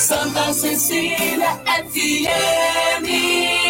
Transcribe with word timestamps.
Santa 0.00 0.54
Cecília 0.54 1.60
FM. 1.90 3.69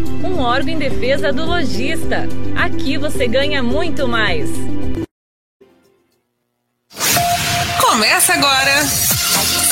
um 0.23 0.39
órgão 0.39 0.73
em 0.73 0.77
defesa 0.77 1.31
do 1.31 1.45
lojista. 1.45 2.27
Aqui 2.55 2.97
você 2.97 3.27
ganha 3.27 3.61
muito 3.61 4.07
mais. 4.07 4.49
Começa 7.81 8.33
agora. 8.33 8.85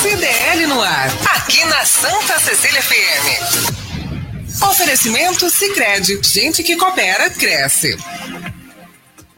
CDL 0.02 0.68
no 0.68 0.82
ar, 0.82 1.10
aqui 1.36 1.64
na 1.66 1.84
Santa 1.84 2.40
Cecília 2.40 2.82
FM. 2.82 3.80
Oferecimento 4.64 5.50
Sicredi, 5.50 6.20
gente 6.24 6.64
que 6.64 6.78
coopera 6.78 7.30
cresce. 7.30 7.98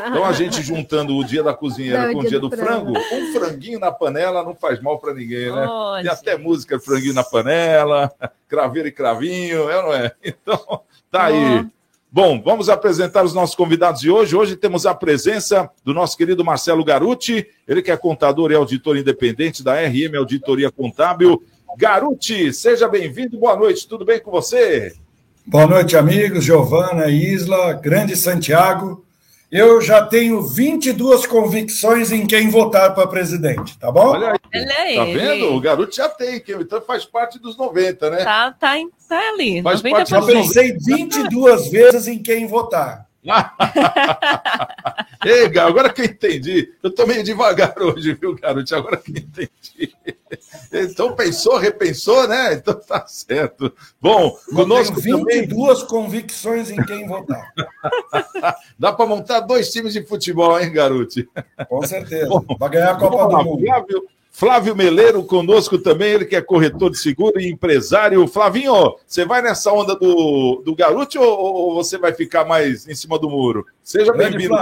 Então 0.08 0.24
a 0.24 0.32
gente 0.32 0.62
juntando 0.62 1.16
o 1.16 1.24
dia 1.24 1.42
da 1.42 1.54
cozinheira 1.54 2.08
Não, 2.08 2.14
com 2.14 2.20
o 2.20 2.28
dia 2.28 2.40
do 2.40 2.50
frango, 2.50 2.92
um 2.92 3.34
franguinho 3.34 3.80
na 3.80 3.92
panela 3.92 4.44
não 4.44 4.56
faz 4.56 4.82
mal 4.82 5.00
para 5.00 5.14
ninguém, 5.14 5.52
né? 5.52 5.66
Olha. 5.68 6.04
Tem 6.04 6.12
até 6.12 6.38
música 6.38 6.80
franguinho 6.80 7.14
na 7.14 7.24
panela, 7.24 8.12
craveiro 8.48 8.88
e 8.88 8.92
cravinho, 8.92 9.70
é 9.70 9.78
ou 9.78 9.84
não 9.84 9.94
é? 9.94 10.12
Então, 10.24 10.82
tá 11.10 11.26
aí. 11.26 11.66
Bom, 12.12 12.42
vamos 12.42 12.70
apresentar 12.70 13.24
os 13.24 13.36
nossos 13.36 13.56
convidados 13.56 14.02
de 14.02 14.10
hoje. 14.10 14.36
Hoje 14.36 14.56
temos 14.56 14.88
a 14.88 14.96
presença 14.96 15.70
do 15.84 15.94
nosso 15.94 16.18
querido 16.18 16.44
Marcelo 16.44 16.84
Garuti, 16.84 17.48
ele 17.68 17.84
que 17.84 17.92
é 17.92 17.98
contador 17.98 18.52
e 18.52 18.56
auditor 18.56 18.98
independente 18.98 19.64
da 19.64 19.76
RM 19.76 20.18
Auditoria 20.18 20.72
Contábil. 20.72 21.44
Garuti, 21.78 22.52
seja 22.52 22.88
bem-vindo, 22.88 23.38
boa 23.38 23.56
noite, 23.56 23.88
tudo 23.88 24.04
bem 24.04 24.20
com 24.20 24.32
você? 24.32 24.96
Boa 25.46 25.66
noite, 25.66 25.98
amigos, 25.98 26.44
Giovana, 26.44 27.08
Isla, 27.08 27.74
Grande 27.74 28.16
Santiago. 28.16 29.04
Eu 29.52 29.82
já 29.82 30.06
tenho 30.06 30.44
22 30.44 31.26
convicções 31.26 32.12
em 32.12 32.28
quem 32.28 32.50
votar 32.50 32.94
para 32.94 33.08
presidente, 33.08 33.80
tá 33.80 33.92
bom? 33.92 34.10
Olha 34.10 34.34
aí, 34.34 34.38
Olha 34.62 34.76
aí. 34.78 34.96
tá 34.96 35.04
vendo? 35.06 35.56
O 35.56 35.60
garoto 35.60 35.96
já 35.96 36.08
tem, 36.08 36.44
então 36.48 36.80
faz 36.82 37.04
parte 37.04 37.40
dos 37.40 37.58
90, 37.58 38.12
né? 38.12 38.18
Tá, 38.24 38.52
tá, 38.52 38.76
tá 39.08 39.20
ali. 39.30 39.64
Faz 39.64 39.82
90%. 39.82 39.90
parte 39.92 40.10
Já 40.12 40.22
pensei 40.22 40.78
22 40.78 41.72
vezes 41.72 42.08
em 42.08 42.20
quem 42.22 42.46
votar. 42.46 43.08
Ei, 45.26 45.50
Gá, 45.50 45.66
agora 45.66 45.92
que 45.92 46.02
eu 46.02 46.06
entendi. 46.06 46.72
Eu 46.84 46.92
tô 46.92 47.08
meio 47.08 47.24
devagar 47.24 47.74
hoje, 47.82 48.14
viu, 48.14 48.36
garoto? 48.36 48.76
Agora 48.76 48.98
que 48.98 49.12
eu 49.12 49.18
entendi. 49.18 49.96
Então 50.84 51.16
pensou, 51.16 51.58
repensou, 51.58 52.28
né? 52.28 52.54
Então 52.60 52.76
tá 52.76 53.06
certo. 53.08 53.72
Bom, 54.02 54.38
Eu 54.48 54.56
conosco 54.56 55.02
tenho 55.02 55.20
também 55.20 55.42
22 55.42 55.84
convicções 55.84 56.70
em 56.70 56.82
quem 56.84 57.08
votar. 57.08 57.54
dá 58.78 58.92
para 58.92 59.06
montar 59.06 59.42
dois 59.42 59.72
times 59.72 59.94
de 59.94 60.04
futebol, 60.04 60.60
hein, 60.60 60.72
garoto? 60.72 61.26
Com 61.68 61.86
certeza. 61.86 62.30
Vai 62.60 62.70
ganhar 62.70 62.92
a 62.92 62.96
Copa 62.96 63.16
lá, 63.16 63.28
do 63.28 63.44
Mundo. 63.46 63.66
Flávio, 63.66 64.04
Flávio 64.32 64.76
Meleiro 64.76 65.24
conosco 65.24 65.78
também, 65.78 66.14
ele 66.14 66.26
que 66.26 66.36
é 66.36 66.42
corretor 66.42 66.90
de 66.90 66.98
seguro 66.98 67.40
e 67.40 67.50
empresário. 67.50 68.28
Flavinho, 68.28 68.96
você 69.06 69.26
vai 69.26 69.42
nessa 69.42 69.72
onda 69.72 69.96
do, 69.96 70.62
do 70.64 70.76
garoto 70.76 71.20
ou, 71.20 71.40
ou 71.40 71.76
você 71.76 71.98
vai 71.98 72.14
ficar 72.14 72.46
mais 72.46 72.88
em 72.88 72.96
cima 72.96 73.20
do 73.20 73.30
muro? 73.30 73.66
Seja 73.84 74.14
bem-vindo. 74.14 74.56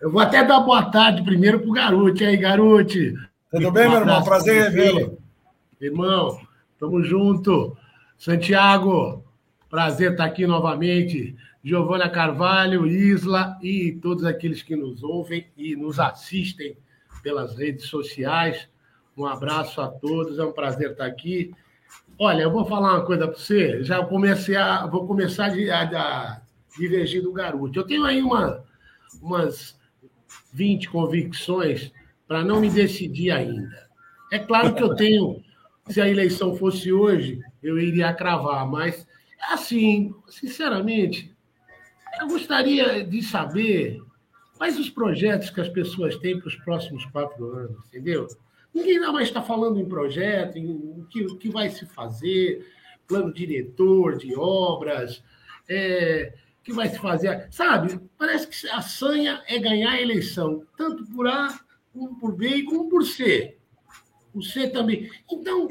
Eu 0.00 0.10
vou 0.10 0.20
até 0.20 0.44
dar 0.44 0.60
boa 0.60 0.84
tarde 0.90 1.22
primeiro 1.22 1.60
pro 1.60 1.72
Garote. 1.72 2.22
E 2.22 2.26
aí, 2.26 2.36
Garote? 2.36 3.14
Tudo 3.48 3.70
bem, 3.70 3.88
meu 3.88 4.00
irmão? 4.00 4.24
Prazer 4.24 4.64
revê-lo. 4.64 5.18
Irmão, 5.80 6.40
tamo 6.80 7.00
junto. 7.04 7.76
Santiago, 8.18 9.24
prazer 9.70 10.12
estar 10.12 10.24
aqui 10.24 10.48
novamente. 10.48 11.36
Giovana 11.62 12.10
Carvalho, 12.10 12.88
Isla 12.88 13.56
e 13.62 13.92
todos 14.02 14.24
aqueles 14.24 14.62
que 14.62 14.74
nos 14.74 15.04
ouvem 15.04 15.46
e 15.56 15.76
nos 15.76 16.00
assistem 16.00 16.76
pelas 17.22 17.56
redes 17.56 17.86
sociais. 17.86 18.68
Um 19.16 19.24
abraço 19.24 19.80
a 19.80 19.86
todos, 19.86 20.40
é 20.40 20.44
um 20.44 20.52
prazer 20.52 20.90
estar 20.90 21.06
aqui. 21.06 21.52
Olha, 22.18 22.42
eu 22.42 22.50
vou 22.50 22.64
falar 22.64 22.94
uma 22.94 23.06
coisa 23.06 23.28
para 23.28 23.38
você. 23.38 23.80
Já 23.84 24.04
comecei 24.04 24.56
a, 24.56 24.86
vou 24.86 25.06
começar 25.06 25.52
a, 25.52 25.82
a 25.82 26.40
divergir 26.76 27.22
do 27.22 27.32
garoto. 27.32 27.78
Eu 27.78 27.86
tenho 27.86 28.04
aí 28.04 28.20
uma, 28.20 28.64
umas 29.22 29.78
20 30.52 30.90
convicções 30.90 31.92
para 32.26 32.44
não 32.44 32.60
me 32.60 32.70
decidir 32.70 33.30
ainda. 33.30 33.88
É 34.32 34.38
claro 34.38 34.74
que 34.74 34.82
eu 34.82 34.94
tenho, 34.94 35.42
se 35.88 36.00
a 36.00 36.08
eleição 36.08 36.56
fosse 36.56 36.92
hoje, 36.92 37.40
eu 37.62 37.78
iria 37.78 38.12
cravar, 38.12 38.66
mas 38.66 39.06
assim, 39.50 40.14
sinceramente, 40.28 41.34
eu 42.20 42.28
gostaria 42.28 43.04
de 43.04 43.22
saber 43.22 44.02
quais 44.56 44.78
os 44.78 44.90
projetos 44.90 45.50
que 45.50 45.60
as 45.60 45.68
pessoas 45.68 46.16
têm 46.16 46.38
para 46.38 46.48
os 46.48 46.56
próximos 46.56 47.04
quatro 47.06 47.46
anos, 47.52 47.76
entendeu? 47.86 48.26
Ninguém 48.74 48.98
mais 49.00 49.28
está 49.28 49.42
falando 49.42 49.78
em 49.78 49.88
projeto, 49.88 50.56
em 50.56 50.70
o 50.70 51.06
que, 51.08 51.24
que 51.36 51.48
vai 51.48 51.70
se 51.70 51.86
fazer, 51.86 52.66
plano 53.06 53.32
diretor 53.32 54.16
de 54.18 54.34
obras, 54.36 55.22
é, 55.68 56.34
que 56.62 56.72
vai 56.72 56.88
se 56.88 56.98
fazer. 56.98 57.46
Sabe, 57.50 58.00
parece 58.18 58.48
que 58.48 58.68
a 58.70 58.82
sanha 58.82 59.42
é 59.46 59.58
ganhar 59.58 59.92
a 59.92 60.02
eleição, 60.02 60.64
tanto 60.76 61.06
por 61.06 61.26
A, 61.28 61.58
como 61.96 62.18
por 62.18 62.36
B 62.36 62.48
e 62.48 62.64
como 62.64 62.88
por 62.88 63.04
C. 63.04 63.56
O 64.34 64.42
C 64.42 64.68
também. 64.68 65.10
Então, 65.30 65.68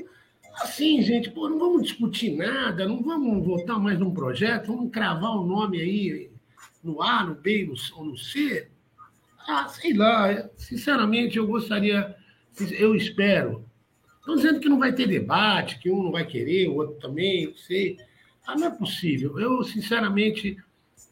assim, 0.62 1.02
gente, 1.02 1.30
pô, 1.30 1.48
não 1.48 1.60
vamos 1.60 1.84
discutir 1.84 2.36
nada, 2.36 2.88
não 2.88 3.02
vamos 3.02 3.46
votar 3.46 3.80
mais 3.80 4.00
num 4.00 4.14
projeto, 4.14 4.68
vamos 4.68 4.92
cravar 4.92 5.38
o 5.38 5.46
nome 5.46 5.80
aí 5.80 6.32
no 6.84 7.02
A, 7.02 7.24
no 7.24 7.36
B 7.36 7.72
ou 7.96 8.06
no 8.06 8.18
C. 8.18 8.68
Ah, 9.48 9.68
sei 9.68 9.94
lá, 9.94 10.50
sinceramente, 10.58 11.38
eu 11.38 11.46
gostaria, 11.46 12.16
eu 12.78 12.96
espero. 12.96 13.64
Estão 14.20 14.36
dizendo 14.36 14.60
que 14.60 14.70
não 14.70 14.80
vai 14.80 14.92
ter 14.92 15.08
debate, 15.08 15.78
que 15.80 15.92
um 15.92 16.04
não 16.04 16.12
vai 16.12 16.26
querer, 16.26 16.68
o 16.68 16.78
outro 16.78 16.96
também, 16.96 17.48
não 17.48 17.56
sei. 17.56 17.98
Ah, 18.48 18.56
não 18.56 18.68
é 18.68 18.72
possível. 18.72 19.40
Eu, 19.40 19.64
sinceramente, 19.64 20.58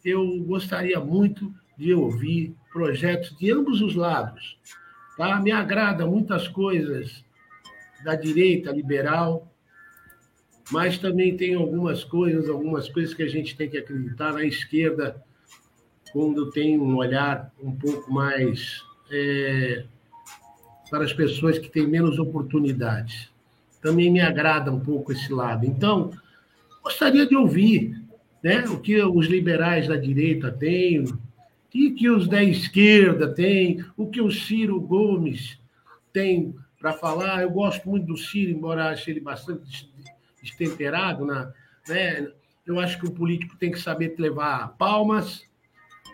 eu 0.04 0.40
gostaria 0.44 1.00
muito 1.00 1.54
de 1.78 1.94
ouvir 1.94 2.56
projetos 2.72 3.36
de 3.38 3.52
ambos 3.52 3.82
os 3.82 3.96
lados. 3.96 4.58
Tá? 5.18 5.40
Me 5.40 5.52
agrada 5.52 6.06
muitas 6.06 6.48
coisas 6.48 7.24
da 8.04 8.16
direita 8.16 8.72
liberal, 8.72 9.48
mas 10.72 10.98
também 10.98 11.38
tem 11.38 11.56
algumas 11.56 12.04
coisas, 12.04 12.50
algumas 12.50 12.90
coisas 12.90 13.14
que 13.14 13.24
a 13.24 13.30
gente 13.30 13.56
tem 13.56 13.70
que 13.70 13.78
acreditar 13.78 14.34
na 14.34 14.44
esquerda, 14.44 15.22
quando 16.12 16.52
tem 16.52 16.80
um 16.80 16.96
olhar 16.96 17.52
um 17.62 17.72
pouco 17.76 18.12
mais 18.14 18.84
é, 19.12 19.84
para 20.90 21.04
as 21.04 21.12
pessoas 21.12 21.58
que 21.58 21.70
têm 21.70 21.88
menos 21.88 22.20
oportunidades. 22.20 23.30
Também 23.82 24.12
me 24.12 24.22
agrada 24.22 24.72
um 24.72 24.80
pouco 24.80 25.12
esse 25.12 25.34
lado. 25.34 25.66
Então, 25.66 26.12
gostaria 26.84 27.26
de 27.26 27.36
ouvir 27.36 28.00
né, 28.44 28.64
o 28.66 28.80
que 28.80 29.02
os 29.02 29.26
liberais 29.26 29.88
da 29.88 29.96
direita 29.96 30.52
têm, 30.52 31.06
o 31.74 31.96
que 31.96 32.10
os 32.10 32.28
da 32.28 32.44
esquerda 32.44 33.34
têm, 33.34 33.84
o 33.98 34.08
que 34.08 34.22
o 34.22 34.32
Ciro 34.32 34.80
Gomes 34.80 35.60
tem 36.12 36.56
para 36.80 36.94
falar. 36.94 37.42
Eu 37.42 37.50
gosto 37.50 37.90
muito 37.90 38.06
do 38.06 38.18
Ciro, 38.18 38.52
embora 38.52 38.90
ache 38.90 39.10
ele 39.10 39.20
bastante 39.20 39.62
des- 39.64 39.90
destemperado. 40.42 41.26
Na, 41.26 41.52
né? 41.88 42.32
Eu 42.66 42.80
acho 42.80 43.00
que 43.00 43.08
o 43.08 43.12
político 43.12 43.58
tem 43.58 43.72
que 43.72 43.80
saber 43.80 44.16
levar 44.18 44.70
palmas, 44.78 45.44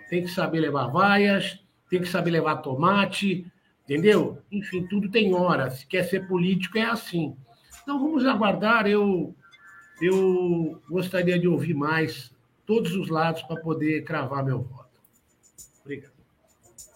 tem 0.09 0.23
que 0.23 0.29
saber 0.29 0.59
levar 0.61 0.87
vaias, 0.87 1.59
tem 1.89 2.01
que 2.01 2.07
saber 2.07 2.31
levar 2.31 2.57
tomate, 2.57 3.45
entendeu? 3.83 4.41
Enfim, 4.51 4.85
tudo 4.87 5.09
tem 5.09 5.33
hora. 5.33 5.69
Se 5.69 5.85
quer 5.85 6.03
ser 6.03 6.27
político, 6.27 6.77
é 6.77 6.83
assim. 6.85 7.35
Então 7.83 7.99
vamos 7.99 8.25
aguardar. 8.25 8.87
Eu, 8.87 9.35
eu 10.01 10.81
gostaria 10.89 11.37
de 11.37 11.47
ouvir 11.47 11.73
mais 11.73 12.33
todos 12.65 12.95
os 12.95 13.09
lados 13.09 13.41
para 13.43 13.59
poder 13.61 14.03
cravar 14.03 14.43
meu 14.43 14.61
voto. 14.61 14.88
Obrigado. 15.93 16.11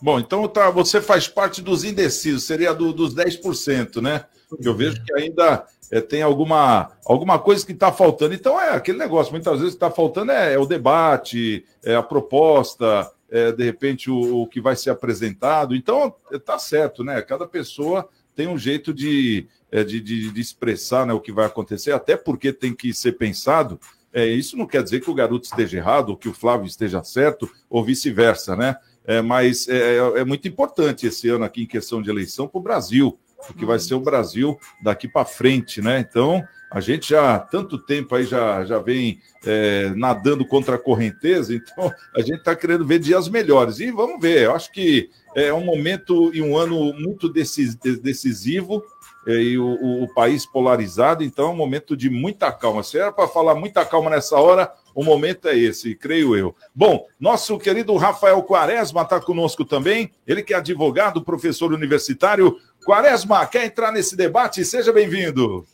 Bom, 0.02 0.20
então 0.20 0.48
tá, 0.48 0.70
você 0.70 1.02
faz 1.02 1.28
parte 1.28 1.62
dos 1.62 1.84
indecisos, 1.84 2.44
seria 2.44 2.74
do- 2.74 2.94
dos 2.94 3.14
10%, 3.16 4.02
né? 4.02 4.26
Eu 4.62 4.76
vejo 4.76 5.04
que 5.04 5.14
ainda 5.14 5.66
é, 5.90 6.00
tem 6.02 6.22
alguma, 6.22 6.92
alguma 7.06 7.40
coisa 7.40 7.66
que 7.66 7.72
está 7.72 7.92
faltando. 7.92 8.34
Então 8.34 8.60
é 8.60 8.70
aquele 8.72 8.98
negócio, 8.98 9.32
muitas 9.32 9.60
vezes 9.60 9.74
está 9.74 9.90
faltando 9.90 10.32
é, 10.32 10.54
é 10.54 10.60
o 10.60 10.66
debate, 10.66 11.66
é 11.84 11.96
a 11.96 12.04
proposta, 12.04 13.10
é, 13.32 13.52
de 13.52 13.64
repente 13.64 14.12
o, 14.12 14.42
o 14.44 14.48
que 14.48 14.62
vai 14.62 14.76
ser 14.76 14.90
apresentado. 14.92 15.76
Então 15.76 16.14
está 16.32 16.60
certo, 16.60 17.04
né? 17.04 17.22
Cada 17.22 17.48
pessoa 17.48 18.08
tem 18.36 18.48
um 18.48 18.58
jeito 18.58 18.94
de, 18.94 19.48
é, 19.72 19.84
de, 19.84 20.00
de- 20.02 20.32
de 20.32 20.42
expressar 20.42 21.06
né, 21.06 21.14
o 21.14 21.20
que 21.22 21.32
vai 21.32 21.46
acontecer, 21.46 21.92
até 21.94 22.16
porque 22.18 22.52
tem 22.54 22.74
que 22.76 22.94
ser 22.94 23.14
pensado. 23.14 23.80
É, 24.14 24.26
isso 24.28 24.56
não 24.56 24.68
quer 24.68 24.84
dizer 24.84 25.00
que 25.02 25.10
o 25.10 25.14
garoto 25.14 25.46
esteja 25.46 25.78
errado, 25.78 26.10
ou 26.10 26.18
que 26.18 26.30
o 26.30 26.34
Flávio 26.34 26.68
esteja 26.68 27.04
certo, 27.04 27.50
ou 27.70 27.84
vice-versa, 27.84 28.56
né? 28.56 28.76
É, 29.06 29.22
mas 29.22 29.68
é, 29.68 29.98
é- 29.98 30.20
é 30.20 30.24
muito 30.24 30.48
importante 30.48 31.08
esse 31.08 31.28
ano 31.30 31.44
aqui 31.44 31.64
em 31.64 31.68
questão 31.68 32.02
de 32.02 32.10
eleição 32.10 32.48
para 32.48 32.60
o 32.60 32.64
Brasil, 32.64 33.18
porque 33.48 33.66
vai 33.66 33.80
ser 33.80 33.96
o 33.96 34.00
Brasil 34.00 34.58
daqui 34.82 35.08
para 35.08 35.26
frente, 35.26 35.82
né? 35.82 36.00
Então, 36.00 36.42
a 36.72 36.80
gente 36.80 37.10
já 37.10 37.36
há 37.36 37.40
tanto 37.40 37.78
tempo 37.78 38.16
aí 38.16 38.24
já, 38.24 38.64
já 38.66 38.80
vem 38.80 39.20
é, 39.46 39.90
nadando 39.96 40.46
contra 40.46 40.76
a 40.76 40.80
correnteza, 40.80 41.54
então 41.54 41.92
a 42.16 42.22
gente 42.22 42.38
está 42.38 42.56
querendo 42.56 42.86
ver 42.86 43.00
dias 43.00 43.28
melhores. 43.28 43.80
E 43.80 43.92
vamos 43.92 44.20
ver, 44.22 44.44
eu 44.44 44.56
acho 44.56 44.72
que 44.72 45.10
é 45.36 45.54
um 45.54 45.64
momento 45.66 46.34
e 46.34 46.42
um 46.42 46.56
ano 46.58 46.94
muito 46.94 47.28
decis- 47.28 47.76
decisivo 47.76 48.84
e 49.26 49.58
o, 49.58 50.04
o- 50.04 50.14
país 50.14 50.46
polarizado, 50.46 51.24
então 51.24 51.46
é 51.46 51.50
um 51.50 51.56
momento 51.56 51.96
de 51.96 52.10
muita 52.10 52.52
calma. 52.52 52.84
Se 52.84 52.98
era 53.00 53.12
para 53.12 53.28
falar 53.28 53.56
muita 53.56 53.86
calma 53.86 54.10
nessa 54.10 54.38
hora, 54.38 54.72
o 54.94 55.04
momento 55.04 55.48
é 55.48 55.58
esse, 55.58 55.96
creio 55.96 56.36
eu. 56.36 56.56
Bom, 56.76 57.06
nosso 57.20 57.58
querido 57.58 57.96
Rafael 57.96 58.42
Quaresma 58.44 59.02
está 59.04 59.20
conosco 59.20 59.64
também, 59.66 60.12
ele 60.28 60.44
que 60.44 60.54
é 60.54 60.58
advogado, 60.58 61.24
professor 61.24 61.72
universitário. 61.74 62.58
Quaresma, 62.86 63.46
quer 63.46 63.66
entrar 63.66 63.92
nesse 63.92 64.16
debate? 64.16 64.64
Seja 64.66 64.92
bem-vindo. 64.92 65.66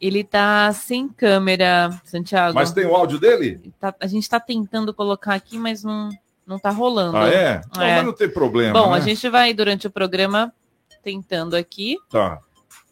Ele 0.00 0.22
tá 0.24 0.72
sem 0.72 1.08
câmera, 1.08 1.90
Santiago. 2.04 2.54
Mas 2.54 2.72
tem 2.72 2.84
o 2.84 2.94
áudio 2.94 3.18
dele? 3.18 3.72
Tá- 3.80 3.94
a 4.00 4.06
gente 4.06 4.28
tá 4.28 4.38
tentando 4.40 4.92
colocar 4.92 5.34
aqui, 5.34 5.56
mas 5.58 5.82
não, 5.82 6.10
não 6.46 6.58
tá 6.58 6.70
rolando. 6.70 7.16
Ah, 7.16 7.28
é? 7.28 7.60
Não, 7.74 7.82
É. 7.82 7.96
mas 7.96 8.04
não 8.06 8.12
tem 8.12 8.28
problema. 8.28 8.72
Bom, 8.78 8.90
né? 8.90 8.96
a 8.96 9.00
gente 9.00 9.28
vai, 9.28 9.54
durante 9.54 9.86
o 9.86 9.90
programa, 9.90 10.52
tentando 11.02 11.54
aqui. 11.56 11.96
Tá. 12.10 12.38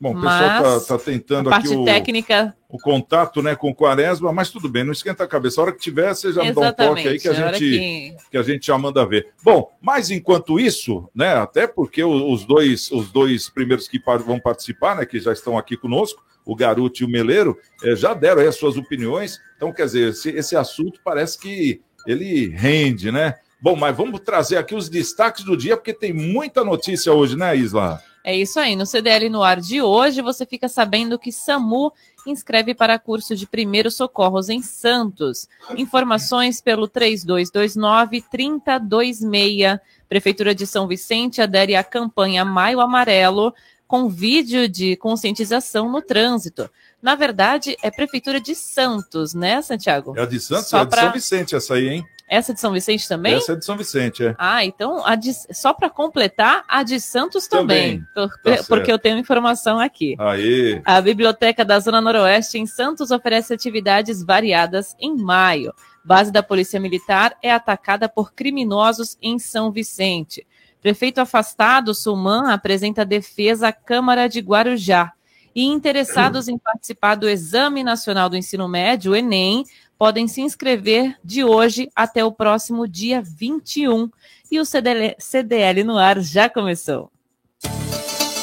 Bom, 0.00 0.12
o 0.12 0.14
pessoal 0.14 0.78
está 0.78 0.96
tá 0.96 1.04
tentando 1.04 1.50
aqui 1.52 1.68
o, 1.76 1.84
técnica. 1.84 2.56
o 2.70 2.78
contato 2.78 3.42
né, 3.42 3.54
com 3.54 3.68
o 3.68 3.74
Quaresma, 3.74 4.32
mas 4.32 4.48
tudo 4.48 4.66
bem, 4.66 4.82
não 4.82 4.92
esquenta 4.92 5.24
a 5.24 5.28
cabeça. 5.28 5.60
A 5.60 5.64
hora 5.64 5.72
que 5.72 5.78
tiver, 5.78 6.14
você 6.14 6.32
já 6.32 6.40
me 6.42 6.52
dá 6.54 6.60
um 6.70 6.72
toque 6.88 7.08
aí 7.08 7.18
que 7.18 7.28
a, 7.28 7.32
gente, 7.34 7.58
que- 7.58 8.16
que 8.30 8.36
a 8.38 8.42
gente 8.42 8.66
já 8.66 8.78
manda 8.78 9.04
ver. 9.04 9.28
Bom, 9.42 9.70
mas 9.80 10.10
enquanto 10.10 10.58
isso, 10.58 11.06
né, 11.14 11.34
até 11.34 11.66
porque 11.66 12.02
os 12.02 12.46
dois, 12.46 12.90
os 12.90 13.12
dois 13.12 13.50
primeiros 13.50 13.86
que 13.86 14.00
vão 14.24 14.40
participar, 14.40 14.96
né, 14.96 15.04
que 15.04 15.20
já 15.20 15.32
estão 15.32 15.58
aqui 15.58 15.76
conosco, 15.76 16.22
o 16.46 16.56
Garuti 16.56 17.02
e 17.02 17.06
o 17.06 17.08
Meleiro, 17.10 17.58
eh, 17.84 17.94
já 17.94 18.14
deram 18.14 18.40
aí 18.40 18.48
as 18.48 18.56
suas 18.56 18.78
opiniões. 18.78 19.38
Então, 19.56 19.70
quer 19.70 19.84
dizer, 19.84 20.08
esse, 20.10 20.30
esse 20.30 20.56
assunto 20.56 20.98
parece 21.04 21.38
que 21.38 21.82
ele 22.06 22.48
rende, 22.48 23.12
né? 23.12 23.34
Bom, 23.60 23.76
mas 23.76 23.94
vamos 23.94 24.20
trazer 24.20 24.56
aqui 24.56 24.74
os 24.74 24.88
destaques 24.88 25.44
do 25.44 25.54
dia, 25.54 25.76
porque 25.76 25.92
tem 25.92 26.14
muita 26.14 26.64
notícia 26.64 27.12
hoje, 27.12 27.36
né, 27.36 27.54
Isla? 27.54 28.00
É 28.22 28.36
isso 28.36 28.60
aí. 28.60 28.76
No 28.76 28.84
CDL 28.84 29.30
no 29.30 29.42
ar 29.42 29.58
de 29.60 29.80
hoje, 29.80 30.20
você 30.20 30.44
fica 30.44 30.68
sabendo 30.68 31.18
que 31.18 31.32
SAMU 31.32 31.90
inscreve 32.26 32.74
para 32.74 32.98
curso 32.98 33.34
de 33.34 33.46
primeiros 33.46 33.96
socorros 33.96 34.50
em 34.50 34.60
Santos. 34.60 35.48
Informações 35.76 36.60
pelo 36.60 36.86
3229-3026. 36.88 39.80
Prefeitura 40.08 40.54
de 40.54 40.66
São 40.66 40.86
Vicente 40.86 41.40
adere 41.40 41.74
à 41.74 41.82
campanha 41.82 42.44
Maio 42.44 42.80
Amarelo 42.80 43.54
com 43.90 44.08
vídeo 44.08 44.68
de 44.68 44.94
conscientização 44.96 45.90
no 45.90 46.00
trânsito. 46.00 46.70
Na 47.02 47.14
verdade, 47.14 47.76
é 47.82 47.90
Prefeitura 47.90 48.40
de 48.40 48.54
Santos, 48.54 49.32
né, 49.34 49.62
Santiago? 49.62 50.12
É 50.16 50.22
a 50.22 50.26
de 50.26 50.38
Santos, 50.38 50.68
Só 50.68 50.78
é 50.78 50.80
a 50.80 50.84
de 50.84 50.90
pra- 50.90 51.02
São 51.02 51.12
Vicente 51.12 51.54
essa 51.56 51.74
aí, 51.74 51.88
hein? 51.88 52.04
Essa 52.28 52.54
de 52.54 52.60
São 52.60 52.72
Vicente 52.72 53.08
também? 53.08 53.34
Essa 53.34 53.52
é 53.54 53.56
de 53.56 53.64
São 53.64 53.76
Vicente, 53.76 54.24
é. 54.24 54.36
Ah, 54.38 54.64
então 54.64 55.04
a 55.04 55.16
de- 55.16 55.32
só 55.52 55.72
para 55.72 55.90
completar, 55.90 56.62
a 56.68 56.82
de 56.84 57.00
Santos 57.00 57.48
também, 57.48 58.04
Também. 58.14 58.30
por- 58.44 58.56
Tá 58.56 58.62
porque 58.68 58.92
eu 58.92 58.98
tenho 59.00 59.18
informação 59.18 59.80
aqui. 59.80 60.14
Aí. 60.18 60.80
A 60.84 61.00
Biblioteca 61.00 61.64
da 61.64 61.80
Zona 61.80 62.00
Noroeste 62.00 62.56
em 62.58 62.66
Santos 62.66 63.10
oferece 63.10 63.52
atividades 63.52 64.22
variadas 64.22 64.94
em 65.00 65.16
maio. 65.16 65.74
Base 66.04 66.30
da 66.30 66.42
Polícia 66.42 66.78
Militar 66.78 67.36
é 67.42 67.50
atacada 67.52 68.08
por 68.08 68.32
criminosos 68.32 69.16
em 69.20 69.38
São 69.38 69.72
Vicente. 69.72 70.46
Prefeito 70.80 71.18
afastado, 71.20 71.92
Sulman, 71.94 72.52
apresenta 72.52 73.04
defesa 73.04 73.68
à 73.68 73.72
Câmara 73.72 74.28
de 74.28 74.40
Guarujá. 74.40 75.12
E 75.54 75.64
interessados 75.64 76.48
em 76.48 76.56
participar 76.58 77.16
do 77.16 77.28
Exame 77.28 77.82
Nacional 77.82 78.28
do 78.28 78.36
Ensino 78.36 78.68
Médio, 78.68 79.14
Enem, 79.16 79.64
podem 79.98 80.26
se 80.28 80.40
inscrever 80.40 81.16
de 81.22 81.44
hoje 81.44 81.90
até 81.94 82.24
o 82.24 82.32
próximo 82.32 82.86
dia 82.88 83.20
21. 83.20 84.10
E 84.50 84.58
o 84.58 84.64
CDL, 84.64 85.14
CDL 85.18 85.84
no 85.84 85.98
ar 85.98 86.20
já 86.20 86.48
começou. 86.48 87.10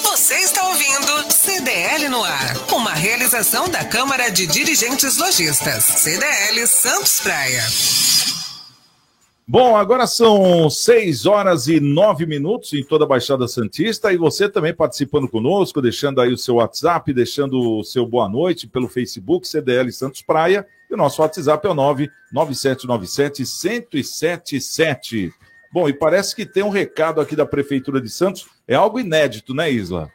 Você 0.04 0.36
está 0.36 0.68
ouvindo 0.68 1.32
CDL 1.32 2.10
no 2.10 2.24
ar, 2.24 2.58
uma 2.74 2.94
realização 2.94 3.70
da 3.70 3.86
Câmara 3.86 4.30
de 4.30 4.46
Dirigentes 4.46 5.18
Lojistas, 5.18 5.84
CDL 5.84 6.68
Santos 6.68 7.20
Praia. 7.22 7.64
Bom, 9.50 9.78
agora 9.78 10.06
são 10.06 10.70
6 10.70 11.26
horas 11.26 11.70
e 11.70 11.80
9 11.80 12.26
minutos 12.26 12.74
em 12.74 12.84
toda 12.84 13.06
a 13.06 13.08
Baixada 13.08 13.48
Santista 13.48 14.12
e 14.12 14.18
você 14.18 14.50
também 14.50 14.74
participando 14.74 15.30
conosco, 15.30 15.82
deixando 15.82 16.20
aí 16.20 16.34
o 16.34 16.38
seu 16.38 16.56
WhatsApp, 16.56 17.14
deixando 17.14 17.80
o 17.80 17.82
seu 17.82 18.06
boa 18.06 18.28
noite 18.28 18.68
pelo 18.68 18.90
Facebook 18.90 19.48
CDL 19.48 19.90
Santos 19.94 20.22
Praia 20.22 20.68
e 20.92 20.94
o 20.94 20.98
nosso 20.98 21.22
WhatsApp 21.22 21.66
é 21.66 21.70
o 21.70 21.76
99797-1077. 22.34 25.32
Bom, 25.72 25.88
e 25.88 25.94
parece 25.94 26.36
que 26.36 26.46
tem 26.46 26.64
um 26.64 26.70
recado 26.70 27.22
aqui 27.22 27.34
da 27.34 27.46
Prefeitura 27.46 28.02
de 28.02 28.10
Santos, 28.10 28.48
é 28.68 28.76
algo 28.76 29.00
inédito, 29.00 29.54
né, 29.54 29.72
Isla? 29.72 30.12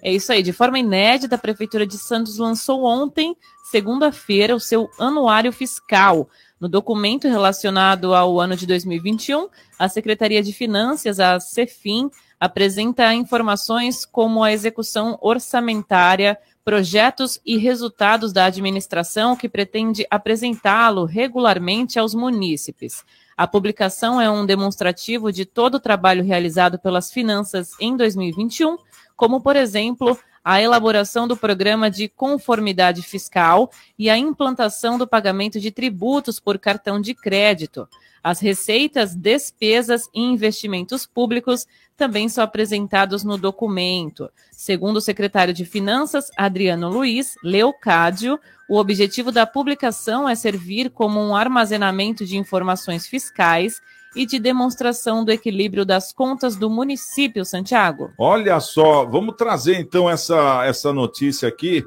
É 0.00 0.12
isso 0.12 0.32
aí. 0.32 0.40
De 0.40 0.52
forma 0.52 0.78
inédita, 0.78 1.34
a 1.34 1.38
Prefeitura 1.38 1.84
de 1.84 1.98
Santos 1.98 2.38
lançou 2.38 2.84
ontem, 2.84 3.36
segunda-feira, 3.70 4.54
o 4.54 4.60
seu 4.60 4.88
anuário 5.00 5.52
fiscal. 5.52 6.28
No 6.60 6.68
documento 6.68 7.28
relacionado 7.28 8.14
ao 8.14 8.40
ano 8.40 8.56
de 8.56 8.66
2021, 8.66 9.48
a 9.78 9.88
Secretaria 9.88 10.42
de 10.42 10.52
Finanças, 10.52 11.20
a 11.20 11.38
CEFIM, 11.38 12.10
apresenta 12.40 13.14
informações 13.14 14.04
como 14.04 14.42
a 14.42 14.52
execução 14.52 15.16
orçamentária, 15.20 16.36
projetos 16.64 17.40
e 17.46 17.56
resultados 17.56 18.32
da 18.32 18.44
administração 18.44 19.36
que 19.36 19.48
pretende 19.48 20.04
apresentá-lo 20.10 21.04
regularmente 21.04 21.98
aos 21.98 22.12
munícipes. 22.12 23.04
A 23.36 23.46
publicação 23.46 24.20
é 24.20 24.28
um 24.28 24.44
demonstrativo 24.44 25.32
de 25.32 25.44
todo 25.44 25.76
o 25.76 25.80
trabalho 25.80 26.24
realizado 26.24 26.76
pelas 26.76 27.12
finanças 27.12 27.70
em 27.80 27.96
2021, 27.96 28.76
como, 29.16 29.40
por 29.40 29.54
exemplo, 29.54 30.18
a 30.44 30.60
elaboração 30.60 31.26
do 31.26 31.36
programa 31.36 31.90
de 31.90 32.08
conformidade 32.08 33.02
fiscal 33.02 33.70
e 33.98 34.08
a 34.08 34.16
implantação 34.16 34.98
do 34.98 35.06
pagamento 35.06 35.60
de 35.60 35.70
tributos 35.70 36.40
por 36.40 36.58
cartão 36.58 37.00
de 37.00 37.14
crédito. 37.14 37.88
As 38.22 38.40
receitas, 38.40 39.14
despesas 39.14 40.08
e 40.14 40.20
investimentos 40.20 41.06
públicos 41.06 41.66
também 41.96 42.28
são 42.28 42.44
apresentados 42.44 43.24
no 43.24 43.38
documento. 43.38 44.30
Segundo 44.50 44.98
o 44.98 45.00
secretário 45.00 45.54
de 45.54 45.64
Finanças, 45.64 46.30
Adriano 46.36 46.88
Luiz 46.88 47.36
Leocádio, 47.42 48.38
o 48.68 48.76
objetivo 48.76 49.32
da 49.32 49.46
publicação 49.46 50.28
é 50.28 50.34
servir 50.34 50.90
como 50.90 51.20
um 51.20 51.34
armazenamento 51.34 52.24
de 52.24 52.36
informações 52.36 53.06
fiscais 53.06 53.80
e 54.18 54.26
de 54.26 54.40
demonstração 54.40 55.24
do 55.24 55.30
equilíbrio 55.30 55.86
das 55.86 56.12
contas 56.12 56.56
do 56.56 56.68
município, 56.68 57.44
Santiago. 57.44 58.10
Olha 58.18 58.58
só, 58.58 59.04
vamos 59.04 59.36
trazer 59.36 59.78
então 59.78 60.10
essa, 60.10 60.64
essa 60.66 60.92
notícia 60.92 61.48
aqui, 61.48 61.84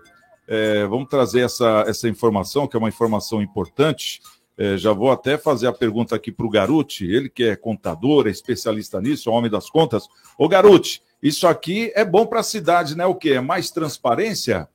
é, 0.47 0.85
vamos 0.85 1.09
trazer 1.09 1.41
essa, 1.41 1.83
essa 1.85 2.07
informação, 2.07 2.67
que 2.67 2.77
é 2.77 2.79
uma 2.79 2.87
informação 2.87 3.41
importante. 3.41 4.21
É, 4.57 4.77
já 4.77 4.93
vou 4.93 5.11
até 5.11 5.37
fazer 5.37 5.67
a 5.67 5.73
pergunta 5.73 6.15
aqui 6.15 6.31
para 6.31 6.45
o 6.45 6.49
Garuti, 6.49 7.05
ele 7.05 7.29
que 7.29 7.43
é 7.43 7.55
contador, 7.57 8.27
é 8.27 8.29
especialista 8.29 9.01
nisso, 9.01 9.29
é 9.29 9.33
homem 9.33 9.51
das 9.51 9.69
contas. 9.69 10.07
Ô 10.37 10.47
Garuti, 10.47 11.01
isso 11.21 11.45
aqui 11.45 11.91
é 11.93 12.05
bom 12.05 12.25
para 12.25 12.39
a 12.39 12.43
cidade, 12.43 12.95
né? 12.95 13.05
O 13.05 13.15
quê? 13.15 13.31
É 13.31 13.41
mais 13.41 13.71
transparência? 13.71 14.69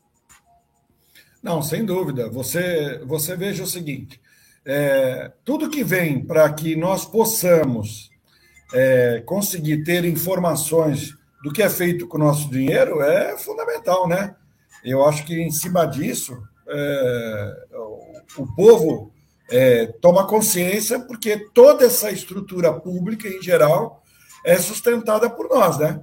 Não, 1.42 1.62
sem 1.62 1.86
dúvida. 1.86 2.28
Você, 2.28 3.00
você 3.06 3.34
veja 3.34 3.62
o 3.62 3.66
seguinte: 3.66 4.20
é, 4.66 5.30
tudo 5.44 5.70
que 5.70 5.84
vem 5.84 6.24
para 6.24 6.52
que 6.52 6.74
nós 6.74 7.04
possamos 7.04 8.10
é, 8.74 9.22
conseguir 9.24 9.84
ter 9.84 10.04
informações 10.04 11.14
do 11.42 11.52
que 11.52 11.62
é 11.62 11.70
feito 11.70 12.08
com 12.08 12.16
o 12.16 12.20
nosso 12.20 12.50
dinheiro 12.50 13.00
é 13.00 13.38
fundamental, 13.38 14.08
né? 14.08 14.34
Eu 14.82 15.04
acho 15.06 15.24
que 15.24 15.40
em 15.40 15.52
cima 15.52 15.86
disso 15.86 16.36
é, 16.68 17.66
o, 18.36 18.46
povo 18.56 19.12
é, 19.48 19.86
toma 20.00 20.26
consciência 20.26 20.98
porque 20.98 21.38
toda 21.54 21.84
essa 21.86 22.10
estrutura 22.10 22.72
pública 22.72 23.28
em 23.28 23.40
geral 23.40 24.02
é 24.44 24.56
sustentada 24.56 25.30
por 25.30 25.48
nós, 25.48 25.78
né? 25.78 26.00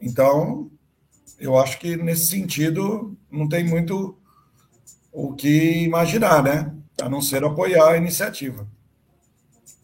Então, 0.00 0.70
eu 1.40 1.58
acho 1.58 1.80
que 1.80 1.96
nesse 1.96 2.26
sentido 2.26 3.16
não 3.28 3.48
tem 3.48 3.64
muito 3.64 4.16
o 5.12 5.34
que 5.34 5.82
imaginar, 5.82 6.42
né? 6.44 6.77
A 7.00 7.08
não 7.08 7.20
ser 7.20 7.44
apoiar 7.44 7.90
a 7.90 7.96
iniciativa. 7.96 8.66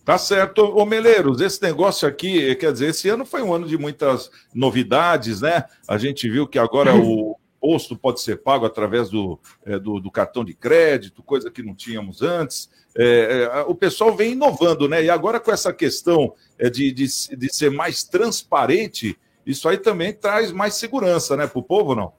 Tá 0.04 0.18
certo. 0.18 0.62
Ô 0.62 0.84
Meleiros, 0.84 1.40
esse 1.40 1.62
negócio 1.62 2.06
aqui, 2.06 2.54
quer 2.56 2.72
dizer, 2.72 2.90
esse 2.90 3.08
ano 3.08 3.24
foi 3.24 3.42
um 3.42 3.54
ano 3.54 3.66
de 3.66 3.78
muitas 3.78 4.30
novidades, 4.52 5.40
né? 5.40 5.64
A 5.88 5.96
gente 5.96 6.28
viu 6.28 6.46
que 6.46 6.58
agora 6.58 6.94
o 6.94 7.38
posto 7.58 7.96
pode 7.96 8.20
ser 8.20 8.42
pago 8.42 8.66
através 8.66 9.08
do, 9.08 9.40
é, 9.64 9.78
do, 9.78 9.98
do, 9.98 10.10
cartão 10.10 10.44
de 10.44 10.52
crédito, 10.52 11.22
coisa 11.22 11.50
que 11.50 11.62
não 11.62 11.74
tínhamos 11.74 12.20
antes. 12.20 12.68
É, 12.94 13.48
é, 13.50 13.60
o 13.62 13.74
pessoal 13.74 14.14
vem 14.14 14.32
inovando, 14.32 14.86
né? 14.86 15.02
E 15.02 15.08
agora 15.08 15.40
com 15.40 15.50
essa 15.50 15.72
questão 15.72 16.34
de, 16.70 16.92
de, 16.92 17.06
de 17.36 17.54
ser 17.54 17.70
mais 17.70 18.04
transparente, 18.04 19.18
isso 19.46 19.66
aí 19.66 19.78
também 19.78 20.12
traz 20.12 20.52
mais 20.52 20.74
segurança, 20.74 21.34
né, 21.34 21.46
para 21.46 21.58
o 21.58 21.62
povo, 21.62 21.94
não? 21.94 22.12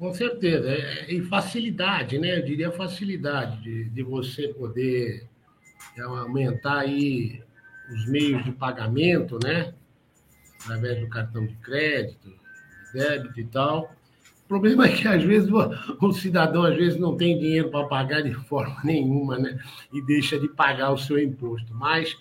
Com 0.00 0.14
certeza. 0.14 0.74
E 1.10 1.20
facilidade, 1.20 2.18
né? 2.18 2.38
Eu 2.38 2.42
diria 2.42 2.72
facilidade 2.72 3.60
de, 3.60 3.84
de 3.90 4.02
você 4.02 4.48
poder 4.48 5.28
aumentar 5.98 6.78
aí 6.78 7.42
os 7.92 8.06
meios 8.06 8.42
de 8.42 8.50
pagamento, 8.50 9.38
né? 9.44 9.74
Através 10.62 11.00
do 11.00 11.08
cartão 11.10 11.46
de 11.46 11.54
crédito, 11.56 12.32
débito 12.94 13.40
e 13.40 13.44
tal. 13.44 13.94
O 14.46 14.48
problema 14.48 14.86
é 14.88 14.88
que, 14.90 15.06
às 15.06 15.22
vezes, 15.22 15.50
o 15.52 16.12
cidadão 16.14 16.62
às 16.62 16.76
vezes 16.76 16.98
não 16.98 17.14
tem 17.14 17.38
dinheiro 17.38 17.68
para 17.68 17.86
pagar 17.86 18.22
de 18.22 18.32
forma 18.32 18.78
nenhuma, 18.82 19.38
né? 19.38 19.62
E 19.92 20.00
deixa 20.00 20.40
de 20.40 20.48
pagar 20.48 20.92
o 20.92 20.98
seu 20.98 21.18
imposto. 21.18 21.74
Mas 21.74 22.16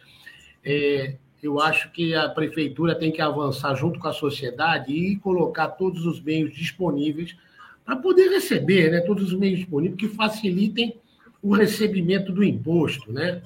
é, 0.66 1.16
eu 1.42 1.62
acho 1.62 1.90
que 1.92 2.14
a 2.14 2.28
prefeitura 2.28 2.94
tem 2.94 3.10
que 3.10 3.22
avançar 3.22 3.74
junto 3.76 4.02
com 4.02 4.08
a 4.10 4.14
sociedade 4.14 4.92
e 4.92 5.16
colocar 5.16 5.70
todos 5.70 6.06
os 6.06 6.20
meios 6.22 6.54
disponíveis 6.54 7.38
para 7.90 7.96
poder 7.96 8.30
receber, 8.30 8.92
né? 8.92 9.02
Todos 9.02 9.34
os 9.34 9.40
meios 9.40 9.62
disponíveis 9.62 10.00
que 10.00 10.08
facilitem 10.08 11.02
o 11.42 11.56
recebimento 11.56 12.32
do 12.32 12.44
imposto, 12.44 13.12
né? 13.12 13.42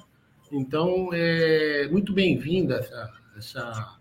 Então, 0.52 1.08
é 1.14 1.88
muito 1.90 2.12
bem-vinda 2.12 2.74
essa, 2.74 3.12
essa, 3.38 3.98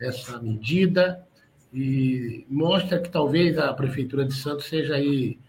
essa 0.00 0.38
medida 0.40 1.26
e 1.72 2.46
mostra 2.48 3.00
que 3.00 3.10
talvez 3.10 3.58
a 3.58 3.74
Prefeitura 3.74 4.24
de 4.24 4.32
Santos 4.32 4.66
seja 4.66 4.94
aí, 4.94 5.40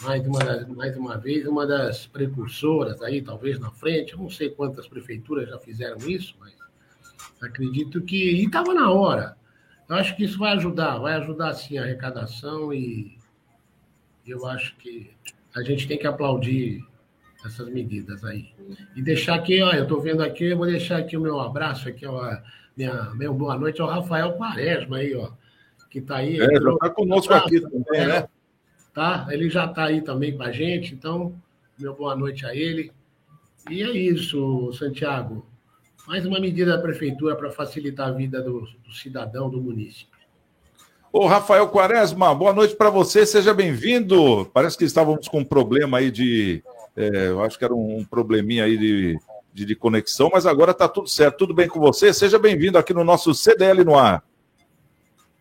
mais 0.00 0.24
uma, 0.24 0.66
mais 0.68 0.96
uma 0.96 1.18
vez, 1.18 1.44
uma 1.44 1.66
das 1.66 2.06
precursoras 2.06 3.02
aí, 3.02 3.20
talvez 3.20 3.58
na 3.58 3.72
frente. 3.72 4.12
Eu 4.12 4.20
não 4.20 4.30
sei 4.30 4.50
quantas 4.50 4.86
prefeituras 4.86 5.48
já 5.48 5.58
fizeram 5.58 5.98
isso, 6.08 6.36
mas 6.38 6.54
acredito 7.42 8.00
que. 8.00 8.30
E 8.30 8.44
estava 8.44 8.72
na 8.72 8.92
hora. 8.92 9.36
Eu 9.88 9.96
acho 9.96 10.14
que 10.14 10.22
isso 10.22 10.38
vai 10.38 10.52
ajudar, 10.52 10.98
vai 10.98 11.14
ajudar 11.14 11.52
sim 11.54 11.78
a 11.78 11.82
arrecadação 11.82 12.72
e 12.72 13.18
eu 14.26 14.46
acho 14.46 14.76
que 14.76 15.10
a 15.54 15.62
gente 15.62 15.86
tem 15.88 15.98
que 15.98 16.06
aplaudir 16.06 16.84
essas 17.44 17.68
medidas 17.68 18.24
aí. 18.24 18.54
E 18.94 19.02
deixar 19.02 19.34
aqui, 19.34 19.62
ó, 19.62 19.72
eu 19.72 19.84
estou 19.84 20.00
vendo 20.00 20.22
aqui, 20.22 20.44
eu 20.44 20.56
vou 20.56 20.66
deixar 20.66 20.98
aqui 20.98 21.16
o 21.16 21.20
meu 21.20 21.40
abraço, 21.40 21.88
aqui, 21.88 22.06
ó, 22.06 22.36
minha, 22.76 23.10
meu 23.14 23.32
boa 23.34 23.58
noite 23.58 23.80
ao 23.80 23.88
Rafael 23.88 24.34
Quaresma 24.34 24.98
aí, 24.98 25.14
ó, 25.14 25.30
que 25.88 25.98
está 25.98 26.16
aí. 26.16 26.40
É, 26.40 26.60
já 26.60 26.72
está 26.72 26.90
conosco 26.90 27.32
aqui 27.32 27.60
também, 27.60 28.06
né? 28.06 28.28
Tá, 28.92 29.28
ele 29.30 29.48
já 29.48 29.66
está 29.66 29.84
aí 29.84 30.02
também 30.02 30.36
com 30.36 30.42
a 30.42 30.52
gente, 30.52 30.94
então, 30.94 31.34
meu 31.78 31.94
boa 31.94 32.14
noite 32.14 32.44
a 32.44 32.54
ele. 32.54 32.92
E 33.70 33.82
é 33.82 33.90
isso, 33.90 34.72
Santiago. 34.72 35.46
Mais 36.06 36.26
uma 36.26 36.40
medida 36.40 36.76
da 36.76 36.82
prefeitura 36.82 37.36
para 37.36 37.50
facilitar 37.50 38.08
a 38.08 38.12
vida 38.12 38.42
do, 38.42 38.62
do 38.84 38.92
cidadão, 38.92 39.48
do 39.48 39.60
município. 39.60 40.19
Ô, 41.12 41.26
Rafael 41.26 41.66
Quaresma, 41.66 42.32
boa 42.32 42.52
noite 42.52 42.76
para 42.76 42.88
você, 42.88 43.26
seja 43.26 43.52
bem-vindo. 43.52 44.48
Parece 44.54 44.78
que 44.78 44.84
estávamos 44.84 45.26
com 45.26 45.40
um 45.40 45.44
problema 45.44 45.98
aí 45.98 46.08
de. 46.08 46.62
É, 46.96 47.26
eu 47.30 47.42
acho 47.42 47.58
que 47.58 47.64
era 47.64 47.74
um 47.74 48.04
probleminha 48.04 48.62
aí 48.62 48.78
de, 48.78 49.18
de, 49.52 49.64
de 49.64 49.74
conexão, 49.74 50.30
mas 50.32 50.46
agora 50.46 50.70
está 50.70 50.86
tudo 50.88 51.08
certo. 51.08 51.38
Tudo 51.38 51.52
bem 51.52 51.66
com 51.66 51.80
você? 51.80 52.14
Seja 52.14 52.38
bem-vindo 52.38 52.78
aqui 52.78 52.94
no 52.94 53.02
nosso 53.02 53.34
CDL 53.34 53.82
no 53.82 53.98
ar. 53.98 54.22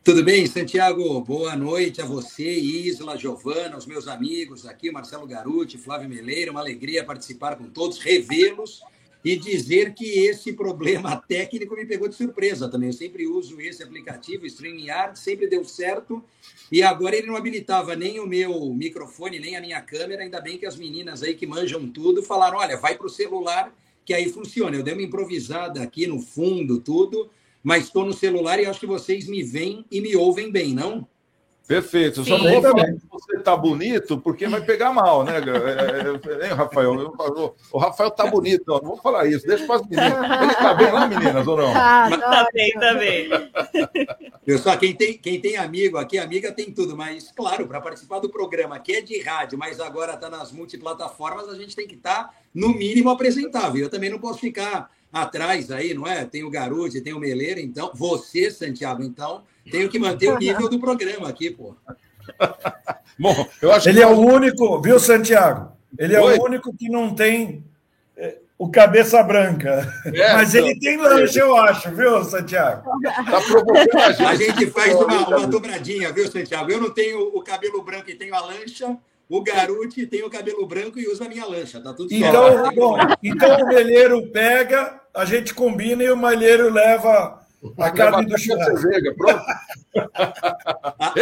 Tudo 0.04 0.24
bem, 0.24 0.48
Santiago? 0.48 1.22
Boa 1.22 1.56
noite 1.56 2.02
a 2.02 2.06
você, 2.06 2.50
Isla, 2.50 3.16
Giovana, 3.16 3.78
os 3.78 3.86
meus 3.86 4.08
amigos 4.08 4.66
aqui, 4.66 4.92
Marcelo 4.92 5.28
Garuti, 5.28 5.78
Flávio 5.78 6.10
Meleira. 6.10 6.50
Uma 6.50 6.62
alegria 6.62 7.04
participar 7.04 7.56
com 7.56 7.66
todos, 7.66 8.00
revê-los 8.00 8.82
e 9.24 9.36
dizer 9.36 9.94
que 9.94 10.06
esse 10.20 10.54
problema 10.54 11.16
técnico 11.28 11.76
me 11.76 11.86
pegou 11.86 12.08
de 12.08 12.16
surpresa 12.16 12.70
também. 12.70 12.90
Eu 12.90 12.94
sempre 12.94 13.28
uso 13.28 13.60
esse 13.60 13.84
aplicativo, 13.84 14.46
StreamYard, 14.46 15.20
sempre 15.20 15.48
deu 15.48 15.64
certo. 15.66 16.24
E 16.72 16.82
agora 16.82 17.16
ele 17.16 17.28
não 17.28 17.36
habilitava 17.36 17.96
nem 17.96 18.20
o 18.20 18.28
meu 18.28 18.74
microfone, 18.74 19.40
nem 19.40 19.56
a 19.56 19.62
minha 19.62 19.82
câmera. 19.82 20.24
Ainda 20.24 20.40
bem 20.40 20.58
que 20.58 20.66
as 20.66 20.78
meninas 20.78 21.22
aí 21.22 21.36
que 21.36 21.46
manjam 21.46 21.88
tudo 21.88 22.24
falaram: 22.24 22.58
olha, 22.58 22.78
vai 22.78 22.98
para 22.98 23.08
o 23.08 23.10
celular 23.10 23.74
que 24.06 24.14
aí 24.14 24.30
funciona. 24.30 24.76
Eu 24.76 24.84
dei 24.84 24.94
uma 24.94 25.04
improvisada 25.04 25.84
aqui 25.84 26.08
no 26.08 26.20
fundo, 26.20 26.80
tudo, 26.80 27.30
mas 27.62 27.84
estou 27.84 28.06
no 28.06 28.14
celular 28.14 28.60
e 28.60 28.66
acho 28.66 28.80
que 28.80 28.88
vocês 28.88 29.28
me 29.28 29.44
veem 29.44 29.86
e 29.92 30.02
me 30.02 30.16
ouvem 30.16 30.52
bem, 30.52 30.74
não? 30.74 31.08
Perfeito. 31.70 32.26
Só 32.26 32.36
não 32.36 32.52
vou 32.52 32.62
falar 32.64 32.86
que 32.86 33.00
você 33.12 33.40
tá 33.42 33.56
bonito, 33.56 34.18
porque 34.18 34.48
vai 34.48 34.60
pegar 34.60 34.92
mal, 34.92 35.24
né? 35.24 35.34
É, 35.38 36.44
é, 36.44 36.48
hein, 36.48 36.54
Rafael? 36.56 37.14
O 37.72 37.78
Rafael 37.78 38.10
tá 38.10 38.26
bonito, 38.26 38.64
não, 38.66 38.80
não 38.80 38.88
vou 38.88 38.98
falar 38.98 39.28
isso. 39.28 39.46
Deixa 39.46 39.68
para 39.68 39.76
as 39.76 39.88
meninas. 39.88 40.14
Ele 40.42 40.56
tá 40.56 40.74
bem 40.74 40.92
lá, 40.92 41.08
meninas, 41.08 41.46
ou 41.46 41.58
não? 41.58 41.72
Ah, 41.72 42.10
tá 42.10 42.48
bem, 42.52 42.72
tá 42.72 42.94
bem. 42.96 43.30
Pessoal, 44.44 44.80
quem 44.80 44.96
tem, 44.96 45.16
quem 45.16 45.40
tem 45.40 45.58
amigo 45.58 46.00
aqui, 46.00 46.18
amiga 46.18 46.52
tem 46.52 46.72
tudo, 46.72 46.98
mas, 46.98 47.32
claro, 47.32 47.68
para 47.68 47.80
participar 47.80 48.18
do 48.18 48.32
programa, 48.32 48.80
que 48.80 48.94
é 48.94 49.02
de 49.02 49.22
rádio, 49.22 49.56
mas 49.56 49.80
agora 49.80 50.16
está 50.16 50.28
nas 50.28 50.52
multiplataformas, 50.52 51.50
a 51.50 51.56
gente 51.56 51.76
tem 51.76 51.88
que 51.88 51.94
estar, 51.94 52.24
tá, 52.24 52.34
no 52.52 52.70
mínimo, 52.70 53.12
apresentável. 53.12 53.84
Eu 53.84 53.92
também 53.92 54.10
não 54.10 54.18
posso 54.18 54.40
ficar 54.40 54.90
atrás 55.12 55.72
aí, 55.72 55.94
não 55.94 56.06
é? 56.08 56.26
Tem 56.26 56.44
o 56.44 56.50
Garuti, 56.50 57.02
tem 57.02 57.14
o 57.14 57.20
Meleiro, 57.20 57.60
então, 57.60 57.92
você, 57.94 58.52
Santiago, 58.52 59.04
então 59.04 59.44
tenho 59.70 59.90
que 59.90 60.00
manter 60.00 60.32
o 60.32 60.38
nível 60.38 60.70
do 60.70 60.80
programa 60.80 61.30
aqui, 61.30 61.50
pô. 61.50 61.76
Bom, 63.18 63.48
eu 63.62 63.72
acho 63.72 63.90
Ele 63.90 63.98
que... 63.98 64.04
é 64.04 64.08
o 64.08 64.20
único, 64.20 64.82
viu, 64.82 65.00
Santiago? 65.00 65.72
Ele 65.98 66.16
é 66.16 66.22
Oi? 66.22 66.38
o 66.38 66.44
único 66.44 66.74
que 66.74 66.88
não 66.90 67.14
tem 67.14 67.64
é, 68.16 68.38
o 68.58 68.70
cabeça 68.70 69.22
branca. 69.24 69.92
É, 70.06 70.34
Mas 70.34 70.54
então, 70.54 70.68
ele 70.68 70.80
tem 70.80 70.98
lanche, 70.98 71.40
eu 71.40 71.56
acho, 71.58 71.90
viu, 71.92 72.24
Santiago? 72.24 72.90
Tá 73.02 73.42
provocando 73.42 74.00
a 74.00 74.12
gente. 74.12 74.24
A 74.24 74.36
gente 74.36 74.68
faz 74.68 74.94
uma, 74.96 75.28
uma 75.28 75.48
dobradinha, 75.48 76.14
viu, 76.14 76.30
Santiago? 76.32 76.72
Eu 76.72 76.80
não 76.80 76.92
tenho 76.92 77.20
o 77.36 77.42
cabelo 77.42 77.82
branco 77.82 78.10
e 78.10 78.16
tenho 78.16 78.36
a 78.36 78.42
lancha. 78.42 78.98
O 79.30 79.44
Garuti 79.44 80.08
tem 80.08 80.24
o 80.24 80.30
cabelo 80.30 80.66
branco 80.66 81.00
e 81.00 81.08
usa 81.08 81.26
a 81.26 81.30
minha 81.30 81.46
lancha, 81.46 81.80
tá 81.80 81.94
tudo 81.94 82.12
então, 82.12 82.52
certo. 82.52 82.76
Bom, 82.76 82.98
então 83.22 83.62
o 83.62 83.68
melheiro 83.68 84.28
pega, 84.32 85.00
a 85.14 85.24
gente 85.24 85.54
combina 85.54 86.04
e 86.04 86.10
o 86.10 86.18
malheiro 86.18 86.74
leva 86.74 87.40
a 87.78 87.92
carne 87.92 88.26
do 88.26 88.38
churrasco. 88.40 88.90
Pronto. 89.16 89.44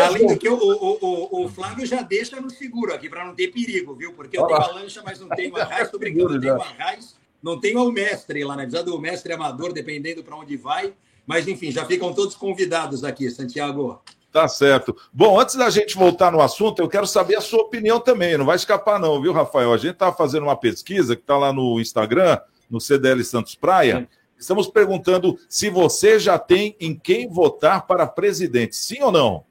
Além 0.01 0.27
do 0.27 0.37
que 0.37 0.47
o, 0.47 0.55
o, 0.55 0.97
o, 1.01 1.45
o, 1.45 1.49
Flávio 1.49 1.85
já 1.85 2.01
deixa 2.01 2.39
no 2.39 2.49
seguro 2.49 2.93
aqui, 2.93 3.09
para 3.09 3.25
não 3.25 3.35
ter 3.35 3.49
perigo, 3.49 3.93
viu? 3.93 4.13
Porque 4.13 4.37
eu 4.37 4.45
tenho 4.45 4.61
a 4.61 4.71
lancha, 4.71 5.01
mas 5.03 5.19
não 5.19 5.27
tenho 5.27 5.57
a 5.57 5.65
raiz. 5.65 5.85
Estou 5.85 5.99
brincando, 5.99 6.35
eu 6.35 6.39
tenho 6.39 6.61
a 6.61 6.65
raiz, 6.65 7.17
não 7.43 7.59
tenho 7.59 7.83
o 7.83 7.91
mestre 7.91 8.41
lá, 8.45 8.55
né? 8.55 8.63
Precisa 8.63 8.83
do 8.83 8.97
mestre 9.01 9.33
amador, 9.33 9.73
dependendo 9.73 10.23
para 10.23 10.37
onde 10.37 10.55
vai. 10.55 10.93
Mas, 11.25 11.45
enfim, 11.45 11.71
já 11.71 11.83
ficam 11.83 12.13
todos 12.13 12.35
convidados 12.35 13.03
aqui, 13.03 13.29
Santiago. 13.29 14.01
Tá 14.37 14.47
certo. 14.47 14.95
Bom, 15.11 15.39
antes 15.39 15.55
da 15.55 15.69
gente 15.69 15.95
voltar 15.95 16.31
no 16.31 16.41
assunto, 16.41 16.79
eu 16.79 16.87
quero 16.87 17.07
saber 17.07 17.37
a 17.37 17.41
sua 17.41 17.61
opinião 17.61 17.99
também. 17.99 18.37
Não 18.37 18.45
vai 18.45 18.55
escapar, 18.55 18.99
não, 18.99 19.21
viu, 19.21 19.33
Rafael? 19.33 19.73
A 19.73 19.77
gente 19.77 19.93
está 19.93 20.11
fazendo 20.11 20.43
uma 20.43 20.55
pesquisa 20.55 21.15
que 21.15 21.23
está 21.23 21.37
lá 21.37 21.51
no 21.51 21.79
Instagram, 21.79 22.39
no 22.69 22.79
CDL 22.79 23.23
Santos 23.23 23.55
Praia. 23.55 24.01
Sim 24.01 24.17
Estamos 24.37 24.67
perguntando 24.67 25.37
se 25.49 25.69
você 25.69 26.19
já 26.19 26.37
tem 26.37 26.75
em 26.79 26.95
quem 26.95 27.27
votar 27.27 27.87
para 27.87 28.05
presidente, 28.05 28.75
sim 28.75 29.01
ou 29.01 29.11
não? 29.11 29.43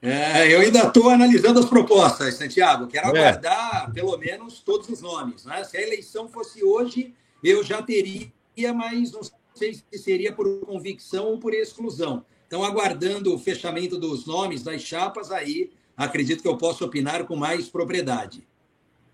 É, 0.00 0.52
eu 0.54 0.60
ainda 0.60 0.80
estou 0.86 1.08
analisando 1.08 1.60
as 1.60 1.66
propostas, 1.66 2.34
Santiago. 2.34 2.86
Quero 2.86 3.14
é. 3.16 3.28
aguardar 3.28 3.92
pelo 3.92 4.16
menos 4.18 4.60
todos 4.60 4.88
os 4.88 5.00
nomes. 5.00 5.44
Né? 5.44 5.64
Se 5.64 5.76
a 5.76 5.82
eleição 5.82 6.28
fosse 6.28 6.62
hoje, 6.64 7.14
eu 7.42 7.62
já 7.62 7.82
teria, 7.82 8.30
mas 8.74 9.12
não 9.12 9.22
sei 9.54 9.74
se 9.74 9.98
seria 9.98 10.32
por 10.32 10.60
convicção 10.60 11.26
ou 11.26 11.38
por 11.38 11.54
exclusão. 11.54 12.24
Então, 12.46 12.64
aguardando 12.64 13.34
o 13.34 13.38
fechamento 13.38 13.98
dos 13.98 14.26
nomes 14.26 14.62
das 14.62 14.82
chapas, 14.82 15.30
aí 15.30 15.70
acredito 15.96 16.42
que 16.42 16.48
eu 16.48 16.56
posso 16.56 16.84
opinar 16.84 17.24
com 17.24 17.36
mais 17.36 17.68
propriedade. 17.68 18.46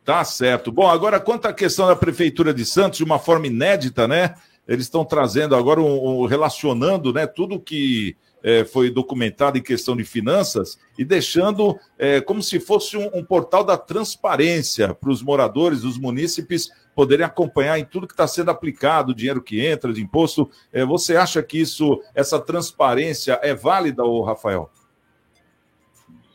Tá 0.04 0.24
certo. 0.24 0.72
Bom, 0.72 0.88
agora 0.88 1.20
quanto 1.20 1.46
à 1.46 1.52
questão 1.52 1.86
da 1.86 1.94
Prefeitura 1.94 2.54
de 2.54 2.64
Santos, 2.64 2.98
de 2.98 3.04
uma 3.04 3.18
forma 3.18 3.46
inédita, 3.46 4.08
né? 4.08 4.34
Eles 4.66 4.86
estão 4.86 5.04
trazendo 5.04 5.54
agora, 5.54 5.80
um, 5.80 6.22
um, 6.22 6.26
relacionando 6.26 7.12
né, 7.12 7.26
tudo 7.26 7.60
que 7.60 8.16
é, 8.42 8.64
foi 8.64 8.90
documentado 8.90 9.58
em 9.58 9.62
questão 9.62 9.96
de 9.96 10.04
finanças 10.04 10.78
e 10.96 11.04
deixando 11.04 11.78
é, 11.98 12.20
como 12.20 12.42
se 12.42 12.58
fosse 12.58 12.96
um, 12.96 13.10
um 13.12 13.24
portal 13.24 13.64
da 13.64 13.76
transparência 13.76 14.94
para 14.94 15.10
os 15.10 15.22
moradores, 15.22 15.84
os 15.84 15.98
munícipes 15.98 16.70
poderem 17.00 17.24
acompanhar 17.24 17.78
em 17.78 17.84
tudo 17.86 18.06
que 18.06 18.12
está 18.12 18.28
sendo 18.28 18.50
aplicado, 18.50 19.12
o 19.12 19.14
dinheiro 19.14 19.40
que 19.40 19.64
entra 19.64 19.90
de 19.90 20.02
imposto. 20.02 20.50
É, 20.70 20.84
você 20.84 21.16
acha 21.16 21.42
que 21.42 21.58
isso, 21.58 21.98
essa 22.14 22.38
transparência 22.38 23.40
é 23.42 23.54
válida, 23.54 24.04
ou 24.04 24.22
Rafael? 24.22 24.70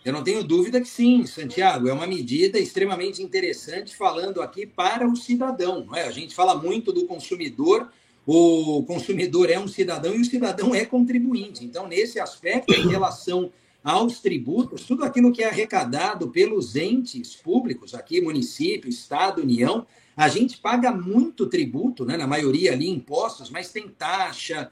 Eu 0.04 0.12
não 0.12 0.23
tenho 0.23 0.43
dúvida 0.43 0.82
que 0.82 0.88
sim, 0.88 1.23
Santiago. 1.28 1.88
É 1.88 1.93
uma 1.93 2.08
medida 2.08 2.58
extremamente 2.58 3.21
interessante 3.21 3.95
falando 3.95 4.41
aqui 4.41 4.65
para 4.65 5.08
o 5.08 5.15
cidadão. 5.15 5.88
É? 5.93 6.08
A 6.08 6.12
gente 6.12 6.34
fala 6.34 6.56
muito 6.56 6.91
do 6.91 7.06
consumidor, 7.06 7.88
o 8.25 8.84
consumidor 8.88 9.51
é 9.51 9.60
um 9.60 9.67
cidadão 9.67 10.15
e 10.15 10.21
o 10.21 10.25
cidadão 10.25 10.73
é 10.73 10.84
contribuinte. 10.84 11.63
Então, 11.63 11.88
nesse 11.88 12.19
aspecto, 12.19 12.73
em 12.73 12.88
relação 12.88 13.51
aos 13.86 14.19
tributos, 14.19 14.84
tudo 14.84 15.04
aquilo 15.04 15.32
que 15.32 15.43
é 15.43 15.48
arrecadado 15.48 16.30
pelos 16.30 16.76
entes 16.76 17.36
públicos, 17.36 17.93
aqui, 17.93 18.19
município, 18.19 18.89
Estado, 18.89 19.43
União, 19.43 19.86
a 20.17 20.28
gente 20.28 20.58
paga 20.58 20.91
muito 20.91 21.45
tributo, 21.45 22.04
né? 22.04 22.17
na 22.17 22.26
maioria 22.26 22.71
ali 22.71 22.89
impostos, 22.89 23.52
mas 23.52 23.71
tem 23.71 23.88
taxa, 23.88 24.71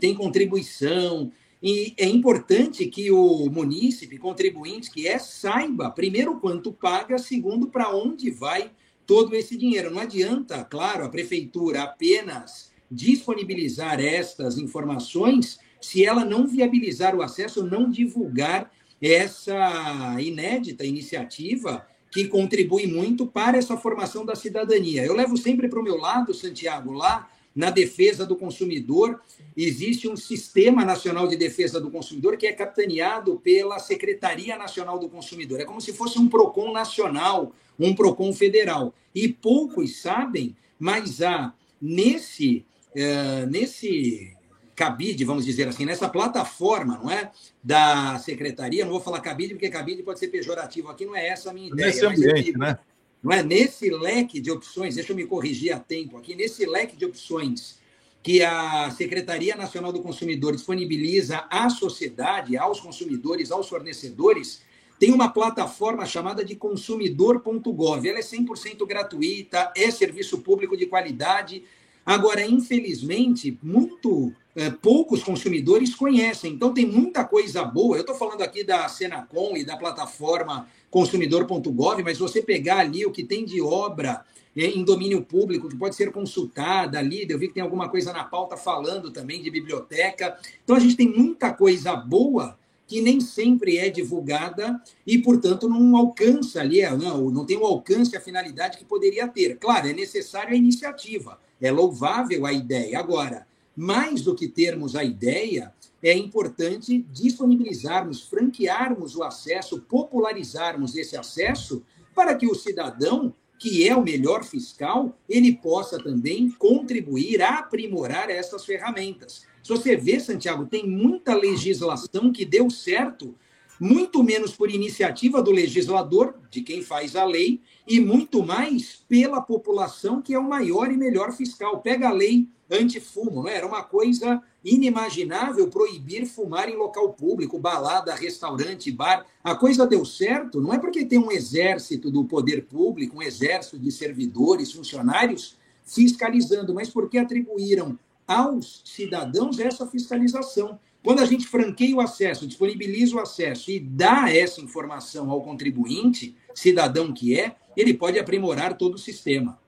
tem 0.00 0.14
contribuição, 0.14 1.30
e 1.62 1.92
é 1.98 2.06
importante 2.06 2.86
que 2.86 3.10
o 3.10 3.50
munícipe, 3.50 4.16
contribuinte 4.16 4.90
que 4.90 5.06
é, 5.06 5.18
saiba, 5.18 5.90
primeiro, 5.90 6.40
quanto 6.40 6.72
paga, 6.72 7.18
segundo, 7.18 7.66
para 7.66 7.94
onde 7.94 8.30
vai 8.30 8.70
todo 9.04 9.36
esse 9.36 9.58
dinheiro. 9.58 9.90
Não 9.90 10.00
adianta, 10.00 10.64
claro, 10.64 11.04
a 11.04 11.10
prefeitura 11.10 11.82
apenas 11.82 12.70
disponibilizar 12.90 14.00
estas 14.00 14.56
informações 14.56 15.58
se 15.80 16.04
ela 16.04 16.24
não 16.24 16.46
viabilizar 16.46 17.14
o 17.14 17.22
acesso, 17.22 17.64
não 17.64 17.90
divulgar 17.90 18.70
essa 19.00 20.16
inédita 20.20 20.84
iniciativa 20.84 21.86
que 22.10 22.26
contribui 22.26 22.86
muito 22.86 23.26
para 23.26 23.58
essa 23.58 23.76
formação 23.76 24.24
da 24.24 24.34
cidadania. 24.34 25.04
Eu 25.04 25.14
levo 25.14 25.36
sempre 25.36 25.68
para 25.68 25.78
o 25.78 25.82
meu 25.82 25.96
lado, 25.96 26.34
Santiago, 26.34 26.92
lá 26.92 27.30
na 27.54 27.70
defesa 27.70 28.24
do 28.24 28.36
consumidor. 28.36 29.20
Existe 29.56 30.08
um 30.08 30.16
Sistema 30.16 30.84
Nacional 30.84 31.26
de 31.26 31.36
Defesa 31.36 31.80
do 31.80 31.90
Consumidor 31.90 32.36
que 32.36 32.46
é 32.46 32.52
capitaneado 32.52 33.40
pela 33.40 33.78
Secretaria 33.78 34.56
Nacional 34.56 34.98
do 34.98 35.08
Consumidor. 35.08 35.60
É 35.60 35.64
como 35.64 35.80
se 35.80 35.92
fosse 35.92 36.18
um 36.18 36.28
PROCON 36.28 36.72
nacional, 36.72 37.52
um 37.78 37.94
PROCON 37.94 38.32
federal. 38.32 38.94
E 39.14 39.28
poucos 39.28 40.00
sabem, 40.00 40.56
mas 40.78 41.20
há 41.20 41.52
nesse, 41.80 42.64
é, 42.94 43.44
nesse 43.46 44.37
cabide, 44.78 45.24
vamos 45.24 45.44
dizer 45.44 45.66
assim, 45.66 45.84
nessa 45.84 46.08
plataforma, 46.08 47.00
não 47.02 47.10
é? 47.10 47.32
Da 47.60 48.16
secretaria, 48.20 48.84
não 48.84 48.92
vou 48.92 49.00
falar 49.00 49.20
cabide, 49.20 49.54
porque 49.54 49.68
cabide 49.68 50.04
pode 50.04 50.20
ser 50.20 50.28
pejorativo 50.28 50.88
aqui, 50.88 51.04
não 51.04 51.16
é 51.16 51.26
essa 51.26 51.50
a 51.50 51.52
minha 51.52 51.66
ideia. 51.66 51.88
Nesse 51.88 52.06
ambiente, 52.06 52.44
digo, 52.44 52.60
né? 52.60 52.78
Não 53.20 53.32
é? 53.32 53.42
Nesse 53.42 53.90
leque 53.90 54.40
de 54.40 54.52
opções, 54.52 54.94
deixa 54.94 55.10
eu 55.10 55.16
me 55.16 55.26
corrigir 55.26 55.72
a 55.72 55.80
tempo 55.80 56.16
aqui, 56.16 56.36
nesse 56.36 56.64
leque 56.64 56.96
de 56.96 57.04
opções 57.04 57.80
que 58.22 58.40
a 58.40 58.88
Secretaria 58.92 59.56
Nacional 59.56 59.92
do 59.92 60.00
Consumidor 60.00 60.54
disponibiliza 60.54 61.44
à 61.50 61.68
sociedade, 61.68 62.56
aos 62.56 62.78
consumidores, 62.78 63.50
aos 63.50 63.68
fornecedores, 63.68 64.62
tem 64.96 65.12
uma 65.12 65.28
plataforma 65.28 66.06
chamada 66.06 66.44
de 66.44 66.54
consumidor.gov. 66.54 68.08
Ela 68.08 68.18
é 68.18 68.22
100% 68.22 68.86
gratuita, 68.86 69.72
é 69.76 69.90
serviço 69.90 70.38
público 70.38 70.76
de 70.76 70.86
qualidade. 70.86 71.64
Agora, 72.08 72.40
infelizmente, 72.40 73.58
muito 73.62 74.32
é, 74.56 74.70
poucos 74.70 75.22
consumidores 75.22 75.94
conhecem. 75.94 76.54
Então, 76.54 76.72
tem 76.72 76.86
muita 76.86 77.22
coisa 77.22 77.62
boa. 77.62 77.98
Eu 77.98 78.00
estou 78.00 78.16
falando 78.16 78.40
aqui 78.40 78.64
da 78.64 78.88
Senacom 78.88 79.54
e 79.58 79.62
da 79.62 79.76
plataforma 79.76 80.66
consumidor.gov, 80.90 82.02
mas 82.02 82.16
você 82.16 82.40
pegar 82.40 82.78
ali 82.78 83.04
o 83.04 83.12
que 83.12 83.22
tem 83.22 83.44
de 83.44 83.60
obra 83.60 84.24
é, 84.56 84.64
em 84.64 84.82
domínio 84.82 85.20
público, 85.22 85.68
que 85.68 85.76
pode 85.76 85.96
ser 85.96 86.10
consultada 86.10 86.98
ali, 86.98 87.26
eu 87.28 87.38
vi 87.38 87.48
que 87.48 87.52
tem 87.52 87.62
alguma 87.62 87.90
coisa 87.90 88.10
na 88.10 88.24
pauta 88.24 88.56
falando 88.56 89.10
também 89.10 89.42
de 89.42 89.50
biblioteca. 89.50 90.38
Então, 90.64 90.76
a 90.76 90.80
gente 90.80 90.96
tem 90.96 91.10
muita 91.10 91.52
coisa 91.52 91.94
boa 91.94 92.58
que 92.86 93.02
nem 93.02 93.20
sempre 93.20 93.76
é 93.76 93.90
divulgada 93.90 94.82
e, 95.06 95.18
portanto, 95.18 95.68
não 95.68 95.94
alcança 95.94 96.60
ali, 96.60 96.80
é, 96.80 96.90
não, 96.96 97.30
não 97.30 97.44
tem 97.44 97.58
o 97.58 97.66
alcance, 97.66 98.16
a 98.16 98.20
finalidade 98.20 98.78
que 98.78 98.84
poderia 98.86 99.28
ter. 99.28 99.58
Claro, 99.58 99.88
é 99.88 99.92
necessário 99.92 100.54
a 100.54 100.56
iniciativa, 100.56 101.38
é 101.60 101.70
louvável 101.70 102.46
a 102.46 102.52
ideia. 102.52 102.98
Agora, 102.98 103.46
mais 103.76 104.22
do 104.22 104.34
que 104.34 104.48
termos 104.48 104.96
a 104.96 105.04
ideia, 105.04 105.72
é 106.02 106.12
importante 106.12 107.04
disponibilizarmos, 107.12 108.22
franquearmos 108.22 109.16
o 109.16 109.22
acesso, 109.22 109.80
popularizarmos 109.82 110.94
esse 110.96 111.16
acesso 111.16 111.82
para 112.14 112.34
que 112.34 112.46
o 112.46 112.54
cidadão, 112.54 113.34
que 113.58 113.86
é 113.86 113.94
o 113.94 114.02
melhor 114.02 114.44
fiscal, 114.44 115.16
ele 115.28 115.54
possa 115.56 116.02
também 116.02 116.50
contribuir 116.50 117.42
a 117.42 117.58
aprimorar 117.58 118.30
essas 118.30 118.64
ferramentas. 118.64 119.44
Se 119.62 119.68
você 119.68 119.96
vê, 119.96 120.18
Santiago, 120.18 120.66
tem 120.66 120.88
muita 120.88 121.34
legislação 121.34 122.32
que 122.32 122.44
deu 122.44 122.70
certo, 122.70 123.34
muito 123.80 124.22
menos 124.22 124.52
por 124.52 124.70
iniciativa 124.70 125.42
do 125.42 125.50
legislador, 125.50 126.34
de 126.50 126.62
quem 126.62 126.82
faz 126.82 127.14
a 127.14 127.24
lei, 127.24 127.60
e 127.86 128.00
muito 128.00 128.44
mais 128.44 129.02
pela 129.08 129.40
população, 129.40 130.20
que 130.20 130.34
é 130.34 130.38
o 130.38 130.48
maior 130.48 130.90
e 130.90 130.96
melhor 130.96 131.32
fiscal. 131.32 131.80
Pega 131.80 132.08
a 132.08 132.12
lei 132.12 132.48
antifumo, 132.70 133.42
não 133.42 133.48
é? 133.48 133.56
Era 133.56 133.66
uma 133.66 133.82
coisa 133.82 134.42
inimaginável 134.64 135.68
proibir 135.68 136.26
fumar 136.26 136.68
em 136.68 136.76
local 136.76 137.12
público, 137.14 137.58
balada, 137.58 138.14
restaurante, 138.14 138.90
bar. 138.90 139.24
A 139.42 139.54
coisa 139.54 139.86
deu 139.86 140.04
certo, 140.04 140.60
não 140.60 140.74
é 140.74 140.78
porque 140.78 141.04
tem 141.04 141.18
um 141.18 141.32
exército 141.32 142.10
do 142.10 142.24
poder 142.24 142.66
público, 142.66 143.16
um 143.16 143.22
exército 143.22 143.78
de 143.78 143.90
servidores, 143.90 144.72
funcionários 144.72 145.56
fiscalizando, 145.84 146.74
mas 146.74 146.90
porque 146.90 147.16
atribuíram 147.16 147.98
aos 148.26 148.82
cidadãos 148.84 149.58
essa 149.58 149.86
fiscalização. 149.86 150.78
Quando 151.02 151.20
a 151.20 151.24
gente 151.24 151.46
franqueia 151.46 151.94
o 151.94 152.00
acesso, 152.00 152.46
disponibiliza 152.46 153.16
o 153.16 153.20
acesso 153.20 153.70
e 153.70 153.78
dá 153.78 154.30
essa 154.30 154.60
informação 154.60 155.30
ao 155.30 155.42
contribuinte, 155.42 156.36
cidadão 156.54 157.12
que 157.12 157.38
é, 157.38 157.56
ele 157.76 157.94
pode 157.94 158.18
aprimorar 158.18 158.76
todo 158.76 158.94
o 158.94 158.98
sistema. 158.98 159.58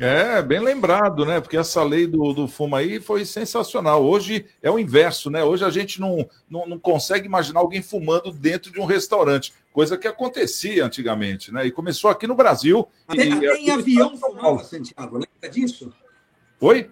É, 0.00 0.42
bem 0.42 0.58
lembrado, 0.58 1.24
né? 1.24 1.40
Porque 1.40 1.56
essa 1.56 1.82
lei 1.84 2.04
do, 2.04 2.32
do 2.32 2.48
fumo 2.48 2.74
aí 2.74 3.00
foi 3.00 3.24
sensacional. 3.24 4.04
Hoje 4.04 4.44
é 4.60 4.68
o 4.68 4.78
inverso, 4.78 5.30
né? 5.30 5.44
Hoje 5.44 5.64
a 5.64 5.70
gente 5.70 6.00
não, 6.00 6.28
não, 6.50 6.66
não 6.66 6.78
consegue 6.78 7.26
imaginar 7.26 7.60
alguém 7.60 7.80
fumando 7.80 8.32
dentro 8.32 8.72
de 8.72 8.80
um 8.80 8.84
restaurante, 8.84 9.52
coisa 9.72 9.96
que 9.96 10.08
acontecia 10.08 10.84
antigamente, 10.84 11.52
né? 11.52 11.66
E 11.66 11.70
começou 11.70 12.10
aqui 12.10 12.26
no 12.26 12.34
Brasil. 12.34 12.88
Até, 13.06 13.24
e, 13.24 13.32
até 13.32 13.56
em 13.56 13.70
avião 13.70 14.16
fumava, 14.16 14.64
Santiago, 14.64 15.18
lembra 15.18 15.48
disso? 15.48 15.92
Oi? 16.60 16.90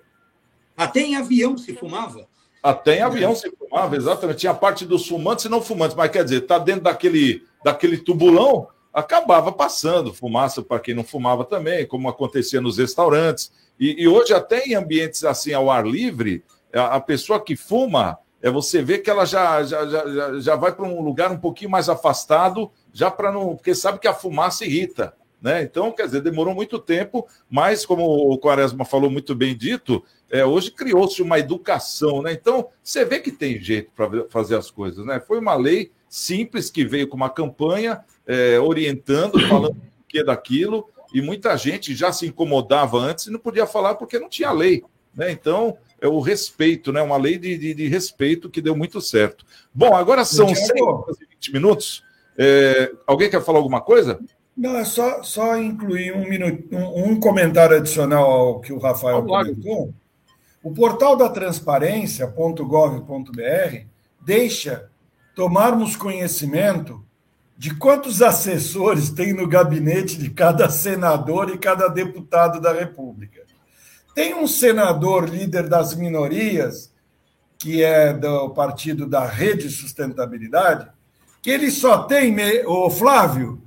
Até 0.77 1.01
em 1.01 1.17
avião 1.17 1.59
se 1.59 1.75
fumava? 1.75 2.29
Até 2.63 2.99
em 2.99 3.03
avião 3.03 3.35
se 3.35 3.51
fumava, 3.51 3.97
exatamente. 3.97 4.39
Tinha 4.39 4.53
a 4.53 4.55
parte 4.55 4.85
dos 4.85 5.09
fumantes 5.09 5.45
e 5.45 5.49
não 5.49 5.61
fumantes, 5.61 5.97
mas 5.97 6.11
quer 6.11 6.23
dizer, 6.23 6.43
tá 6.43 6.59
dentro 6.59 6.83
daquele, 6.83 7.43
daquele 7.65 7.99
tubulão, 7.99 8.69
acabava 8.93 9.51
passando 9.51 10.15
fumaça 10.15 10.63
para 10.63 10.79
quem 10.79 10.95
não 10.95 11.03
fumava 11.03 11.45
também, 11.45 11.87
como 11.87 12.09
acontecia 12.09 12.61
nos 12.61 12.79
restaurantes. 12.79 13.51
E, 13.81 14.03
e, 14.03 14.07
hoje, 14.07 14.33
até 14.33 14.65
em 14.65 14.75
ambientes 14.75 15.25
assim 15.25 15.53
ao 15.53 15.71
ar 15.71 15.85
livre, 15.85 16.45
a, 16.73 16.97
a 16.97 17.01
pessoa 17.01 17.41
que 17.41 17.57
fuma, 17.57 18.19
é 18.41 18.51
você 18.51 18.81
vê 18.81 18.99
que 18.99 19.11
ela 19.11 19.25
já, 19.25 19.63
já, 19.65 19.87
já, 19.87 20.41
já 20.41 20.57
vai 20.57 20.73
para 20.73 20.87
um 20.87 21.01
lugar 21.01 21.33
um 21.33 21.39
pouquinho 21.39 21.71
mais 21.71 21.89
afastado, 21.89 22.71
já 22.93 23.11
para 23.11 23.33
não. 23.33 23.57
Porque 23.57 23.75
sabe 23.75 23.99
que 23.99 24.09
a 24.09 24.15
fumaça 24.15 24.65
irrita. 24.65 25.15
Né? 25.43 25.63
Então, 25.65 25.91
quer 25.91 26.07
dizer, 26.07 26.21
demorou 26.21 26.55
muito 26.55 26.79
tempo, 26.79 27.27
mas 27.51 27.85
como 27.85 28.05
o 28.05 28.39
Quaresma 28.39 28.85
falou 28.85 29.11
muito 29.11 29.35
bem 29.35 29.57
dito, 29.57 30.05
é, 30.31 30.45
hoje 30.45 30.71
criou-se 30.71 31.21
uma 31.21 31.37
educação, 31.37 32.23
né? 32.23 32.33
Então, 32.33 32.69
você 32.83 33.05
vê 33.05 33.19
que 33.19 33.33
tem 33.33 33.61
jeito 33.61 33.91
para 33.91 34.25
fazer 34.31 34.55
as 34.55 34.71
coisas, 34.71 35.05
né? 35.05 35.19
Foi 35.19 35.41
uma 35.41 35.57
lei 35.57 35.91
simples 36.09 36.71
que 36.71 36.85
veio 36.85 37.09
com 37.09 37.17
uma 37.17 37.29
campanha 37.29 38.05
é, 38.25 38.61
orientando, 38.61 39.41
falando 39.49 39.73
o 39.73 40.07
que 40.07 40.23
daquilo, 40.23 40.89
e 41.13 41.21
muita 41.21 41.57
gente 41.57 41.93
já 41.93 42.13
se 42.13 42.25
incomodava 42.25 42.97
antes 42.99 43.27
e 43.27 43.31
não 43.31 43.41
podia 43.41 43.67
falar 43.67 43.97
porque 43.97 44.21
não 44.21 44.29
tinha 44.29 44.53
lei, 44.53 44.85
né? 45.13 45.33
Então, 45.33 45.77
é 46.01 46.07
o 46.07 46.21
respeito, 46.21 46.93
né? 46.93 47.03
Uma 47.03 47.17
lei 47.17 47.37
de, 47.37 47.59
de, 47.59 47.75
de 47.75 47.89
respeito 47.89 48.49
que 48.49 48.63
deu 48.63 48.77
muito 48.77 49.01
certo. 49.01 49.45
Bom, 49.75 49.97
agora 49.97 50.25
são 50.25 50.55
6 50.55 50.71
e 50.71 51.27
20 51.35 51.53
minutos. 51.53 52.05
É, 52.39 52.93
alguém 53.07 53.29
quer 53.29 53.43
falar 53.43 53.59
alguma 53.59 53.81
coisa? 53.81 54.21
Não, 54.57 54.77
é 54.77 54.85
só, 54.85 55.23
só 55.23 55.57
incluir 55.57 56.15
um, 56.15 56.29
minuto, 56.29 56.65
um, 56.71 57.13
um 57.13 57.21
comentário 57.21 57.77
adicional 57.77 58.31
ao 58.31 58.61
que 58.61 58.73
o 58.73 58.79
Rafael 58.79 59.25
comentou. 59.25 59.95
O 60.63 60.73
portal 60.73 61.17
da 61.17 61.29
transparência.gov.br 61.29 63.87
deixa 64.21 64.89
tomarmos 65.35 65.97
conhecimento 65.97 67.03
de 67.57 67.75
quantos 67.75 68.21
assessores 68.21 69.11
tem 69.11 69.33
no 69.33 69.49
gabinete 69.49 70.19
de 70.19 70.31
cada 70.31 70.69
senador 70.69 71.51
e 71.51 71.59
cada 71.59 71.89
deputado 71.89 72.61
da 72.61 72.73
República. 72.73 73.43
Tem 74.15 74.35
um 74.35 74.47
senador 74.47 75.29
líder 75.29 75.69
das 75.69 75.95
minorias, 75.95 76.93
que 77.59 77.83
é 77.83 78.13
do 78.13 78.51
partido 78.51 79.07
da 79.07 79.25
Rede 79.25 79.71
Sustentabilidade, 79.71 80.89
que 81.41 81.51
ele 81.51 81.71
só 81.71 82.03
tem, 82.03 82.37
o 82.67 82.91
Flávio, 82.91 83.62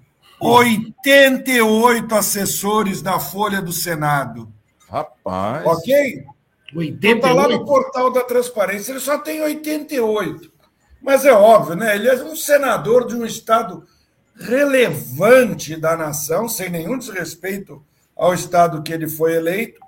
88 0.53 2.15
assessores 2.15 3.01
na 3.01 3.19
Folha 3.19 3.61
do 3.61 3.71
Senado. 3.71 4.51
Rapaz. 4.89 5.65
Ok? 5.65 6.25
88. 6.75 7.17
Está 7.17 7.33
lá 7.33 7.47
no 7.47 7.65
portal 7.65 8.11
da 8.11 8.21
transparência, 8.21 8.91
ele 8.91 8.99
só 8.99 9.17
tem 9.17 9.41
88. 9.41 10.51
Mas 11.01 11.25
é 11.25 11.33
óbvio, 11.33 11.75
né? 11.75 11.95
Ele 11.95 12.09
é 12.09 12.15
um 12.23 12.35
senador 12.35 13.07
de 13.07 13.15
um 13.15 13.25
estado 13.25 13.85
relevante 14.35 15.75
da 15.75 15.95
nação, 15.95 16.49
sem 16.49 16.69
nenhum 16.69 16.97
desrespeito 16.97 17.83
ao 18.15 18.33
estado 18.33 18.81
que 18.81 18.91
ele 18.91 19.07
foi 19.07 19.35
eleito. 19.35 19.79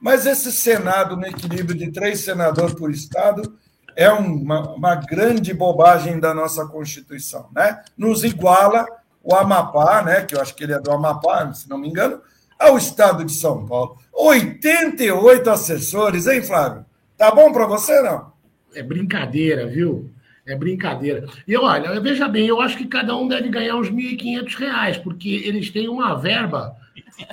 Mas 0.00 0.24
esse 0.26 0.50
Senado, 0.50 1.16
no 1.16 1.26
equilíbrio 1.26 1.76
de 1.76 1.90
três 1.90 2.20
senadores 2.20 2.74
por 2.74 2.90
estado, 2.90 3.58
é 3.96 4.10
uma, 4.10 4.74
uma 4.74 4.94
grande 4.94 5.52
bobagem 5.52 6.18
da 6.18 6.32
nossa 6.32 6.66
Constituição. 6.66 7.48
Né? 7.52 7.82
Nos 7.98 8.24
iguala 8.24 8.86
o 9.22 9.34
Amapá, 9.34 10.02
né, 10.02 10.22
que 10.22 10.34
eu 10.34 10.40
acho 10.40 10.54
que 10.54 10.64
ele 10.64 10.72
é 10.72 10.80
do 10.80 10.90
Amapá, 10.90 11.52
se 11.52 11.68
não 11.68 11.78
me 11.78 11.88
engano, 11.88 12.20
ao 12.58 12.76
estado 12.76 13.24
de 13.24 13.32
São 13.32 13.66
Paulo. 13.66 13.96
88 14.12 15.48
assessores, 15.50 16.26
hein, 16.26 16.42
Flávio? 16.42 16.84
Tá 17.16 17.30
bom 17.30 17.52
para 17.52 17.66
você, 17.66 18.00
não? 18.02 18.32
É 18.74 18.82
brincadeira, 18.82 19.66
viu? 19.66 20.10
É 20.46 20.54
brincadeira. 20.54 21.26
E 21.46 21.56
olha, 21.56 22.00
veja 22.00 22.26
bem, 22.28 22.46
eu 22.46 22.60
acho 22.60 22.76
que 22.76 22.86
cada 22.86 23.16
um 23.16 23.28
deve 23.28 23.48
ganhar 23.48 23.76
uns 23.76 23.88
R$ 23.88 23.94
1.500, 23.94 25.02
porque 25.02 25.28
eles 25.28 25.70
têm 25.70 25.88
uma 25.88 26.14
verba 26.14 26.74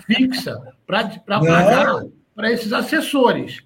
fixa 0.05 0.61
para 0.85 1.09
pagar 1.25 2.03
para 2.35 2.51
esses 2.51 2.71
assessores. 2.71 3.63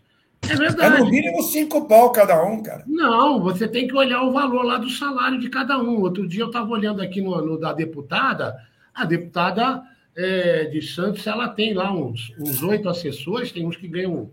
É 0.50 0.56
verdade. 0.56 0.96
É 0.96 1.00
no 1.00 1.10
mínimo 1.10 1.42
cinco 1.44 1.88
pau 1.88 2.12
cada 2.12 2.44
um, 2.44 2.62
cara. 2.62 2.84
Não, 2.88 3.42
você 3.42 3.68
tem 3.68 3.88
que 3.88 3.96
olhar 3.96 4.24
o 4.24 4.32
valor 4.32 4.64
lá 4.64 4.78
do 4.78 4.90
salário 4.90 5.40
de 5.40 5.50
cada 5.50 5.78
um. 5.78 6.02
Outro 6.02 6.28
dia 6.28 6.44
eu 6.44 6.48
estava 6.48 6.70
olhando 6.70 7.02
aqui 7.02 7.22
no, 7.22 7.40
no, 7.46 7.58
da 7.60 7.74
deputada, 7.74 8.56
a 8.94 9.06
deputada 9.06 9.84
é, 10.16 10.66
de 10.66 10.82
Santos, 10.82 11.26
ela 11.26 11.48
tem 11.48 11.74
lá 11.74 11.94
uns 11.94 12.34
oito 12.64 12.90
assessores, 12.90 13.52
tem 13.52 13.66
uns 13.66 13.78
que 13.78 13.88
ganham 13.88 14.30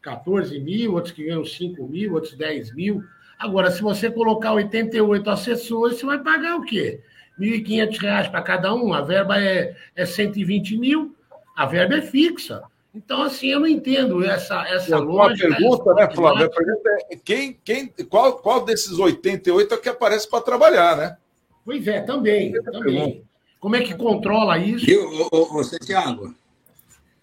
14 0.00 0.58
mil, 0.58 0.94
outros 0.94 1.12
que 1.12 1.24
ganham 1.24 1.44
5 1.44 1.86
mil, 1.86 2.14
outros 2.14 2.34
10 2.34 2.74
mil. 2.74 3.02
Agora, 3.38 3.70
se 3.70 3.82
você 3.82 4.10
colocar 4.10 4.52
88 4.52 5.30
assessores, 5.30 5.98
você 5.98 6.06
vai 6.06 6.18
pagar 6.18 6.56
o 6.56 6.64
quê? 6.64 7.00
R$ 7.38 7.60
1.500 7.60 8.30
para 8.30 8.42
cada 8.42 8.74
um, 8.74 8.92
a 8.92 9.00
verba 9.00 9.40
é, 9.40 9.76
é 9.94 10.04
120 10.04 10.76
mil, 10.76 11.14
a 11.54 11.66
verba 11.66 11.96
é 11.96 12.02
fixa. 12.02 12.62
Então, 12.94 13.22
assim, 13.22 13.48
eu 13.48 13.60
não 13.60 13.66
entendo 13.66 14.24
essa, 14.24 14.66
essa 14.66 14.98
Uma 14.98 15.04
lógica. 15.04 15.48
pergunta, 15.48 15.94
né, 15.94 16.10
Flávio? 16.14 16.46
A 16.46 16.50
pergunta 16.50 16.90
é 17.10 17.16
quem, 17.16 17.58
quem, 17.62 17.86
qual, 18.08 18.38
qual 18.38 18.64
desses 18.64 18.98
88 18.98 19.74
é 19.74 19.76
que 19.76 19.88
aparece 19.88 20.28
para 20.28 20.40
trabalhar, 20.42 20.96
né? 20.96 21.16
Pois 21.64 21.86
é, 21.86 22.00
também, 22.00 22.52
também. 22.62 23.22
Como 23.60 23.76
é 23.76 23.82
que 23.82 23.94
controla 23.94 24.58
isso? 24.58 24.86
Ô, 25.30 25.58
ô, 25.58 25.64
Santiago? 25.64 26.34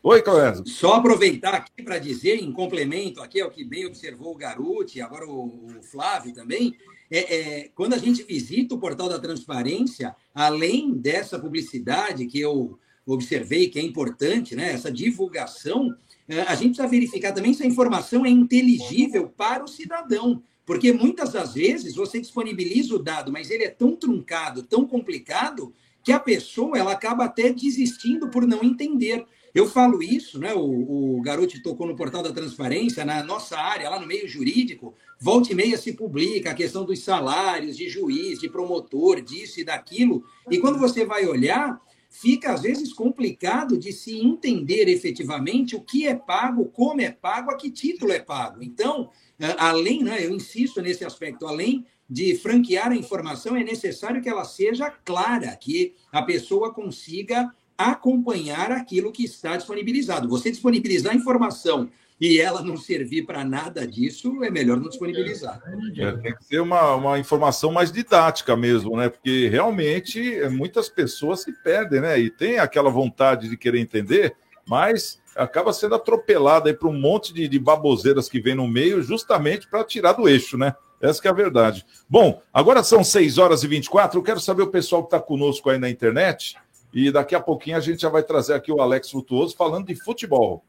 Oi, 0.03 0.21
Cláudio. 0.21 0.67
Só 0.67 0.93
aproveitar 0.93 1.55
aqui 1.55 1.81
para 1.81 1.97
dizer, 1.97 2.35
em 2.35 2.51
complemento 2.51 3.21
aqui 3.21 3.41
ao 3.41 3.49
que 3.49 3.65
bem 3.65 3.87
observou 3.87 4.33
o 4.33 4.37
Garuti, 4.37 5.01
agora 5.01 5.25
o, 5.25 5.79
o 5.79 5.83
Flávio 5.83 6.31
também, 6.31 6.75
é, 7.09 7.35
é, 7.35 7.69
quando 7.73 7.93
a 7.93 7.97
gente 7.97 8.23
visita 8.23 8.75
o 8.75 8.79
portal 8.79 9.09
da 9.09 9.17
transparência, 9.17 10.15
além 10.33 10.93
dessa 10.93 11.39
publicidade 11.39 12.27
que 12.27 12.39
eu 12.39 12.77
observei 13.05 13.69
que 13.69 13.79
é 13.79 13.81
importante, 13.81 14.55
né, 14.55 14.71
essa 14.71 14.91
divulgação, 14.91 15.95
é, 16.27 16.41
a 16.41 16.55
gente 16.55 16.69
precisa 16.69 16.87
verificar 16.87 17.31
também 17.31 17.53
se 17.53 17.63
a 17.63 17.67
informação 17.67 18.25
é 18.25 18.29
inteligível 18.29 19.29
para 19.29 19.63
o 19.63 19.67
cidadão. 19.67 20.41
Porque 20.65 20.91
muitas 20.91 21.33
das 21.33 21.53
vezes 21.53 21.95
você 21.95 22.19
disponibiliza 22.19 22.95
o 22.95 22.99
dado, 22.99 23.31
mas 23.31 23.51
ele 23.51 23.63
é 23.63 23.69
tão 23.69 23.95
truncado, 23.95 24.63
tão 24.63 24.85
complicado, 24.87 25.71
que 26.03 26.11
a 26.11 26.19
pessoa 26.19 26.77
ela 26.77 26.91
acaba 26.91 27.25
até 27.25 27.51
desistindo 27.51 28.29
por 28.29 28.47
não 28.47 28.63
entender. 28.63 29.25
Eu 29.53 29.67
falo 29.67 30.03
isso, 30.03 30.37
né? 30.39 30.53
O, 30.53 31.17
o 31.17 31.21
garoto 31.21 31.61
tocou 31.61 31.87
no 31.87 31.95
portal 31.95 32.21
da 32.21 32.31
transparência, 32.31 33.05
na 33.05 33.23
nossa 33.23 33.57
área, 33.57 33.89
lá 33.89 33.99
no 33.99 34.05
meio 34.05 34.27
jurídico, 34.27 34.93
volta 35.19 35.51
e 35.51 35.55
meia 35.55 35.77
se 35.77 35.93
publica 35.93 36.51
a 36.51 36.53
questão 36.53 36.83
dos 36.83 36.99
salários 36.99 37.77
de 37.77 37.87
juiz, 37.87 38.39
de 38.39 38.49
promotor, 38.49 39.21
disso 39.21 39.59
e 39.59 39.63
daquilo. 39.63 40.23
E 40.51 40.57
quando 40.57 40.77
você 40.77 41.05
vai 41.05 41.25
olhar, 41.25 41.79
fica 42.21 42.53
às 42.53 42.61
vezes 42.61 42.93
complicado 42.93 43.77
de 43.77 43.91
se 43.91 44.17
entender 44.17 44.87
efetivamente 44.87 45.75
o 45.75 45.81
que 45.81 46.07
é 46.07 46.15
pago, 46.15 46.65
como 46.65 47.01
é 47.01 47.11
pago, 47.11 47.51
a 47.51 47.57
que 47.57 47.69
título 47.69 48.11
é 48.11 48.19
pago. 48.19 48.63
Então, 48.63 49.09
além, 49.57 50.03
né, 50.03 50.25
eu 50.25 50.31
insisto 50.31 50.81
nesse 50.81 51.03
aspecto, 51.03 51.45
além 51.45 51.85
de 52.09 52.35
franquear 52.35 52.91
a 52.91 52.95
informação, 52.95 53.55
é 53.55 53.63
necessário 53.63 54.21
que 54.21 54.29
ela 54.29 54.45
seja 54.45 54.89
clara, 54.89 55.55
que 55.55 55.93
a 56.11 56.21
pessoa 56.21 56.73
consiga 56.73 57.53
acompanhar 57.77 58.71
aquilo 58.71 59.11
que 59.11 59.25
está 59.25 59.57
disponibilizado. 59.57 60.29
Você 60.29 60.49
disponibilizar 60.49 61.11
a 61.11 61.17
informação 61.17 61.89
e 62.19 62.39
ela 62.39 62.61
não 62.61 62.77
servir 62.77 63.25
para 63.25 63.43
nada 63.43 63.85
disso, 63.85 64.43
é 64.43 64.49
melhor 64.49 64.77
não 64.77 64.87
disponibilizar. 64.87 65.61
É, 65.97 66.11
tem 66.13 66.35
que 66.35 66.45
ser 66.45 66.61
uma, 66.61 66.95
uma 66.95 67.19
informação 67.19 67.71
mais 67.71 67.91
didática 67.91 68.55
mesmo, 68.55 68.95
né? 68.95 69.09
Porque 69.09 69.49
realmente 69.49 70.35
é, 70.35 70.47
muitas 70.47 70.87
pessoas 70.87 71.41
se 71.41 71.51
perdem, 71.61 72.01
né? 72.01 72.17
E 72.17 72.29
tem 72.29 72.57
aquela 72.57 72.89
vontade 72.89 73.49
de 73.49 73.57
querer 73.57 73.79
entender, 73.79 74.35
mas 74.65 75.21
acaba 75.35 75.73
sendo 75.73 75.95
atropelada 75.95 76.69
aí 76.69 76.73
para 76.73 76.87
um 76.87 76.97
monte 76.97 77.33
de, 77.33 77.47
de 77.49 77.59
baboseiras 77.59 78.29
que 78.29 78.39
vem 78.39 78.55
no 78.55 78.67
meio, 78.67 79.03
justamente 79.03 79.67
para 79.67 79.83
tirar 79.83 80.13
do 80.13 80.29
eixo, 80.29 80.57
né? 80.57 80.73
Essa 81.01 81.21
que 81.21 81.27
é 81.27 81.31
a 81.31 81.33
verdade. 81.33 81.85
Bom, 82.09 82.41
agora 82.53 82.81
são 82.81 83.03
6 83.03 83.37
horas 83.37 83.63
e 83.63 83.67
24. 83.67 84.17
Eu 84.17 84.23
quero 84.23 84.39
saber 84.39 84.63
o 84.63 84.71
pessoal 84.71 85.03
que 85.03 85.07
está 85.07 85.19
conosco 85.19 85.69
aí 85.69 85.77
na 85.77 85.89
internet. 85.89 86.55
E 86.93 87.11
daqui 87.11 87.35
a 87.35 87.41
pouquinho 87.41 87.75
a 87.75 87.81
gente 87.81 88.01
já 88.01 88.09
vai 88.09 88.23
trazer 88.23 88.53
aqui 88.53 88.71
o 88.71 88.79
Alex 88.79 89.11
Frutuoso 89.11 89.53
falando 89.57 89.87
de 89.87 89.95
futebol. 89.95 90.63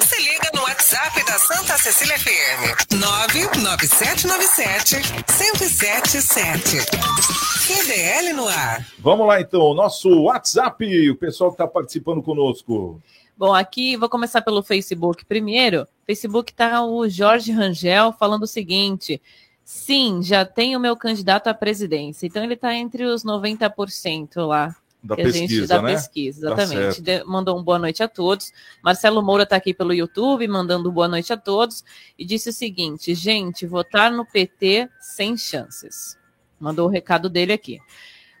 Se 0.00 0.22
liga 0.22 0.50
no 0.54 0.62
WhatsApp 0.62 1.24
da 1.24 1.38
Santa 1.38 1.76
Cecília 1.78 2.18
FM. 2.18 2.94
99797 2.94 4.96
1077. 5.38 6.78
QDL 7.66 8.32
no 8.34 8.48
ar. 8.48 8.86
Vamos 8.98 9.26
lá 9.26 9.40
então, 9.40 9.60
o 9.60 9.74
nosso 9.74 10.08
WhatsApp, 10.22 11.10
o 11.10 11.16
pessoal 11.16 11.50
que 11.50 11.54
está 11.54 11.66
participando 11.66 12.22
conosco. 12.22 13.00
Bom, 13.36 13.54
aqui 13.54 13.96
vou 13.96 14.08
começar 14.08 14.42
pelo 14.42 14.62
Facebook 14.62 15.24
primeiro. 15.24 15.86
Facebook 16.06 16.52
tá 16.52 16.84
o 16.84 17.08
Jorge 17.08 17.52
Rangel 17.52 18.12
falando 18.12 18.42
o 18.42 18.46
seguinte: 18.46 19.20
sim, 19.64 20.22
já 20.22 20.44
tenho 20.44 20.80
meu 20.80 20.96
candidato 20.96 21.48
à 21.48 21.54
presidência. 21.54 22.26
Então 22.26 22.42
ele 22.42 22.54
está 22.54 22.74
entre 22.74 23.04
os 23.04 23.24
90% 23.24 24.46
lá. 24.46 24.74
Da 25.02 25.16
que 25.16 25.22
a 25.22 25.30
gente- 25.30 25.40
pesquisa, 25.48 25.66
da 25.66 25.82
né? 25.82 25.92
pesquisa, 25.94 26.54
Tá 26.54 26.62
exatamente. 26.62 27.00
De- 27.02 27.24
mandou 27.24 27.58
um 27.58 27.62
boa 27.62 27.78
noite 27.78 28.02
a 28.02 28.08
todos. 28.08 28.52
Marcelo 28.82 29.22
Moura 29.22 29.44
está 29.44 29.56
aqui 29.56 29.72
pelo 29.72 29.94
YouTube, 29.94 30.46
mandando 30.46 30.92
boa 30.92 31.08
noite 31.08 31.32
a 31.32 31.36
todos. 31.38 31.82
E 32.18 32.24
disse 32.24 32.50
o 32.50 32.52
seguinte: 32.52 33.14
gente, 33.14 33.66
votar 33.66 34.12
no 34.12 34.26
PT 34.26 34.88
sem 35.00 35.36
chances. 35.38 36.18
Mandou 36.58 36.86
o 36.86 36.90
recado 36.90 37.30
dele 37.30 37.52
aqui. 37.54 37.78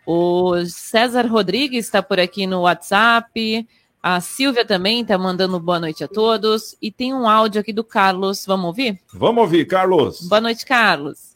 O 0.06 0.54
César 0.66 1.26
Rodrigues 1.26 1.86
está 1.86 2.02
por 2.02 2.20
aqui 2.20 2.46
no 2.46 2.62
WhatsApp. 2.62 3.66
A 4.02 4.20
Silvia 4.20 4.64
também 4.64 5.02
está 5.02 5.16
mandando 5.16 5.58
boa 5.60 5.78
noite 5.78 6.02
a 6.04 6.08
todos. 6.08 6.74
E 6.80 6.90
tem 6.90 7.14
um 7.14 7.28
áudio 7.28 7.60
aqui 7.60 7.72
do 7.72 7.84
Carlos. 7.84 8.44
Vamos 8.46 8.66
ouvir? 8.66 8.98
Vamos 9.12 9.42
ouvir, 9.42 9.66
Carlos. 9.66 10.20
Boa 10.28 10.40
noite, 10.40 10.64
Carlos. 10.66 11.29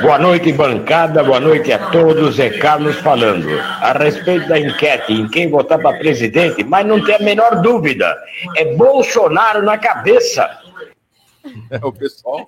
Boa 0.00 0.18
noite, 0.18 0.52
bancada. 0.52 1.22
Boa 1.22 1.40
noite 1.40 1.70
a 1.72 1.90
todos. 1.90 2.38
É 2.38 2.48
Carlos 2.58 2.96
falando. 2.96 3.48
A 3.60 3.92
respeito 3.92 4.48
da 4.48 4.58
enquete 4.58 5.12
em 5.12 5.28
quem 5.28 5.50
votar 5.50 5.78
para 5.78 5.98
presidente, 5.98 6.64
mas 6.64 6.86
não 6.86 7.04
tem 7.04 7.16
a 7.16 7.18
menor 7.18 7.60
dúvida. 7.60 8.16
É 8.56 8.74
Bolsonaro 8.76 9.62
na 9.62 9.76
cabeça. 9.76 10.48
É, 11.70 11.84
o 11.84 11.92
pessoal, 11.92 12.44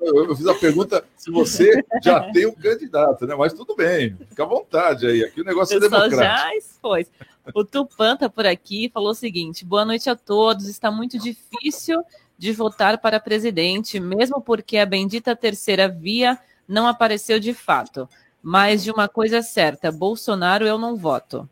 eu 0.00 0.36
fiz 0.36 0.46
a 0.46 0.54
pergunta 0.54 1.04
se 1.16 1.30
você 1.30 1.82
já 2.02 2.20
tem 2.32 2.46
um 2.46 2.52
candidato, 2.52 3.26
né? 3.26 3.34
Mas 3.34 3.52
tudo 3.52 3.74
bem, 3.74 4.16
fica 4.28 4.42
à 4.42 4.46
vontade 4.46 5.06
aí. 5.06 5.24
Aqui 5.24 5.40
o 5.40 5.44
negócio 5.44 5.74
O 5.74 5.78
é 5.78 5.80
democrático. 5.80 6.22
já 6.22 6.56
expôs. 6.56 7.10
O 7.54 7.64
Tupan 7.64 8.16
tá 8.16 8.28
por 8.28 8.46
aqui 8.46 8.90
falou 8.92 9.10
o 9.10 9.14
seguinte: 9.14 9.64
boa 9.64 9.84
noite 9.84 10.08
a 10.08 10.16
todos. 10.16 10.68
Está 10.68 10.90
muito 10.90 11.18
difícil 11.18 12.02
de 12.38 12.52
votar 12.52 12.98
para 12.98 13.20
presidente, 13.20 14.00
mesmo 14.00 14.40
porque 14.40 14.78
a 14.78 14.86
bendita 14.86 15.36
terceira 15.36 15.88
via 15.88 16.38
não 16.66 16.86
apareceu 16.86 17.38
de 17.38 17.54
fato. 17.54 18.08
Mas 18.42 18.82
de 18.82 18.90
uma 18.90 19.08
coisa 19.08 19.38
é 19.38 19.42
certa: 19.42 19.92
Bolsonaro 19.92 20.66
eu 20.66 20.76
não 20.76 20.96
voto. 20.96 21.48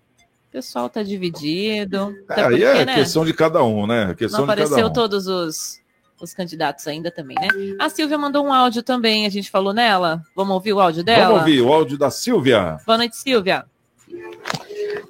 O 0.49 0.53
pessoal 0.53 0.91
tá 0.91 1.03
dividido. 1.03 2.13
Até 2.29 2.45
Aí 2.45 2.51
porque, 2.51 2.65
é 2.65 2.85
né, 2.85 2.95
questão 2.97 3.25
de 3.25 3.33
cada 3.33 3.63
um, 3.63 3.87
né? 3.87 4.15
Questão 4.19 4.41
não 4.41 4.47
de 4.47 4.53
cada 4.53 4.65
apareceu 4.65 4.89
um. 4.89 4.93
todos 4.93 5.29
os, 5.29 5.81
os 6.21 6.35
candidatos 6.35 6.89
ainda 6.89 7.11
também, 7.11 7.37
né? 7.41 7.49
A 7.79 7.89
Silvia 7.89 8.19
mandou 8.19 8.45
um 8.45 8.53
áudio 8.53 8.83
também, 8.83 9.27
a 9.27 9.29
gente 9.29 9.49
falou 9.49 9.73
nela. 9.73 10.21
Vamos 10.35 10.55
ouvir 10.55 10.73
o 10.73 10.81
áudio 10.81 11.05
dela? 11.05 11.27
Vamos 11.27 11.41
ouvir 11.43 11.61
o 11.61 11.73
áudio 11.73 11.97
da 11.97 12.11
Silvia. 12.11 12.79
Boa 12.85 12.99
noite, 12.99 13.17
Silvia. 13.17 13.65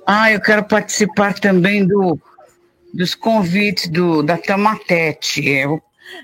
Ah, 0.06 0.30
eu 0.30 0.40
quero 0.40 0.64
participar 0.64 1.38
também 1.38 1.86
do, 1.86 2.20
dos 2.92 3.14
convites 3.14 3.88
do, 3.88 4.22
da 4.22 4.36
Tamatete. 4.36 5.48
Eu, 5.48 5.82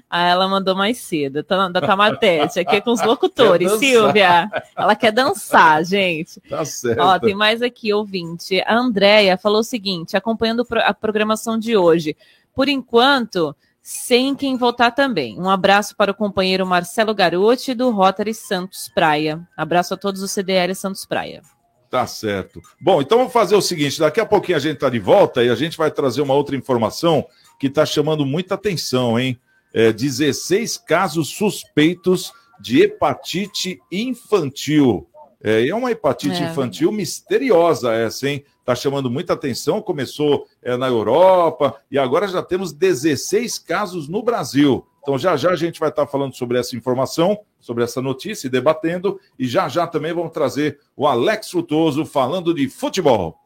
Ah, 0.09 0.29
ela 0.29 0.49
mandou 0.49 0.75
mais 0.75 0.99
cedo, 0.99 1.43
tá- 1.43 1.69
da 1.69 1.81
Tamatete, 1.81 2.61
aqui 2.61 2.77
é 2.77 2.81
com 2.81 2.91
os 2.93 3.01
locutores. 3.05 3.71
Silvia, 3.73 4.51
ela 4.77 4.95
quer 4.95 5.13
dançar, 5.13 5.85
gente. 5.85 6.41
Tá 6.49 6.65
certo. 6.65 7.01
Ó, 7.01 7.19
tem 7.19 7.35
mais 7.35 7.63
aqui, 7.63 7.93
ouvinte. 7.93 8.61
A 8.67 8.75
Andrea 8.77 9.37
falou 9.37 9.61
o 9.61 9.65
seguinte, 9.65 10.17
acompanhando 10.17 10.67
a 10.85 10.95
programação 10.95 11.59
de 11.59 11.77
hoje. 11.77 12.17
Por 12.55 12.69
enquanto, 12.69 13.55
sem 13.83 14.35
quem 14.35 14.57
votar 14.57 14.95
também. 14.95 15.39
Um 15.39 15.49
abraço 15.49 15.95
para 15.95 16.11
o 16.11 16.15
companheiro 16.15 16.67
Marcelo 16.67 17.15
Garotti, 17.15 17.75
do 17.75 17.91
Rotary 17.91 18.35
Santos 18.35 18.91
Praia. 18.95 19.47
Abraço 19.57 19.95
a 19.95 19.97
todos 19.97 20.21
do 20.21 20.27
CDL 20.29 20.75
Santos 20.75 21.05
Praia. 21.05 21.43
Tá 21.89 22.05
certo. 22.07 22.61
Bom, 22.81 23.01
então 23.01 23.19
vamos 23.19 23.33
fazer 23.33 23.55
o 23.55 23.61
seguinte: 23.63 24.01
daqui 24.01 24.19
a 24.21 24.27
pouquinho 24.27 24.57
a 24.57 24.61
gente 24.61 24.75
está 24.75 24.91
de 24.91 24.99
volta 24.99 25.45
e 25.45 25.49
a 25.49 25.55
gente 25.55 25.79
vai 25.79 25.91
trazer 25.91 26.21
uma 26.21 26.35
outra 26.35 26.57
informação 26.57 27.25
que 27.61 27.69
está 27.69 27.87
chamando 27.87 28.27
muita 28.27 28.55
atenção, 28.57 29.19
hein? 29.19 29.39
É, 29.77 29.93
16 29.93 30.79
casos 30.79 31.29
suspeitos 31.29 32.33
de 32.59 32.81
hepatite 32.81 33.79
infantil. 33.93 35.07
É, 35.45 35.65
e 35.65 35.69
é 35.69 35.75
uma 35.75 35.91
hepatite 35.91 36.43
É. 36.43 36.51
infantil 36.51 36.91
misteriosa 36.91 37.93
essa, 37.93 38.27
hein? 38.27 38.43
Tá 38.65 38.75
chamando 38.75 39.11
muita 39.11 39.35
atenção. 39.35 39.83
Começou 39.83 40.47
é, 40.63 40.79
na 40.79 40.89
Europa 40.89 41.77
e 41.91 41.99
agora 41.99 42.27
já 42.27 42.43
temos 42.43 42.73
16 42.73 43.59
casos 43.59 44.09
no 44.09 44.23
Brasil. 44.23 44.87
Então 45.03 45.19
já 45.19 45.37
já 45.37 45.51
a 45.51 45.57
gente 45.57 45.79
vai 45.79 45.91
estar 45.91 46.07
falando 46.07 46.35
sobre 46.35 46.59
essa 46.59 46.75
informação, 46.75 47.39
sobre 47.61 47.85
essa 47.85 48.01
notícia 48.01 48.47
e 48.47 48.51
debatendo. 48.51 49.21
E 49.39 49.47
já 49.47 49.69
já 49.69 49.87
também 49.87 50.15
vamos 50.15 50.33
trazer 50.33 50.81
o 50.97 51.07
Alex 51.07 51.51
Frutoso 51.51 52.07
falando 52.07 52.55
de 52.55 52.67
futebol. 52.71 53.39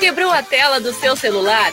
Quebrou 0.00 0.30
a 0.32 0.42
tela 0.42 0.80
do 0.80 0.92
seu 0.92 1.14
celular? 1.16 1.72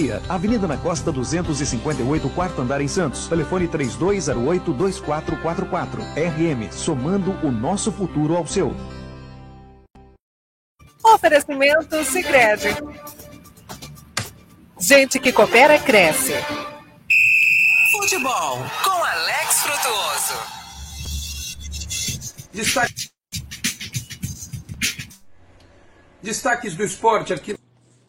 Avenida 0.27 0.67
na 0.67 0.77
Costa 0.77 1.11
258, 1.11 2.27
quarto 2.29 2.59
andar 2.61 2.81
em 2.81 2.87
Santos. 2.87 3.27
Telefone 3.27 3.67
3208-2444. 3.67 5.99
RM, 6.15 6.71
somando 6.71 7.29
o 7.45 7.51
nosso 7.51 7.91
futuro 7.91 8.35
ao 8.35 8.47
seu. 8.47 8.73
Oferecimento 11.03 12.03
Sicredi. 12.03 12.69
Gente 14.79 15.19
que 15.19 15.31
coopera, 15.31 15.77
cresce. 15.77 16.33
Futebol 17.91 18.57
com 18.83 19.03
Alex 19.03 19.61
Frutuoso. 19.61 20.33
Destaque... 22.51 23.11
Destaques 26.23 26.75
do 26.75 26.83
esporte 26.83 27.33
aqui. 27.33 27.60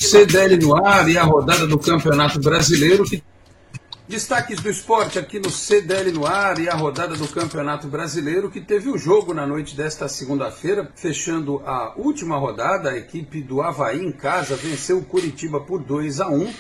CDL 0.03 0.57
no 0.57 0.75
ar 0.75 1.09
e 1.09 1.17
a 1.17 1.23
rodada 1.23 1.67
do 1.67 1.79
Campeonato 1.79 2.41
Brasileiro. 2.41 3.05
Que... 3.05 3.23
Destaques 4.09 4.61
do 4.61 4.69
esporte 4.69 5.19
aqui 5.19 5.39
no 5.39 5.49
CDL 5.49 6.11
no 6.11 6.27
ar 6.27 6.59
e 6.59 6.69
a 6.69 6.75
rodada 6.75 7.15
do 7.15 7.29
Campeonato 7.29 7.87
Brasileiro, 7.87 8.51
que 8.51 8.61
teve 8.61 8.91
o 8.91 8.99
jogo 8.99 9.33
na 9.33 9.47
noite 9.47 9.77
desta 9.77 10.09
segunda-feira, 10.09 10.91
fechando 10.97 11.63
a 11.65 11.95
última 11.97 12.37
rodada. 12.37 12.91
A 12.91 12.99
equipe 12.99 13.41
do 13.41 13.63
Havaí 13.63 14.05
em 14.05 14.11
casa 14.11 14.57
venceu 14.57 14.99
o 14.99 15.05
Curitiba 15.05 15.61
por 15.61 15.83
2 15.83 16.21
a 16.21 16.29
1 16.29 16.53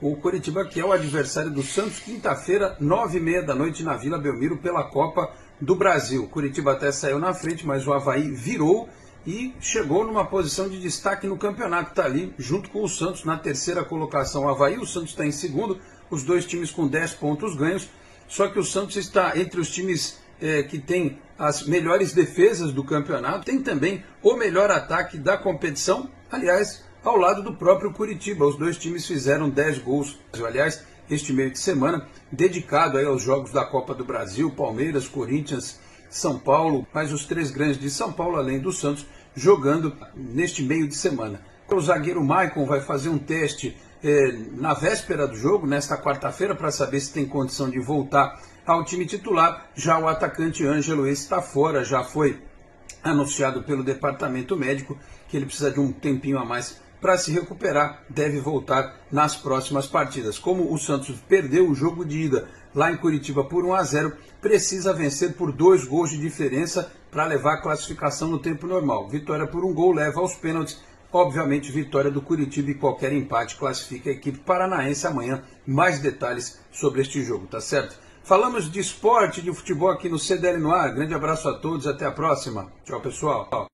O 0.00 0.16
Curitiba, 0.16 0.64
que 0.64 0.80
é 0.80 0.84
o 0.84 0.92
adversário 0.92 1.50
do 1.50 1.62
Santos, 1.62 1.98
quinta-feira, 1.98 2.76
nove 2.78 3.18
e 3.18 3.20
meia 3.20 3.42
da 3.42 3.56
noite, 3.56 3.82
na 3.82 3.96
Vila 3.96 4.16
Belmiro, 4.16 4.56
pela 4.58 4.84
Copa 4.84 5.30
do 5.60 5.74
Brasil. 5.74 6.28
Curitiba 6.28 6.72
até 6.72 6.92
saiu 6.92 7.18
na 7.18 7.34
frente, 7.34 7.66
mas 7.66 7.86
o 7.86 7.92
Havaí 7.92 8.30
virou 8.30 8.88
e 9.26 9.54
chegou 9.60 10.04
numa 10.04 10.26
posição 10.26 10.68
de 10.68 10.78
destaque 10.78 11.26
no 11.26 11.38
campeonato. 11.38 11.90
Está 11.90 12.04
ali 12.04 12.34
junto 12.38 12.70
com 12.70 12.82
o 12.82 12.88
Santos 12.88 13.24
na 13.24 13.36
terceira 13.36 13.84
colocação. 13.84 14.44
O 14.44 14.48
Havaí, 14.48 14.78
o 14.78 14.86
Santos 14.86 15.10
está 15.10 15.24
em 15.26 15.32
segundo, 15.32 15.80
os 16.10 16.22
dois 16.22 16.44
times 16.44 16.70
com 16.70 16.86
10 16.86 17.14
pontos 17.14 17.56
ganhos. 17.56 17.88
Só 18.28 18.48
que 18.48 18.58
o 18.58 18.64
Santos 18.64 18.96
está 18.96 19.38
entre 19.38 19.60
os 19.60 19.70
times 19.70 20.18
é, 20.40 20.62
que 20.62 20.78
tem 20.78 21.18
as 21.38 21.66
melhores 21.66 22.12
defesas 22.12 22.72
do 22.72 22.84
campeonato, 22.84 23.44
tem 23.44 23.60
também 23.60 24.04
o 24.22 24.36
melhor 24.36 24.70
ataque 24.70 25.18
da 25.18 25.36
competição. 25.36 26.08
Aliás, 26.30 26.84
ao 27.02 27.16
lado 27.16 27.42
do 27.42 27.54
próprio 27.54 27.92
Curitiba, 27.92 28.46
os 28.46 28.56
dois 28.56 28.76
times 28.76 29.06
fizeram 29.06 29.48
10 29.48 29.78
gols. 29.78 30.18
Aliás, 30.32 30.82
este 31.10 31.32
meio 31.32 31.50
de 31.50 31.58
semana 31.58 32.06
dedicado 32.30 32.98
aí 32.98 33.04
aos 33.04 33.22
jogos 33.22 33.52
da 33.52 33.64
Copa 33.64 33.94
do 33.94 34.04
Brasil, 34.04 34.50
Palmeiras, 34.50 35.08
Corinthians, 35.08 35.78
São 36.14 36.38
Paulo, 36.38 36.86
mas 36.94 37.12
os 37.12 37.24
três 37.24 37.50
grandes 37.50 37.76
de 37.76 37.90
São 37.90 38.12
Paulo, 38.12 38.36
além 38.36 38.60
do 38.60 38.70
Santos, 38.70 39.04
jogando 39.34 39.92
neste 40.14 40.62
meio 40.62 40.86
de 40.86 40.94
semana. 40.94 41.40
O 41.68 41.80
zagueiro 41.80 42.22
Maicon 42.22 42.64
vai 42.66 42.80
fazer 42.80 43.08
um 43.08 43.18
teste 43.18 43.76
eh, 44.00 44.38
na 44.52 44.74
véspera 44.74 45.26
do 45.26 45.34
jogo, 45.34 45.66
nesta 45.66 46.00
quarta-feira, 46.00 46.54
para 46.54 46.70
saber 46.70 47.00
se 47.00 47.12
tem 47.12 47.26
condição 47.26 47.68
de 47.68 47.80
voltar 47.80 48.40
ao 48.64 48.84
time 48.84 49.04
titular. 49.06 49.68
Já 49.74 49.98
o 49.98 50.06
atacante 50.06 50.64
Ângelo 50.64 51.08
está 51.08 51.42
fora, 51.42 51.84
já 51.84 52.04
foi 52.04 52.40
anunciado 53.02 53.64
pelo 53.64 53.82
departamento 53.82 54.56
médico 54.56 54.96
que 55.28 55.36
ele 55.36 55.46
precisa 55.46 55.72
de 55.72 55.80
um 55.80 55.90
tempinho 55.90 56.38
a 56.38 56.44
mais 56.44 56.80
para 57.04 57.18
se 57.18 57.30
recuperar, 57.30 58.02
deve 58.08 58.40
voltar 58.40 58.98
nas 59.12 59.36
próximas 59.36 59.86
partidas. 59.86 60.38
Como 60.38 60.72
o 60.72 60.78
Santos 60.78 61.20
perdeu 61.28 61.68
o 61.68 61.74
jogo 61.74 62.02
de 62.02 62.22
ida 62.22 62.48
lá 62.74 62.90
em 62.90 62.96
Curitiba 62.96 63.44
por 63.44 63.62
1 63.62 63.74
a 63.74 63.82
0, 63.82 64.16
precisa 64.40 64.90
vencer 64.94 65.34
por 65.34 65.52
dois 65.52 65.84
gols 65.84 66.08
de 66.08 66.16
diferença 66.16 66.90
para 67.10 67.26
levar 67.26 67.56
a 67.56 67.60
classificação 67.60 68.28
no 68.28 68.38
tempo 68.38 68.66
normal. 68.66 69.06
Vitória 69.06 69.46
por 69.46 69.66
um 69.66 69.74
gol 69.74 69.92
leva 69.92 70.18
aos 70.18 70.34
pênaltis. 70.34 70.80
Obviamente, 71.12 71.70
vitória 71.70 72.10
do 72.10 72.22
Curitiba 72.22 72.70
e 72.70 72.74
qualquer 72.74 73.12
empate 73.12 73.56
classifica 73.56 74.08
a 74.08 74.14
equipe 74.14 74.38
paranaense 74.38 75.06
amanhã. 75.06 75.42
Mais 75.66 75.98
detalhes 75.98 76.58
sobre 76.72 77.02
este 77.02 77.22
jogo, 77.22 77.46
tá 77.46 77.60
certo? 77.60 77.98
Falamos 78.22 78.72
de 78.72 78.80
esporte, 78.80 79.42
de 79.42 79.52
futebol 79.52 79.90
aqui 79.90 80.08
no 80.08 80.18
CDL 80.18 80.58
no 80.58 80.72
ar. 80.72 80.94
Grande 80.94 81.12
abraço 81.12 81.50
a 81.50 81.58
todos, 81.58 81.86
até 81.86 82.06
a 82.06 82.12
próxima. 82.12 82.72
Tchau, 82.82 83.02
pessoal. 83.02 83.68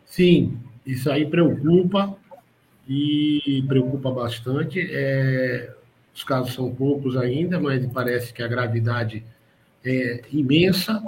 Sim, 0.06 0.58
isso 0.86 1.12
aí 1.12 1.26
preocupa 1.26 2.18
e 2.88 3.64
preocupa 3.68 4.12
bastante. 4.12 4.80
É, 4.92 5.74
os 6.14 6.24
casos 6.24 6.54
são 6.54 6.74
poucos 6.74 7.16
ainda, 7.16 7.60
mas 7.60 7.86
parece 7.88 8.34
que 8.34 8.44
a 8.44 8.48
gravidade 8.48 9.24
é 9.84 10.22
imensa, 10.32 11.02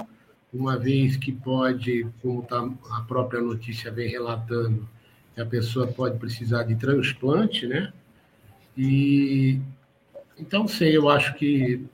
uma 0.54 0.78
vez 0.78 1.16
que 1.16 1.32
pode, 1.32 2.06
como 2.22 2.42
tá, 2.42 2.64
a 2.92 3.00
própria 3.02 3.40
notícia 3.40 3.90
vem 3.90 4.08
relatando, 4.08 4.88
que 5.34 5.40
a 5.40 5.46
pessoa 5.46 5.86
pode 5.86 6.16
precisar 6.18 6.62
de 6.62 6.76
transplante, 6.76 7.66
né? 7.66 7.92
E 8.76 9.60
então 10.38 10.66
sei, 10.66 10.96
eu 10.96 11.08
acho 11.08 11.34
que 11.34 11.84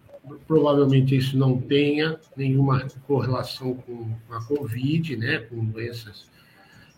provavelmente 0.46 1.16
isso 1.16 1.36
não 1.36 1.58
tenha 1.58 2.20
nenhuma 2.36 2.86
correlação 3.06 3.74
com 3.74 4.14
a 4.30 4.42
Covid, 4.44 5.16
né, 5.16 5.38
com 5.38 5.64
doenças 5.64 6.26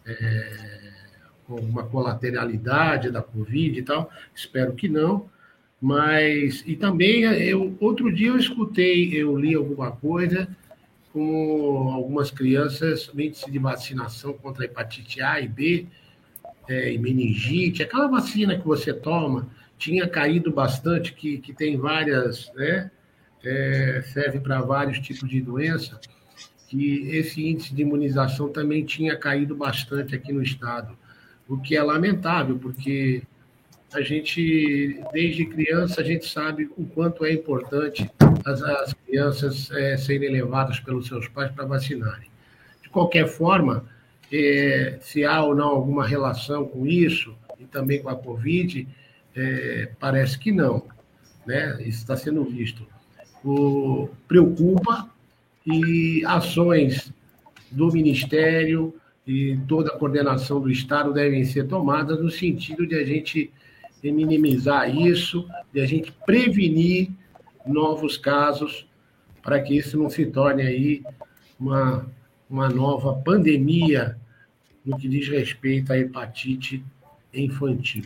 é, 0.05 0.91
com 1.47 1.57
uma 1.57 1.85
colateralidade 1.85 3.11
da 3.11 3.23
Covid 3.23 3.79
e 3.79 3.83
tal. 3.83 4.11
Espero 4.35 4.75
que 4.75 4.89
não. 4.89 5.31
Mas 5.81 6.63
e 6.67 6.77
também 6.77 7.23
eu 7.23 7.77
outro 7.81 8.13
dia 8.13 8.29
eu 8.29 8.37
escutei, 8.37 9.13
eu 9.15 9.37
li 9.37 9.55
alguma 9.55 9.91
coisa 9.91 10.49
com 11.13 11.91
algumas 11.93 12.31
crianças 12.31 13.11
índice 13.15 13.51
de 13.51 13.59
vacinação 13.59 14.33
contra 14.33 14.65
hepatite 14.65 15.21
A 15.21 15.41
e 15.41 15.49
B 15.49 15.87
é, 16.69 16.93
e 16.93 16.99
meningite, 16.99 17.83
aquela 17.83 18.09
vacina 18.09 18.59
que 18.59 18.67
você 18.67 18.93
toma 18.93 19.49
tinha 19.77 20.07
caído 20.09 20.53
bastante, 20.53 21.13
que, 21.13 21.39
que 21.39 21.53
tem 21.53 21.77
várias, 21.77 22.53
né? 22.55 22.91
É, 23.45 24.01
serve 24.13 24.39
para 24.39 24.61
vários 24.61 25.01
tipos 25.01 25.29
de 25.29 25.41
doença, 25.41 26.01
que 26.69 27.09
esse 27.11 27.45
índice 27.45 27.75
de 27.75 27.83
imunização 27.83 28.49
também 28.49 28.85
tinha 28.85 29.17
caído 29.17 29.57
bastante 29.57 30.15
aqui 30.15 30.33
no 30.33 30.41
estado, 30.41 30.97
o 31.49 31.59
que 31.59 31.77
é 31.77 31.83
lamentável, 31.83 32.57
porque 32.57 33.25
a 33.93 34.01
gente, 34.01 35.03
desde 35.13 35.45
criança, 35.47 36.01
a 36.01 36.05
gente 36.05 36.29
sabe 36.29 36.71
o 36.77 36.85
quanto 36.85 37.25
é 37.25 37.33
importante 37.33 38.09
as, 38.45 38.63
as 38.63 38.95
crianças 38.95 39.71
é, 39.73 39.97
serem 39.97 40.31
levadas 40.31 40.81
pelos 40.81 41.07
seus 41.07 41.29
pais 41.29 41.51
para 41.51 41.65
vacinarem. 41.65 42.29
De 42.83 42.89
qualquer 42.89 43.27
forma, 43.29 43.85
é, 44.33 44.99
se 45.01 45.25
há 45.25 45.43
ou 45.43 45.55
não 45.55 45.69
alguma 45.69 46.07
relação 46.07 46.67
com 46.67 46.87
isso, 46.87 47.35
e 47.59 47.65
também 47.65 48.03
com 48.03 48.09
a 48.09 48.17
Covid, 48.17 48.89
é, 49.35 49.91
parece 49.99 50.39
que 50.39 50.51
não, 50.51 50.85
né? 51.47 51.77
Isso 51.81 51.99
está 51.99 52.17
sendo 52.17 52.45
visto. 52.45 52.87
O, 53.45 54.09
preocupa 54.29 55.09
e 55.67 56.25
ações 56.27 57.13
do 57.71 57.91
Ministério 57.93 58.95
e 59.27 59.59
toda 59.69 59.91
a 59.91 59.97
coordenação 59.97 60.61
do 60.61 60.71
Estado 60.71 61.13
devem 61.13 61.45
ser 61.45 61.67
tomadas 61.67 62.21
no 62.21 62.31
sentido 62.31 62.87
de 62.87 62.95
a 62.97 63.05
gente 63.05 63.53
minimizar 64.03 64.95
isso, 64.95 65.49
de 65.73 65.81
a 65.81 65.87
gente 65.87 66.13
prevenir 66.27 67.11
novos 67.67 68.17
casos 68.17 68.87
para 69.43 69.61
que 69.61 69.77
isso 69.77 69.99
não 69.99 70.09
se 70.09 70.27
torne 70.27 70.63
aí 70.63 71.03
uma, 71.59 72.07
uma 72.49 72.69
nova 72.69 73.15
pandemia 73.15 74.17
no 74.85 74.97
que 74.97 75.09
diz 75.09 75.29
respeito 75.29 75.93
à 75.93 75.99
hepatite 75.99 76.85
infantil. 77.33 78.05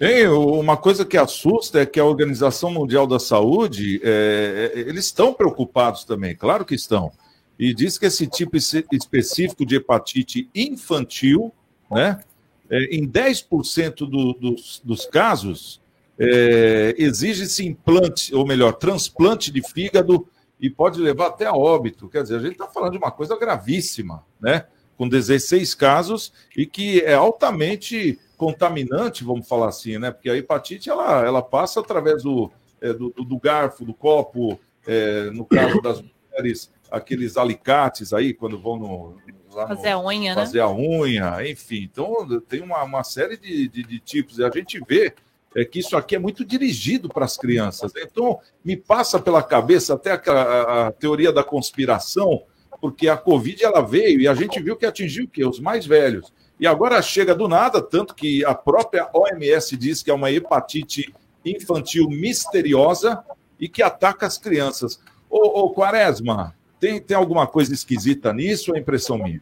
Hein, 0.00 0.28
uma 0.28 0.78
coisa 0.78 1.04
que 1.04 1.18
assusta 1.18 1.80
é 1.80 1.86
que 1.86 2.00
a 2.00 2.04
Organização 2.04 2.70
Mundial 2.70 3.06
da 3.06 3.18
Saúde, 3.18 4.00
é, 4.02 4.72
é, 4.74 4.80
eles 4.80 5.04
estão 5.04 5.34
preocupados 5.34 6.04
também, 6.04 6.34
claro 6.34 6.64
que 6.64 6.74
estão. 6.74 7.12
E 7.58 7.74
diz 7.74 7.98
que 7.98 8.06
esse 8.06 8.26
tipo 8.26 8.56
específico 8.56 9.66
de 9.66 9.76
hepatite 9.76 10.48
infantil, 10.54 11.52
né, 11.90 12.18
é, 12.70 12.84
em 12.96 13.06
10% 13.06 14.08
do, 14.08 14.32
dos, 14.32 14.80
dos 14.82 15.04
casos, 15.04 15.79
é, 16.20 16.94
exige-se 16.98 17.66
implante, 17.66 18.34
ou 18.34 18.46
melhor, 18.46 18.74
transplante 18.74 19.50
de 19.50 19.66
fígado 19.66 20.28
e 20.60 20.68
pode 20.68 21.00
levar 21.00 21.28
até 21.28 21.46
a 21.46 21.54
óbito. 21.54 22.10
Quer 22.10 22.22
dizer, 22.22 22.36
a 22.36 22.40
gente 22.40 22.52
está 22.52 22.66
falando 22.66 22.92
de 22.92 22.98
uma 22.98 23.10
coisa 23.10 23.38
gravíssima, 23.38 24.22
né? 24.38 24.66
Com 24.98 25.08
16 25.08 25.74
casos 25.74 26.30
e 26.54 26.66
que 26.66 27.00
é 27.00 27.14
altamente 27.14 28.18
contaminante, 28.36 29.24
vamos 29.24 29.48
falar 29.48 29.68
assim, 29.68 29.96
né? 29.96 30.10
Porque 30.10 30.28
a 30.28 30.36
hepatite 30.36 30.90
ela, 30.90 31.24
ela 31.24 31.40
passa 31.40 31.80
através 31.80 32.22
do, 32.22 32.52
é, 32.82 32.92
do, 32.92 33.08
do, 33.08 33.38
garfo, 33.38 33.86
do 33.86 33.94
copo, 33.94 34.60
é, 34.86 35.30
no 35.30 35.46
caso 35.46 35.80
das 35.80 36.02
mulheres, 36.02 36.70
aqueles 36.90 37.38
alicates 37.38 38.12
aí, 38.12 38.34
quando 38.34 38.58
vão 38.58 38.78
no. 38.78 39.16
fazer 39.66 39.94
no, 39.94 40.00
a 40.00 40.04
unha, 40.04 40.34
fazer 40.34 40.58
né? 40.58 40.64
a 40.64 40.70
unha, 40.70 41.50
enfim. 41.50 41.88
Então, 41.90 42.42
tem 42.46 42.60
uma, 42.60 42.82
uma 42.82 43.02
série 43.04 43.38
de, 43.38 43.68
de, 43.68 43.82
de 43.82 43.98
tipos. 44.00 44.38
E 44.38 44.44
a 44.44 44.50
gente 44.50 44.78
vê 44.86 45.14
é 45.54 45.64
que 45.64 45.80
isso 45.80 45.96
aqui 45.96 46.14
é 46.14 46.18
muito 46.18 46.44
dirigido 46.44 47.08
para 47.08 47.24
as 47.24 47.36
crianças. 47.36 47.92
Então, 47.96 48.38
me 48.64 48.76
passa 48.76 49.18
pela 49.18 49.42
cabeça 49.42 49.94
até 49.94 50.12
a, 50.12 50.32
a, 50.32 50.86
a, 50.86 50.92
teoria 50.92 51.32
da 51.32 51.42
conspiração, 51.42 52.42
porque 52.80 53.08
a 53.08 53.16
Covid 53.16 53.64
ela 53.64 53.80
veio 53.80 54.20
e 54.20 54.28
a 54.28 54.34
gente 54.34 54.60
viu 54.60 54.76
que 54.76 54.86
atingiu 54.86 55.24
o 55.24 55.28
quê? 55.28 55.44
Os 55.44 55.58
mais 55.58 55.84
velhos. 55.84 56.32
E 56.58 56.66
agora 56.66 57.00
chega 57.02 57.34
do 57.34 57.48
nada, 57.48 57.82
tanto 57.82 58.14
que 58.14 58.44
a 58.44 58.54
própria 58.54 59.08
OMS 59.12 59.76
diz 59.76 60.02
que 60.02 60.10
é 60.10 60.14
uma 60.14 60.30
hepatite 60.30 61.12
infantil 61.44 62.08
misteriosa 62.08 63.24
e 63.58 63.68
que 63.68 63.82
ataca 63.82 64.26
as 64.26 64.38
crianças. 64.38 65.00
Ô, 65.28 65.64
ô 65.64 65.74
Quaresma, 65.74 66.54
tem, 66.78 67.00
tem 67.00 67.16
alguma 67.16 67.46
coisa 67.46 67.74
esquisita 67.74 68.32
nisso 68.32 68.70
ou 68.70 68.76
é 68.76 68.80
impressão 68.80 69.18
minha? 69.18 69.40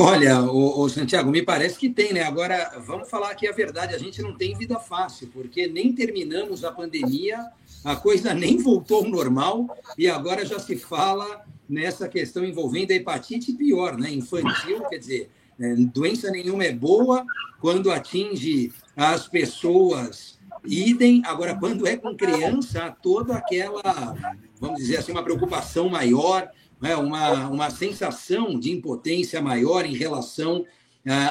Olha, 0.00 0.42
o, 0.42 0.82
o, 0.82 0.88
Santiago, 0.88 1.28
me 1.28 1.42
parece 1.42 1.76
que 1.76 1.88
tem, 1.88 2.12
né? 2.12 2.22
Agora, 2.22 2.80
vamos 2.86 3.10
falar 3.10 3.32
aqui 3.32 3.48
a 3.48 3.52
verdade: 3.52 3.96
a 3.96 3.98
gente 3.98 4.22
não 4.22 4.32
tem 4.32 4.56
vida 4.56 4.78
fácil, 4.78 5.28
porque 5.32 5.66
nem 5.66 5.92
terminamos 5.92 6.62
a 6.62 6.70
pandemia, 6.70 7.44
a 7.84 7.96
coisa 7.96 8.32
nem 8.32 8.58
voltou 8.58 8.98
ao 8.98 9.10
normal 9.10 9.66
e 9.98 10.06
agora 10.06 10.46
já 10.46 10.60
se 10.60 10.76
fala 10.76 11.44
nessa 11.68 12.08
questão 12.08 12.44
envolvendo 12.44 12.92
a 12.92 12.94
hepatite 12.94 13.52
pior, 13.54 13.98
né? 13.98 14.08
Infantil, 14.12 14.84
quer 14.88 14.98
dizer, 14.98 15.30
né? 15.58 15.74
doença 15.92 16.30
nenhuma 16.30 16.62
é 16.62 16.72
boa 16.72 17.26
quando 17.60 17.90
atinge 17.90 18.72
as 18.96 19.26
pessoas 19.26 20.38
idem. 20.64 21.22
Agora, 21.26 21.56
quando 21.56 21.88
é 21.88 21.96
com 21.96 22.16
criança, 22.16 22.96
toda 23.02 23.34
aquela, 23.34 24.14
vamos 24.60 24.78
dizer 24.78 24.98
assim, 24.98 25.10
uma 25.10 25.24
preocupação 25.24 25.88
maior, 25.88 26.48
né? 26.80 26.96
uma, 26.96 27.48
uma 27.48 27.70
sensação 27.70 28.58
de 28.58 28.70
impotência 28.70 29.40
maior 29.40 29.84
em 29.84 29.94
relação 29.94 30.60
uh, 30.60 30.66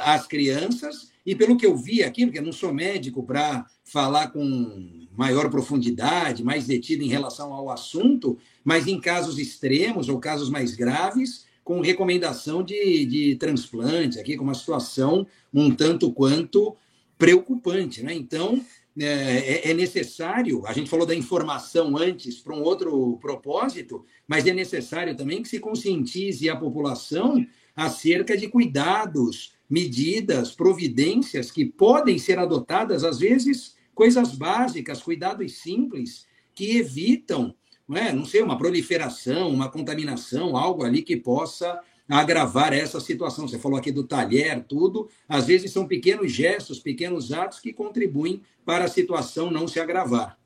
às 0.04 0.26
crianças. 0.28 1.12
E 1.26 1.36
pelo 1.36 1.58
que 1.58 1.66
eu 1.66 1.76
vi 1.76 2.04
aqui, 2.04 2.26
porque 2.26 2.40
eu 2.40 2.44
não 2.44 2.54
sou 2.54 2.74
médico 2.74 3.24
para 3.24 3.66
falar 3.84 4.28
com 4.28 5.08
maior 5.18 5.50
profundidade, 5.50 6.44
mais 6.44 6.68
detido 6.68 7.04
em 7.04 7.10
relação 7.10 7.52
ao 7.54 7.70
assunto, 7.70 8.38
mas 8.64 8.88
em 8.88 9.00
casos 9.00 9.40
extremos 9.40 10.10
ou 10.10 10.20
casos 10.20 10.50
mais 10.50 10.76
graves, 10.76 11.46
com 11.64 11.82
recomendação 11.82 12.64
de, 12.64 13.06
de 13.06 13.36
transplante, 13.36 14.20
aqui 14.20 14.38
com 14.38 14.44
uma 14.44 14.54
situação 14.54 15.28
um 15.54 15.74
tanto 15.74 16.12
quanto 16.14 16.76
preocupante. 17.18 18.04
Né? 18.04 18.14
Então, 18.14 18.62
é, 19.00 19.68
é, 19.68 19.72
é 19.72 19.74
necessário, 19.74 20.66
a 20.66 20.74
gente 20.74 20.90
falou 20.90 21.06
da 21.06 21.14
informação 21.14 21.96
antes 21.98 22.40
para 22.40 22.56
um 22.56 22.62
outro 22.62 23.18
propósito, 23.18 24.06
mas 24.28 24.48
é 24.48 24.54
necessário 24.54 25.16
também 25.16 25.42
que 25.42 25.48
se 25.48 25.60
conscientize 25.60 26.50
a 26.50 26.56
população 26.56 27.46
acerca 27.76 28.36
de 28.36 28.48
cuidados, 28.48 29.54
medidas, 29.70 30.52
providências 30.52 31.52
que 31.52 31.66
podem 31.66 32.18
ser 32.18 32.40
adotadas, 32.40 33.04
às 33.04 33.20
vezes, 33.20 33.76
coisas 33.94 34.34
básicas, 34.34 35.02
cuidados 35.02 35.60
simples, 35.60 36.26
que 36.56 36.78
evitam, 36.78 37.54
não, 37.88 37.98
é? 37.98 38.12
não 38.12 38.26
sei, 38.26 38.42
uma 38.42 38.58
proliferação, 38.58 39.50
uma 39.50 39.70
contaminação, 39.70 40.58
algo 40.58 40.84
ali 40.84 41.04
que 41.04 41.16
possa 41.16 41.80
agravar 42.10 42.74
essa 42.74 43.00
situação. 43.00 43.48
Você 43.48 43.60
falou 43.60 43.78
aqui 43.78 43.92
do 43.92 44.04
talher, 44.04 44.64
tudo. 44.64 45.10
Às 45.28 45.46
vezes 45.46 45.72
são 45.72 45.88
pequenos 45.88 46.32
gestos, 46.32 46.80
pequenos 46.80 47.32
atos 47.32 47.60
que 47.60 47.74
contribuem 47.74 48.42
para 48.66 48.86
a 48.86 48.90
situação 48.90 49.52
não 49.52 49.68
se 49.68 49.80
agravar. 49.80 50.38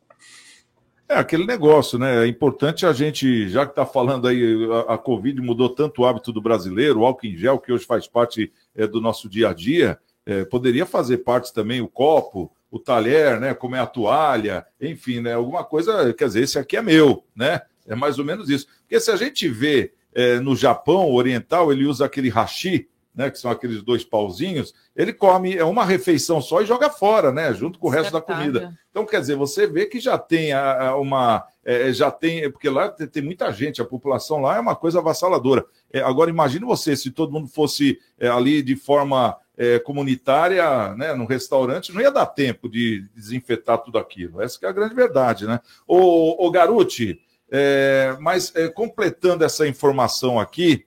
É 1.12 1.16
aquele 1.16 1.46
negócio, 1.46 2.00
né? 2.00 2.24
É 2.24 2.28
importante 2.28 2.86
a 2.86 2.94
gente, 2.94 3.50
já 3.50 3.66
que 3.66 3.74
está 3.74 3.86
falando 3.86 4.30
aí, 4.30 4.66
a, 4.88 4.94
a, 4.94 4.98
Covid 4.98 5.42
mudou 5.42 5.68
tanto 5.68 6.02
o 6.02 6.06
hábito 6.06 6.32
do 6.32 6.42
brasileiro, 6.42 7.02
o 7.02 7.06
álcool 7.06 7.28
em 7.28 7.36
gel, 7.36 7.60
que 7.60 7.72
hoje 7.74 7.86
faz 7.86 8.08
parte 8.08 8.50
é, 8.74 8.88
do 8.88 9.02
nosso 9.02 9.28
dia 9.28 9.50
a 9.50 9.54
dia, 9.54 10.00
é, 10.26 10.46
poderia 10.46 10.86
fazer 10.86 11.18
parte 11.18 11.54
também 11.54 11.82
o 11.82 11.88
copo, 11.90 12.50
o 12.72 12.80
talher, 12.80 13.42
né? 13.42 13.54
Como 13.54 13.76
é 13.76 13.80
a 13.80 13.86
toalha, 13.86 14.66
enfim, 14.80 15.20
né? 15.20 15.34
Alguma 15.34 15.66
coisa, 15.66 16.14
quer 16.14 16.28
dizer, 16.28 16.44
esse 16.44 16.58
aqui 16.58 16.78
é 16.78 16.82
meu, 16.82 17.26
né? 17.36 17.62
É 17.86 17.94
mais 17.94 18.18
ou 18.18 18.24
menos 18.24 18.50
isso. 18.50 18.66
Porque 18.80 18.98
se 18.98 19.12
a 19.12 19.18
gente 19.18 19.50
vê 19.50 19.94
é, 20.14 20.40
no 20.40 20.56
Japão 20.56 21.12
oriental, 21.12 21.72
ele 21.72 21.86
usa 21.86 22.06
aquele 22.06 22.30
hashi, 22.30 22.88
né, 23.14 23.30
que 23.30 23.38
são 23.38 23.52
aqueles 23.52 23.84
dois 23.84 24.04
pauzinhos, 24.04 24.74
ele 24.96 25.12
come 25.12 25.56
é 25.56 25.66
uma 25.66 25.84
refeição 25.84 26.42
só 26.42 26.62
e 26.62 26.66
joga 26.66 26.90
fora, 26.90 27.32
né, 27.32 27.54
junto 27.54 27.78
com 27.78 27.88
o 27.88 27.90
resto 27.90 28.12
da 28.14 28.22
comida. 28.22 28.78
Então, 28.90 29.06
quer 29.06 29.20
dizer, 29.20 29.36
você 29.36 29.68
vê 29.68 29.86
que 29.86 30.00
já 30.00 30.18
tem 30.18 30.54
a, 30.54 30.96
uma. 30.96 31.46
É, 31.64 31.92
já 31.94 32.10
tem. 32.10 32.50
Porque 32.52 32.70
lá 32.70 32.90
tem, 32.90 33.08
tem, 33.08 33.24
muita 33.24 33.52
gente, 33.52 33.82
a 33.82 33.86
população 33.86 34.42
lá 34.42 34.56
é 34.56 34.60
uma 34.60 34.76
coisa 34.76 35.00
avassaladora. 35.00 35.66
É, 35.92 36.02
agora, 36.02 36.30
imagine 36.30 36.66
você, 36.66 36.96
se 36.96 37.12
todo 37.12 37.32
mundo 37.32 37.48
fosse 37.48 38.00
é, 38.20 38.28
ali 38.28 38.62
de 38.62 38.76
forma 38.76 39.38
é, 39.58 39.80
comunitária, 39.80 40.96
né, 40.96 41.14
no 41.14 41.26
restaurante, 41.26 41.94
não 41.94 42.02
ia 42.02 42.12
dar 42.12 42.26
tempo 42.26 42.70
de 42.70 43.08
desinfetar 43.14 43.78
tudo 43.80 43.98
aquilo. 43.98 44.42
Essa 44.42 44.58
é 44.64 44.70
a 44.70 44.74
grande 44.74 44.96
verdade, 44.96 45.46
né? 45.46 45.60
Ô, 45.88 46.46
ô 46.46 46.50
Garuti, 46.50 47.22
é, 47.52 48.16
mas 48.20 48.54
é, 48.56 48.70
completando 48.70 49.44
essa 49.44 49.68
informação 49.68 50.40
aqui, 50.40 50.86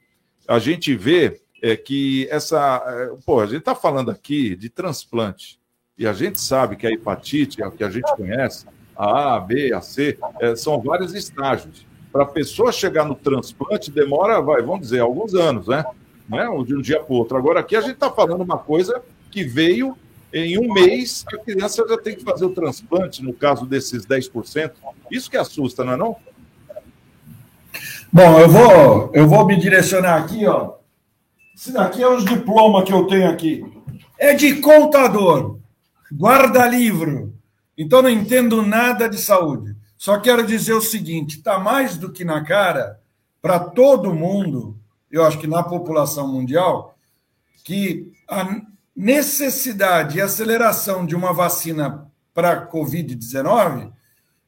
a 0.48 0.58
gente 0.58 0.96
vê 0.96 1.40
é 1.62 1.76
que 1.76 2.28
essa. 2.30 2.82
É, 2.86 3.16
pô, 3.24 3.40
a 3.40 3.46
gente 3.46 3.60
está 3.60 3.74
falando 3.74 4.10
aqui 4.10 4.54
de 4.54 4.68
transplante. 4.68 5.58
E 5.96 6.06
a 6.06 6.12
gente 6.12 6.38
sabe 6.38 6.76
que 6.76 6.86
a 6.86 6.90
hepatite, 6.90 7.62
a 7.62 7.70
que 7.70 7.82
a 7.82 7.88
gente 7.88 8.14
conhece, 8.16 8.66
a 8.94 9.36
A, 9.36 9.40
B, 9.40 9.72
a 9.72 9.80
C, 9.80 10.18
é, 10.40 10.54
são 10.56 10.78
vários 10.80 11.14
estágios. 11.14 11.86
Para 12.12 12.24
a 12.24 12.26
pessoa 12.26 12.70
chegar 12.70 13.04
no 13.04 13.14
transplante, 13.14 13.90
demora, 13.90 14.42
vai, 14.42 14.60
vamos 14.60 14.82
dizer, 14.82 15.00
alguns 15.00 15.34
anos, 15.34 15.68
né? 15.68 15.84
Não 16.28 16.38
é 16.38 16.64
de 16.64 16.74
um 16.74 16.82
dia 16.82 17.00
para 17.00 17.12
o 17.12 17.16
outro. 17.16 17.36
Agora, 17.36 17.60
aqui 17.60 17.76
a 17.76 17.80
gente 17.80 17.94
está 17.94 18.10
falando 18.10 18.42
uma 18.42 18.58
coisa 18.58 19.02
que 19.30 19.42
veio 19.42 19.96
em 20.32 20.58
um 20.58 20.72
mês, 20.72 21.24
a 21.32 21.38
criança 21.38 21.84
já 21.88 21.96
tem 21.96 22.14
que 22.14 22.24
fazer 22.24 22.44
o 22.44 22.50
transplante, 22.50 23.22
no 23.22 23.32
caso 23.32 23.64
desses 23.64 24.04
10%. 24.04 24.72
Isso 25.10 25.30
que 25.30 25.36
assusta, 25.36 25.84
não 25.84 25.92
é 25.92 25.96
não? 25.96 26.16
Bom, 28.14 28.38
eu 28.38 28.48
vou, 28.48 29.10
eu 29.12 29.26
vou 29.26 29.44
me 29.44 29.56
direcionar 29.58 30.22
aqui, 30.22 30.46
ó, 30.46 30.74
esse 31.52 31.72
daqui 31.72 32.00
é 32.00 32.08
os 32.08 32.24
diplomas 32.24 32.84
que 32.84 32.92
eu 32.92 33.08
tenho 33.08 33.28
aqui. 33.28 33.64
É 34.16 34.32
de 34.32 34.60
contador, 34.60 35.58
guarda-livro. 36.16 37.34
Então 37.76 38.02
não 38.02 38.08
entendo 38.08 38.62
nada 38.62 39.08
de 39.08 39.18
saúde. 39.18 39.74
Só 39.98 40.20
quero 40.20 40.46
dizer 40.46 40.74
o 40.74 40.80
seguinte: 40.80 41.38
está 41.38 41.58
mais 41.58 41.96
do 41.96 42.12
que 42.12 42.24
na 42.24 42.44
cara 42.44 43.00
para 43.42 43.58
todo 43.58 44.14
mundo, 44.14 44.78
eu 45.10 45.24
acho 45.24 45.40
que 45.40 45.48
na 45.48 45.64
população 45.64 46.28
mundial, 46.28 46.96
que 47.64 48.12
a 48.30 48.60
necessidade 48.94 50.18
e 50.18 50.22
aceleração 50.22 51.04
de 51.04 51.16
uma 51.16 51.32
vacina 51.32 52.06
para 52.32 52.52
a 52.52 52.70
Covid-19 52.70 53.90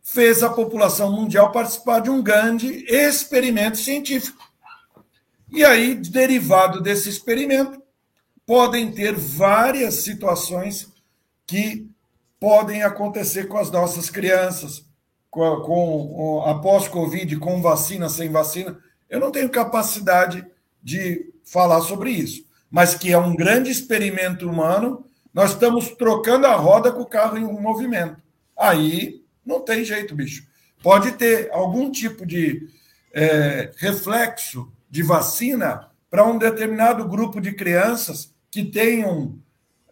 fez 0.06 0.40
a 0.44 0.48
população 0.48 1.10
mundial 1.10 1.50
participar 1.50 1.98
de 1.98 2.08
um 2.08 2.22
grande 2.22 2.84
experimento 2.88 3.76
científico. 3.76 4.38
E 5.50 5.64
aí, 5.64 5.96
derivado 5.96 6.80
desse 6.80 7.08
experimento, 7.08 7.82
podem 8.46 8.92
ter 8.92 9.16
várias 9.16 9.94
situações 10.04 10.88
que 11.44 11.90
podem 12.38 12.84
acontecer 12.84 13.48
com 13.48 13.58
as 13.58 13.68
nossas 13.68 14.08
crianças, 14.08 14.86
com, 15.28 15.60
com 15.62 16.44
após 16.46 16.86
Covid, 16.86 17.36
com 17.38 17.60
vacina, 17.60 18.08
sem 18.08 18.30
vacina. 18.30 18.78
Eu 19.10 19.18
não 19.18 19.32
tenho 19.32 19.50
capacidade 19.50 20.46
de 20.80 21.32
falar 21.44 21.80
sobre 21.80 22.10
isso, 22.10 22.44
mas 22.70 22.94
que 22.94 23.12
é 23.12 23.18
um 23.18 23.34
grande 23.34 23.72
experimento 23.72 24.48
humano. 24.48 25.04
Nós 25.34 25.50
estamos 25.50 25.88
trocando 25.90 26.46
a 26.46 26.54
roda 26.54 26.92
com 26.92 27.02
o 27.02 27.06
carro 27.06 27.36
em 27.36 27.60
movimento. 27.60 28.22
Aí 28.56 29.25
não 29.46 29.60
tem 29.60 29.84
jeito, 29.84 30.14
bicho. 30.14 30.46
Pode 30.82 31.12
ter 31.12 31.50
algum 31.52 31.90
tipo 31.90 32.26
de 32.26 32.68
é, 33.12 33.70
reflexo 33.76 34.70
de 34.90 35.02
vacina 35.02 35.88
para 36.10 36.26
um 36.26 36.38
determinado 36.38 37.06
grupo 37.08 37.40
de 37.40 37.52
crianças 37.52 38.34
que 38.50 38.64
tenham 38.64 39.38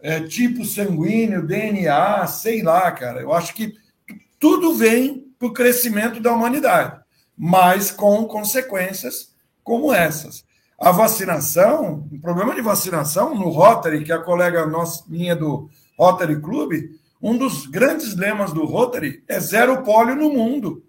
é, 0.01 0.21
tipo 0.21 0.65
sanguíneo, 0.65 1.45
DNA, 1.45 2.27
sei 2.27 2.61
lá, 2.61 2.91
cara. 2.91 3.21
Eu 3.21 3.33
acho 3.33 3.53
que 3.53 3.73
tudo 4.39 4.75
vem 4.75 5.33
para 5.39 5.47
o 5.47 5.53
crescimento 5.53 6.19
da 6.19 6.31
humanidade, 6.33 6.99
mas 7.37 7.91
com 7.91 8.25
consequências 8.25 9.33
como 9.63 9.93
essas. 9.93 10.45
A 10.79 10.91
vacinação, 10.91 12.07
o 12.11 12.19
problema 12.19 12.53
de 12.53 12.61
vacinação 12.61 13.33
no 13.33 13.49
Rotary, 13.49 14.03
que 14.03 14.11
a 14.11 14.19
colega 14.19 14.65
nossa, 14.65 15.03
minha 15.07 15.35
do 15.35 15.69
Rotary 15.97 16.39
Club, 16.39 16.73
um 17.25 17.35
dos 17.35 17.65
grandes 17.65 18.15
lemas 18.15 18.53
do 18.53 18.65
Rotary 18.65 19.23
é 19.27 19.39
zero 19.39 19.81
pólio 19.81 20.15
no 20.15 20.31
mundo. 20.31 20.85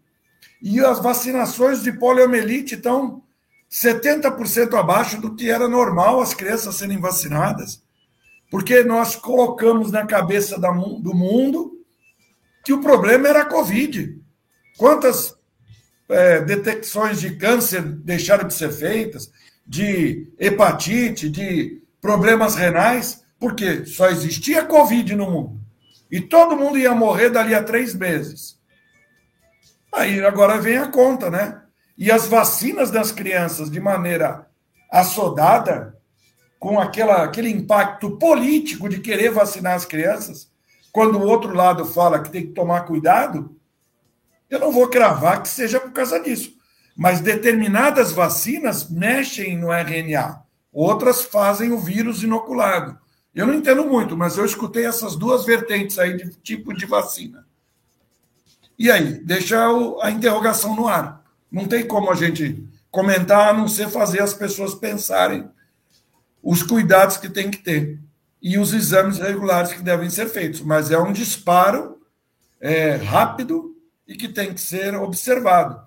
E 0.60 0.80
as 0.80 1.00
vacinações 1.00 1.82
de 1.82 1.90
poliomielite 1.90 2.74
estão 2.74 3.22
70% 3.70 4.78
abaixo 4.78 5.18
do 5.18 5.34
que 5.34 5.48
era 5.48 5.66
normal 5.66 6.20
as 6.20 6.34
crianças 6.34 6.74
serem 6.74 7.00
vacinadas, 7.00 7.82
porque 8.50 8.84
nós 8.84 9.16
colocamos 9.16 9.90
na 9.90 10.04
cabeça 10.04 10.60
do 10.60 11.14
mundo 11.14 11.80
que 12.62 12.74
o 12.74 12.82
problema 12.82 13.28
era 13.28 13.40
a 13.40 13.48
Covid. 13.48 14.20
Quantas 14.76 15.34
é, 16.06 16.42
detecções 16.42 17.18
de 17.18 17.34
câncer 17.36 17.80
deixaram 17.80 18.46
de 18.46 18.52
ser 18.52 18.72
feitas, 18.72 19.32
de 19.66 20.30
hepatite, 20.38 21.30
de 21.30 21.80
problemas 21.98 22.56
renais, 22.56 23.24
porque 23.38 23.86
só 23.86 24.10
existia 24.10 24.66
Covid 24.66 25.16
no 25.16 25.30
mundo. 25.30 25.65
E 26.10 26.20
todo 26.20 26.56
mundo 26.56 26.78
ia 26.78 26.94
morrer 26.94 27.30
dali 27.30 27.54
a 27.54 27.62
três 27.62 27.94
meses. 27.94 28.58
Aí 29.92 30.24
agora 30.24 30.60
vem 30.60 30.78
a 30.78 30.88
conta, 30.88 31.30
né? 31.30 31.62
E 31.96 32.10
as 32.10 32.26
vacinas 32.26 32.90
das 32.90 33.10
crianças, 33.10 33.70
de 33.70 33.80
maneira 33.80 34.46
assodada, 34.90 35.96
com 36.58 36.78
aquela, 36.78 37.24
aquele 37.24 37.50
impacto 37.50 38.18
político 38.18 38.88
de 38.88 39.00
querer 39.00 39.30
vacinar 39.30 39.74
as 39.74 39.84
crianças, 39.84 40.50
quando 40.92 41.18
o 41.18 41.26
outro 41.26 41.54
lado 41.54 41.84
fala 41.84 42.22
que 42.22 42.30
tem 42.30 42.46
que 42.46 42.52
tomar 42.52 42.82
cuidado, 42.82 43.56
eu 44.48 44.58
não 44.58 44.72
vou 44.72 44.88
cravar 44.88 45.42
que 45.42 45.48
seja 45.48 45.80
por 45.80 45.92
causa 45.92 46.20
disso. 46.20 46.54
Mas 46.96 47.20
determinadas 47.20 48.12
vacinas 48.12 48.88
mexem 48.88 49.58
no 49.58 49.70
RNA, 49.70 50.42
outras 50.72 51.22
fazem 51.22 51.72
o 51.72 51.78
vírus 51.78 52.22
inoculado. 52.22 52.98
Eu 53.36 53.46
não 53.46 53.52
entendo 53.52 53.84
muito, 53.84 54.16
mas 54.16 54.38
eu 54.38 54.46
escutei 54.46 54.86
essas 54.86 55.14
duas 55.14 55.44
vertentes 55.44 55.98
aí 55.98 56.16
de 56.16 56.30
tipo 56.36 56.72
de 56.72 56.86
vacina. 56.86 57.46
E 58.78 58.90
aí, 58.90 59.12
deixa 59.22 59.58
a 60.00 60.10
interrogação 60.10 60.74
no 60.74 60.88
ar. 60.88 61.22
Não 61.52 61.66
tem 61.66 61.86
como 61.86 62.10
a 62.10 62.14
gente 62.14 62.66
comentar 62.90 63.50
a 63.50 63.52
não 63.52 63.68
ser 63.68 63.90
fazer 63.90 64.22
as 64.22 64.32
pessoas 64.32 64.74
pensarem 64.74 65.46
os 66.42 66.62
cuidados 66.62 67.18
que 67.18 67.28
tem 67.28 67.50
que 67.50 67.58
ter 67.58 67.98
e 68.40 68.56
os 68.56 68.72
exames 68.72 69.18
regulares 69.18 69.74
que 69.74 69.82
devem 69.82 70.08
ser 70.08 70.30
feitos. 70.30 70.62
Mas 70.62 70.90
é 70.90 70.98
um 70.98 71.12
disparo 71.12 72.00
é, 72.58 72.96
rápido 72.96 73.76
e 74.08 74.16
que 74.16 74.28
tem 74.28 74.54
que 74.54 74.60
ser 74.62 74.94
observado. 74.94 75.78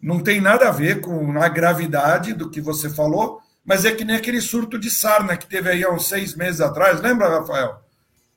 Não 0.00 0.20
tem 0.20 0.40
nada 0.40 0.68
a 0.68 0.72
ver 0.72 1.00
com 1.00 1.36
a 1.40 1.48
gravidade 1.48 2.32
do 2.32 2.48
que 2.48 2.60
você 2.60 2.88
falou, 2.88 3.40
mas 3.64 3.84
é 3.84 3.92
que 3.92 4.04
nem 4.04 4.16
aquele 4.16 4.40
surto 4.40 4.78
de 4.78 4.90
sarna 4.90 5.36
que 5.36 5.46
teve 5.46 5.70
aí 5.70 5.84
há 5.84 5.90
uns 5.90 6.08
seis 6.08 6.34
meses 6.34 6.60
atrás. 6.60 7.00
Lembra, 7.00 7.40
Rafael? 7.40 7.80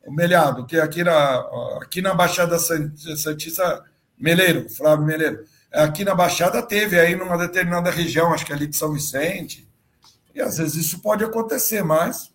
O 0.05 0.11
Melhado, 0.11 0.65
que 0.65 0.79
aqui 0.79 1.03
na, 1.03 1.45
aqui 1.81 2.01
na 2.01 2.13
Baixada 2.13 2.59
Santista, 2.59 3.83
Meleiro, 4.17 4.69
Flávio 4.69 5.05
Meleiro 5.05 5.45
aqui 5.75 6.03
na 6.03 6.15
Baixada 6.15 6.61
teve 6.61 6.99
aí 6.99 7.15
numa 7.15 7.37
determinada 7.37 7.89
região, 7.91 8.33
acho 8.33 8.45
que 8.45 8.53
ali 8.53 8.67
de 8.67 8.75
São 8.75 8.93
Vicente. 8.93 9.67
E 10.33 10.41
às 10.41 10.57
vezes 10.57 10.75
isso 10.75 10.99
pode 10.99 11.23
acontecer, 11.23 11.83
mas. 11.83 12.33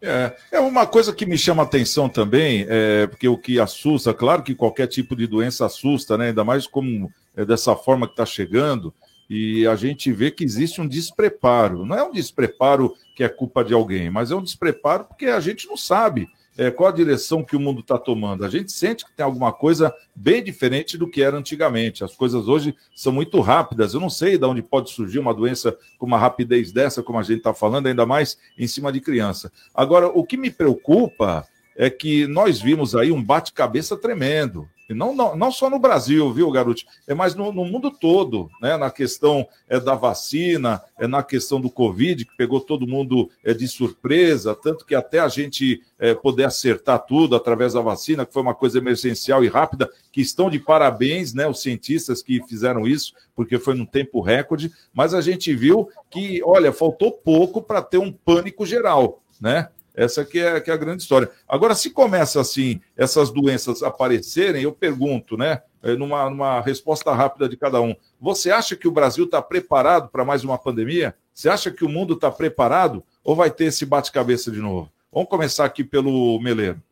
É, 0.00 0.36
é 0.52 0.60
uma 0.60 0.86
coisa 0.86 1.12
que 1.12 1.26
me 1.26 1.38
chama 1.38 1.62
atenção 1.62 2.08
também, 2.08 2.66
é, 2.68 3.06
porque 3.06 3.26
o 3.26 3.38
que 3.38 3.58
assusta, 3.58 4.12
claro 4.12 4.42
que 4.42 4.54
qualquer 4.54 4.86
tipo 4.86 5.16
de 5.16 5.26
doença 5.26 5.64
assusta, 5.64 6.18
né? 6.18 6.28
Ainda 6.28 6.44
mais 6.44 6.66
como 6.66 7.10
é, 7.34 7.44
dessa 7.44 7.74
forma 7.74 8.06
que 8.06 8.12
está 8.12 8.26
chegando. 8.26 8.94
E 9.28 9.66
a 9.66 9.74
gente 9.74 10.12
vê 10.12 10.30
que 10.30 10.44
existe 10.44 10.80
um 10.80 10.86
despreparo. 10.86 11.84
Não 11.84 11.96
é 11.96 12.02
um 12.02 12.12
despreparo 12.12 12.94
que 13.14 13.24
é 13.24 13.28
culpa 13.28 13.64
de 13.64 13.74
alguém, 13.74 14.10
mas 14.10 14.30
é 14.30 14.36
um 14.36 14.42
despreparo 14.42 15.04
porque 15.04 15.26
a 15.26 15.40
gente 15.40 15.66
não 15.66 15.76
sabe 15.76 16.28
é, 16.56 16.70
qual 16.70 16.88
a 16.88 16.92
direção 16.92 17.44
que 17.44 17.56
o 17.56 17.60
mundo 17.60 17.80
está 17.80 17.98
tomando. 17.98 18.44
A 18.44 18.48
gente 18.48 18.72
sente 18.72 19.04
que 19.04 19.12
tem 19.12 19.24
alguma 19.24 19.52
coisa 19.52 19.94
bem 20.14 20.42
diferente 20.42 20.96
do 20.96 21.08
que 21.08 21.22
era 21.22 21.36
antigamente. 21.36 22.02
As 22.02 22.14
coisas 22.14 22.48
hoje 22.48 22.74
são 22.94 23.12
muito 23.12 23.40
rápidas. 23.40 23.94
Eu 23.94 24.00
não 24.00 24.08
sei 24.08 24.38
de 24.38 24.44
onde 24.44 24.62
pode 24.62 24.90
surgir 24.90 25.18
uma 25.18 25.34
doença 25.34 25.76
com 25.98 26.06
uma 26.06 26.18
rapidez 26.18 26.72
dessa, 26.72 27.02
como 27.02 27.18
a 27.18 27.22
gente 27.22 27.38
está 27.38 27.52
falando, 27.52 27.88
ainda 27.88 28.06
mais 28.06 28.38
em 28.56 28.66
cima 28.66 28.90
de 28.90 29.00
criança. 29.00 29.52
Agora, 29.74 30.08
o 30.08 30.24
que 30.24 30.36
me 30.36 30.50
preocupa 30.50 31.46
é 31.76 31.90
que 31.90 32.26
nós 32.26 32.60
vimos 32.60 32.96
aí 32.96 33.12
um 33.12 33.22
bate-cabeça 33.22 33.96
tremendo. 33.96 34.66
E 34.88 34.94
não, 34.94 35.14
não, 35.14 35.34
não 35.34 35.50
só 35.50 35.68
no 35.68 35.80
Brasil, 35.80 36.32
viu, 36.32 36.50
garoto? 36.50 36.82
É 37.08 37.14
mais 37.14 37.34
no, 37.34 37.50
no, 37.52 37.64
mundo 37.64 37.90
todo, 37.90 38.48
né? 38.62 38.76
Na 38.76 38.88
questão 38.88 39.46
é, 39.68 39.80
da 39.80 39.96
vacina, 39.96 40.80
é 40.96 41.08
na 41.08 41.24
questão 41.24 41.60
do 41.60 41.68
Covid, 41.68 42.24
que 42.24 42.36
pegou 42.36 42.60
todo 42.60 42.86
mundo 42.86 43.28
é, 43.42 43.52
de 43.52 43.66
surpresa, 43.66 44.54
tanto 44.54 44.86
que 44.86 44.94
até 44.94 45.18
a 45.18 45.28
gente 45.28 45.82
é, 45.98 46.14
poder 46.14 46.44
acertar 46.44 47.04
tudo 47.04 47.34
através 47.34 47.72
da 47.72 47.80
vacina, 47.80 48.24
que 48.24 48.32
foi 48.32 48.42
uma 48.42 48.54
coisa 48.54 48.78
emergencial 48.78 49.42
e 49.42 49.48
rápida, 49.48 49.90
que 50.12 50.20
estão 50.20 50.48
de 50.48 50.60
parabéns, 50.60 51.34
né? 51.34 51.48
Os 51.48 51.62
cientistas 51.62 52.22
que 52.22 52.40
fizeram 52.46 52.86
isso, 52.86 53.12
porque 53.34 53.58
foi 53.58 53.74
num 53.74 53.86
tempo 53.86 54.20
recorde, 54.20 54.70
mas 54.94 55.14
a 55.14 55.20
gente 55.20 55.52
viu 55.52 55.88
que, 56.08 56.40
olha, 56.44 56.72
faltou 56.72 57.10
pouco 57.10 57.60
para 57.60 57.82
ter 57.82 57.98
um 57.98 58.12
pânico 58.12 58.64
geral, 58.64 59.20
né? 59.40 59.68
Essa 59.96 60.24
que 60.24 60.38
é, 60.38 60.60
que 60.60 60.70
é 60.70 60.74
a 60.74 60.76
grande 60.76 61.02
história. 61.02 61.30
Agora, 61.48 61.74
se 61.74 61.88
começa 61.88 62.38
assim, 62.38 62.80
essas 62.94 63.30
doenças 63.30 63.82
aparecerem, 63.82 64.62
eu 64.62 64.72
pergunto, 64.72 65.38
né? 65.38 65.62
Eh, 65.82 65.96
numa, 65.96 66.28
numa 66.28 66.60
resposta 66.60 67.14
rápida 67.14 67.48
de 67.48 67.56
cada 67.56 67.80
um. 67.80 67.94
Você 68.20 68.50
acha 68.50 68.76
que 68.76 68.86
o 68.86 68.92
Brasil 68.92 69.24
está 69.24 69.40
preparado 69.40 70.08
para 70.08 70.24
mais 70.24 70.44
uma 70.44 70.58
pandemia? 70.58 71.14
Você 71.32 71.48
acha 71.48 71.70
que 71.70 71.84
o 71.84 71.88
mundo 71.88 72.14
está 72.14 72.30
preparado? 72.30 73.02
Ou 73.24 73.34
vai 73.34 73.50
ter 73.50 73.66
esse 73.66 73.86
bate-cabeça 73.86 74.50
de 74.50 74.58
novo? 74.58 74.92
Vamos 75.12 75.30
começar 75.30 75.64
aqui 75.64 75.82
pelo 75.82 76.38
Meleiro. 76.40 76.82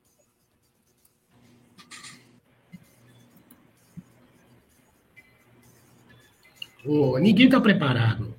Oh, 6.87 7.19
ninguém 7.19 7.47
está 7.47 7.61
preparado. 7.61 8.35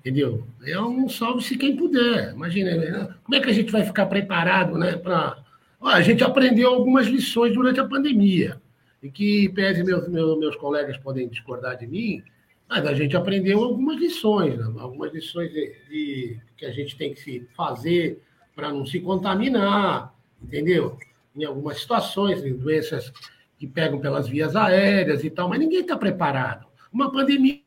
Entendeu? 0.00 0.46
É 0.64 0.80
um 0.80 1.08
salve-se 1.10 1.58
quem 1.58 1.76
puder. 1.76 2.32
Imagina, 2.32 2.74
né? 2.74 3.14
como 3.22 3.34
é 3.36 3.40
que 3.40 3.50
a 3.50 3.52
gente 3.52 3.70
vai 3.70 3.84
ficar 3.84 4.06
preparado, 4.06 4.78
né? 4.78 4.96
Pra... 4.96 5.36
a 5.82 6.00
gente 6.00 6.24
aprendeu 6.24 6.70
algumas 6.70 7.06
lições 7.06 7.54
durante 7.54 7.80
a 7.80 7.86
pandemia. 7.86 8.60
E 9.02 9.10
que, 9.10 9.48
pese 9.50 9.84
meus, 9.84 10.08
meus, 10.08 10.38
meus 10.38 10.56
colegas 10.56 10.96
podem 10.96 11.28
discordar 11.28 11.76
de 11.76 11.86
mim, 11.86 12.22
mas 12.68 12.86
a 12.86 12.94
gente 12.94 13.14
aprendeu 13.16 13.62
algumas 13.62 13.98
lições, 13.98 14.58
né? 14.58 14.64
algumas 14.78 15.12
lições 15.12 15.52
de, 15.52 15.74
de, 15.88 16.40
que 16.56 16.64
a 16.64 16.70
gente 16.70 16.96
tem 16.96 17.12
que 17.12 17.20
se 17.20 17.48
fazer 17.54 18.22
para 18.54 18.72
não 18.72 18.86
se 18.86 19.00
contaminar, 19.00 20.14
entendeu? 20.42 20.96
Em 21.36 21.44
algumas 21.44 21.80
situações, 21.80 22.44
em 22.44 22.56
doenças 22.56 23.12
que 23.58 23.66
pegam 23.66 23.98
pelas 23.98 24.28
vias 24.28 24.56
aéreas 24.56 25.24
e 25.24 25.30
tal, 25.30 25.48
mas 25.48 25.58
ninguém 25.58 25.80
está 25.80 25.96
preparado. 25.96 26.66
Uma 26.92 27.10
pandemia 27.12 27.60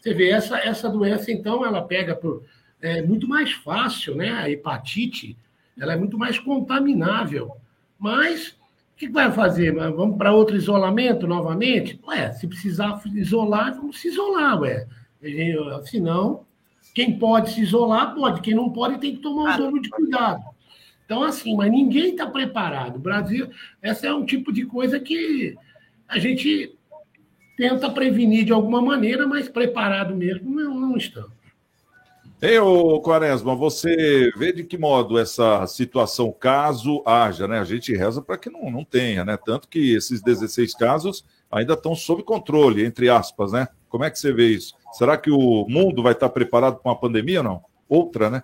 você 0.00 0.12
vê, 0.12 0.30
essa, 0.30 0.58
essa 0.58 0.88
doença, 0.88 1.30
então, 1.30 1.64
ela 1.64 1.82
pega 1.82 2.16
por. 2.16 2.42
É 2.80 3.00
muito 3.02 3.28
mais 3.28 3.52
fácil, 3.52 4.16
né? 4.16 4.30
A 4.30 4.50
hepatite, 4.50 5.36
ela 5.78 5.92
é 5.92 5.96
muito 5.96 6.18
mais 6.18 6.38
contaminável. 6.38 7.52
Mas, 7.98 8.48
o 8.48 8.56
que 8.96 9.08
vai 9.08 9.30
fazer? 9.30 9.72
Vamos 9.72 10.18
para 10.18 10.32
outro 10.32 10.56
isolamento 10.56 11.26
novamente? 11.26 11.98
Ué, 12.06 12.32
se 12.32 12.46
precisar 12.46 13.00
isolar, 13.14 13.74
vamos 13.74 14.00
se 14.00 14.08
isolar, 14.08 14.60
ué. 14.60 14.86
Senão, 15.84 16.44
quem 16.94 17.18
pode 17.18 17.50
se 17.50 17.60
isolar, 17.60 18.14
pode. 18.14 18.40
Quem 18.40 18.54
não 18.54 18.70
pode, 18.70 18.98
tem 18.98 19.16
que 19.16 19.22
tomar 19.22 19.54
um 19.54 19.58
dobro 19.58 19.80
de 19.80 19.88
cuidado. 19.88 20.42
Então, 21.04 21.22
assim, 21.22 21.56
mas 21.56 21.70
ninguém 21.70 22.10
está 22.10 22.26
preparado. 22.26 22.96
O 22.96 23.00
Brasil, 23.00 23.48
essa 23.80 24.08
é 24.08 24.12
um 24.12 24.26
tipo 24.26 24.52
de 24.52 24.66
coisa 24.66 24.98
que 24.98 25.56
a 26.08 26.18
gente 26.18 26.75
tenta 27.56 27.90
prevenir 27.90 28.44
de 28.44 28.52
alguma 28.52 28.82
maneira, 28.82 29.26
mas 29.26 29.48
preparado 29.48 30.14
mesmo 30.14 30.50
não, 30.50 30.74
não 30.74 30.96
estamos. 30.96 31.36
Ei, 32.40 32.58
ô 32.58 33.00
Quaresma, 33.00 33.56
você 33.56 34.30
vê 34.36 34.52
de 34.52 34.62
que 34.62 34.76
modo 34.76 35.18
essa 35.18 35.66
situação, 35.66 36.30
caso 36.30 37.02
haja, 37.06 37.48
né? 37.48 37.58
A 37.58 37.64
gente 37.64 37.96
reza 37.96 38.20
para 38.20 38.36
que 38.36 38.50
não, 38.50 38.70
não 38.70 38.84
tenha, 38.84 39.24
né? 39.24 39.38
Tanto 39.38 39.66
que 39.66 39.94
esses 39.94 40.20
16 40.20 40.74
casos 40.74 41.24
ainda 41.50 41.72
estão 41.72 41.94
sob 41.94 42.22
controle, 42.22 42.84
entre 42.84 43.08
aspas, 43.08 43.52
né? 43.52 43.68
Como 43.88 44.04
é 44.04 44.10
que 44.10 44.18
você 44.18 44.34
vê 44.34 44.48
isso? 44.48 44.74
Será 44.92 45.16
que 45.16 45.30
o 45.30 45.66
mundo 45.66 46.02
vai 46.02 46.12
estar 46.12 46.28
preparado 46.28 46.76
para 46.76 46.90
uma 46.90 47.00
pandemia 47.00 47.38
ou 47.38 47.44
não? 47.44 47.64
Outra, 47.88 48.28
né? 48.28 48.42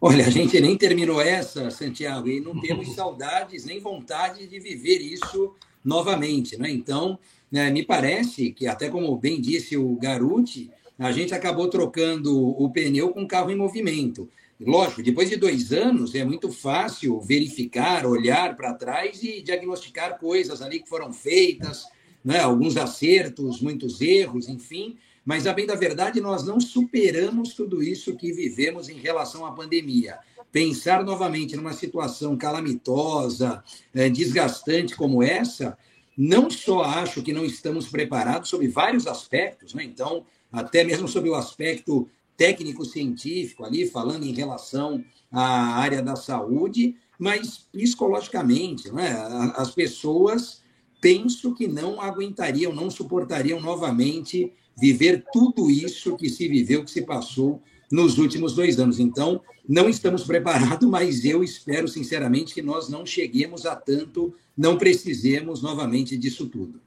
Olha, 0.00 0.26
a 0.26 0.30
gente 0.30 0.60
nem 0.60 0.76
terminou 0.76 1.20
essa, 1.20 1.70
Santiago, 1.70 2.28
e 2.28 2.40
não 2.40 2.60
temos 2.60 2.92
saudades 2.94 3.64
nem 3.64 3.78
vontade 3.78 4.48
de 4.48 4.58
viver 4.58 4.98
isso 4.98 5.54
novamente, 5.84 6.56
né? 6.56 6.70
Então, 6.70 7.18
né, 7.50 7.70
me 7.70 7.84
parece 7.84 8.52
que, 8.52 8.66
até 8.66 8.88
como 8.88 9.16
bem 9.16 9.40
disse 9.40 9.76
o 9.76 9.94
Garuti, 9.96 10.70
a 10.98 11.12
gente 11.12 11.34
acabou 11.34 11.68
trocando 11.68 12.36
o 12.36 12.70
pneu 12.70 13.10
com 13.10 13.22
o 13.22 13.28
carro 13.28 13.50
em 13.50 13.56
movimento. 13.56 14.28
Lógico, 14.60 15.02
depois 15.04 15.30
de 15.30 15.36
dois 15.36 15.72
anos 15.72 16.14
é 16.16 16.24
muito 16.24 16.50
fácil 16.50 17.20
verificar, 17.20 18.04
olhar 18.04 18.56
para 18.56 18.74
trás 18.74 19.22
e 19.22 19.40
diagnosticar 19.40 20.18
coisas 20.18 20.60
ali 20.60 20.80
que 20.80 20.88
foram 20.88 21.12
feitas, 21.12 21.86
né? 22.24 22.40
alguns 22.40 22.76
acertos, 22.76 23.60
muitos 23.60 24.00
erros, 24.00 24.48
enfim. 24.48 24.96
Mas, 25.24 25.46
a 25.46 25.52
bem 25.52 25.66
da 25.66 25.76
verdade, 25.76 26.20
nós 26.20 26.44
não 26.44 26.58
superamos 26.58 27.54
tudo 27.54 27.82
isso 27.82 28.16
que 28.16 28.32
vivemos 28.32 28.88
em 28.88 28.98
relação 28.98 29.46
à 29.46 29.52
pandemia. 29.52 30.18
Pensar 30.50 31.04
novamente 31.04 31.54
numa 31.54 31.74
situação 31.74 32.36
calamitosa, 32.36 33.62
eh, 33.94 34.08
desgastante 34.08 34.96
como 34.96 35.22
essa, 35.22 35.76
não 36.18 36.50
só 36.50 36.82
acho 36.82 37.22
que 37.22 37.32
não 37.32 37.44
estamos 37.44 37.88
preparados 37.88 38.48
sobre 38.48 38.66
vários 38.66 39.06
aspectos, 39.06 39.72
né? 39.72 39.84
então, 39.84 40.26
até 40.50 40.82
mesmo 40.82 41.06
sobre 41.06 41.30
o 41.30 41.36
aspecto 41.36 42.08
técnico-científico, 42.36 43.64
ali, 43.64 43.88
falando 43.88 44.24
em 44.24 44.32
relação 44.32 45.04
à 45.30 45.78
área 45.78 46.02
da 46.02 46.16
saúde, 46.16 46.96
mas 47.16 47.68
psicologicamente, 47.70 48.90
né? 48.90 49.12
as 49.54 49.70
pessoas 49.70 50.60
penso 51.00 51.54
que 51.54 51.68
não 51.68 52.00
aguentariam, 52.00 52.72
não 52.72 52.90
suportariam 52.90 53.60
novamente 53.60 54.52
viver 54.76 55.24
tudo 55.32 55.70
isso 55.70 56.16
que 56.16 56.28
se 56.28 56.48
viveu, 56.48 56.84
que 56.84 56.90
se 56.90 57.02
passou 57.02 57.62
nos 57.90 58.18
últimos 58.18 58.54
dois 58.54 58.78
anos. 58.78 58.98
Então, 58.98 59.40
não 59.68 59.88
estamos 59.88 60.24
preparados, 60.24 60.86
mas 60.90 61.24
eu 61.24 61.42
espero 61.42 61.88
sinceramente 61.88 62.54
que 62.54 62.62
nós 62.62 62.88
não 62.88 63.04
cheguemos 63.06 63.66
a 63.66 63.74
tanto 63.76 64.34
não 64.56 64.76
precisemos 64.76 65.62
novamente 65.62 66.16
disso 66.16 66.46
tudo. 66.46 66.80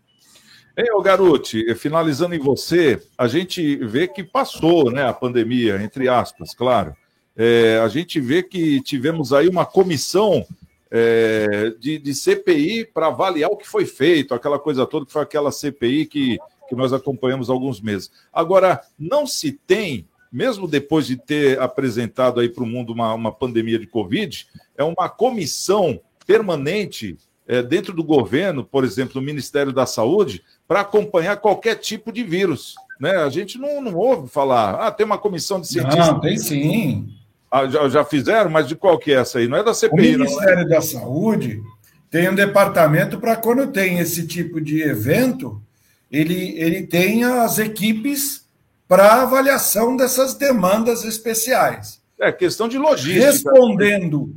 Ei, 0.75 0.91
ô 0.91 1.01
Garuti, 1.01 1.73
finalizando 1.75 2.35
em 2.35 2.39
você, 2.39 3.01
a 3.17 3.27
gente 3.27 3.77
vê 3.77 4.07
que 4.07 4.23
passou 4.23 4.91
né, 4.91 5.07
a 5.07 5.13
pandemia, 5.13 5.81
entre 5.81 6.09
aspas, 6.09 6.53
claro. 6.53 6.95
É, 7.35 7.79
a 7.81 7.87
gente 7.87 8.19
vê 8.19 8.43
que 8.43 8.81
tivemos 8.81 9.31
aí 9.31 9.47
uma 9.47 9.65
comissão 9.65 10.45
é, 10.89 11.73
de, 11.79 11.97
de, 11.97 12.13
CPI 12.13 12.85
para 12.93 13.07
avaliar 13.07 13.49
o 13.49 13.55
que 13.55 13.67
foi 13.67 13.85
feito, 13.85 14.33
aquela 14.33 14.59
coisa 14.59 14.85
toda 14.85 15.05
que 15.05 15.13
foi 15.13 15.21
aquela 15.21 15.51
CPI 15.51 16.05
que, 16.05 16.37
que 16.67 16.75
nós 16.75 16.91
acompanhamos 16.91 17.49
há 17.49 17.53
alguns 17.53 17.79
meses. 17.79 18.11
Agora, 18.33 18.81
não 18.99 19.25
se 19.25 19.53
tem, 19.53 20.07
mesmo 20.31 20.67
depois 20.67 21.05
de 21.05 21.17
ter 21.17 21.59
apresentado 21.59 22.39
aí 22.39 22.47
para 22.47 22.63
o 22.63 22.67
mundo 22.67 22.93
uma, 22.93 23.13
uma 23.13 23.31
pandemia 23.31 23.77
de 23.77 23.87
Covid, 23.87 24.47
é 24.77 24.83
uma 24.83 25.09
comissão 25.09 25.99
permanente 26.25 27.17
é, 27.47 27.61
dentro 27.61 27.93
do 27.93 28.03
governo, 28.03 28.63
por 28.63 28.85
exemplo, 28.85 29.19
no 29.19 29.25
Ministério 29.25 29.73
da 29.73 29.85
Saúde, 29.85 30.41
para 30.67 30.81
acompanhar 30.81 31.37
qualquer 31.37 31.75
tipo 31.75 32.11
de 32.11 32.23
vírus. 32.23 32.75
Né? 32.99 33.17
A 33.17 33.29
gente 33.29 33.57
não, 33.57 33.81
não 33.81 33.95
ouve 33.95 34.29
falar, 34.29 34.75
ah, 34.75 34.91
tem 34.91 35.05
uma 35.05 35.17
comissão 35.17 35.59
de 35.59 35.67
cientistas. 35.67 36.07
Não, 36.07 36.19
tem 36.19 36.37
sim. 36.37 37.09
Ah, 37.51 37.67
já, 37.67 37.89
já, 37.89 38.05
fizeram, 38.05 38.49
mas 38.49 38.67
de 38.67 38.75
qual 38.75 38.97
que 38.97 39.11
é 39.11 39.15
essa 39.15 39.39
aí? 39.39 39.47
Não 39.47 39.57
é 39.57 39.63
da 39.63 39.73
CPI, 39.73 40.15
O 40.15 40.19
Ministério 40.19 40.61
não, 40.61 40.69
da 40.69 40.81
Saúde 40.81 41.61
tem 42.09 42.29
um 42.29 42.35
departamento 42.35 43.19
para 43.19 43.35
quando 43.35 43.67
tem 43.67 43.99
esse 43.99 44.27
tipo 44.27 44.61
de 44.61 44.81
evento, 44.81 45.61
ele, 46.11 46.57
ele 46.57 46.83
tem 46.83 47.23
as 47.23 47.57
equipes 47.57 48.40
para 48.91 49.21
avaliação 49.21 49.95
dessas 49.95 50.33
demandas 50.33 51.05
especiais. 51.05 52.01
É 52.19 52.29
questão 52.29 52.67
de 52.67 52.77
logística. 52.77 53.25
Respondendo 53.25 54.35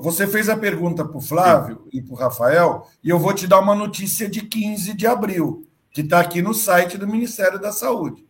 você 0.00 0.26
fez 0.26 0.50
a 0.50 0.56
pergunta 0.58 1.06
para 1.06 1.16
o 1.16 1.22
Flávio 1.22 1.76
Sim. 1.84 1.98
e 1.98 2.02
para 2.02 2.12
o 2.12 2.16
Rafael, 2.16 2.86
e 3.02 3.08
eu 3.08 3.18
vou 3.18 3.32
te 3.32 3.46
dar 3.46 3.60
uma 3.60 3.74
notícia 3.74 4.28
de 4.28 4.42
15 4.42 4.92
de 4.92 5.06
abril, 5.06 5.66
que 5.90 6.02
está 6.02 6.20
aqui 6.20 6.42
no 6.42 6.52
site 6.52 6.98
do 6.98 7.08
Ministério 7.08 7.58
da 7.58 7.72
Saúde. 7.72 8.26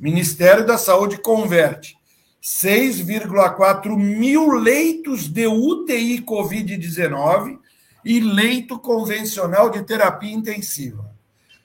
Ministério 0.00 0.64
da 0.64 0.78
Saúde 0.78 1.18
converte 1.18 1.94
6,4 2.42 3.94
mil 3.94 4.52
leitos 4.52 5.28
de 5.28 5.46
UTI 5.46 6.22
Covid-19 6.22 7.58
e 8.02 8.20
leito 8.20 8.78
convencional 8.78 9.68
de 9.68 9.82
terapia 9.82 10.32
intensiva. 10.32 11.14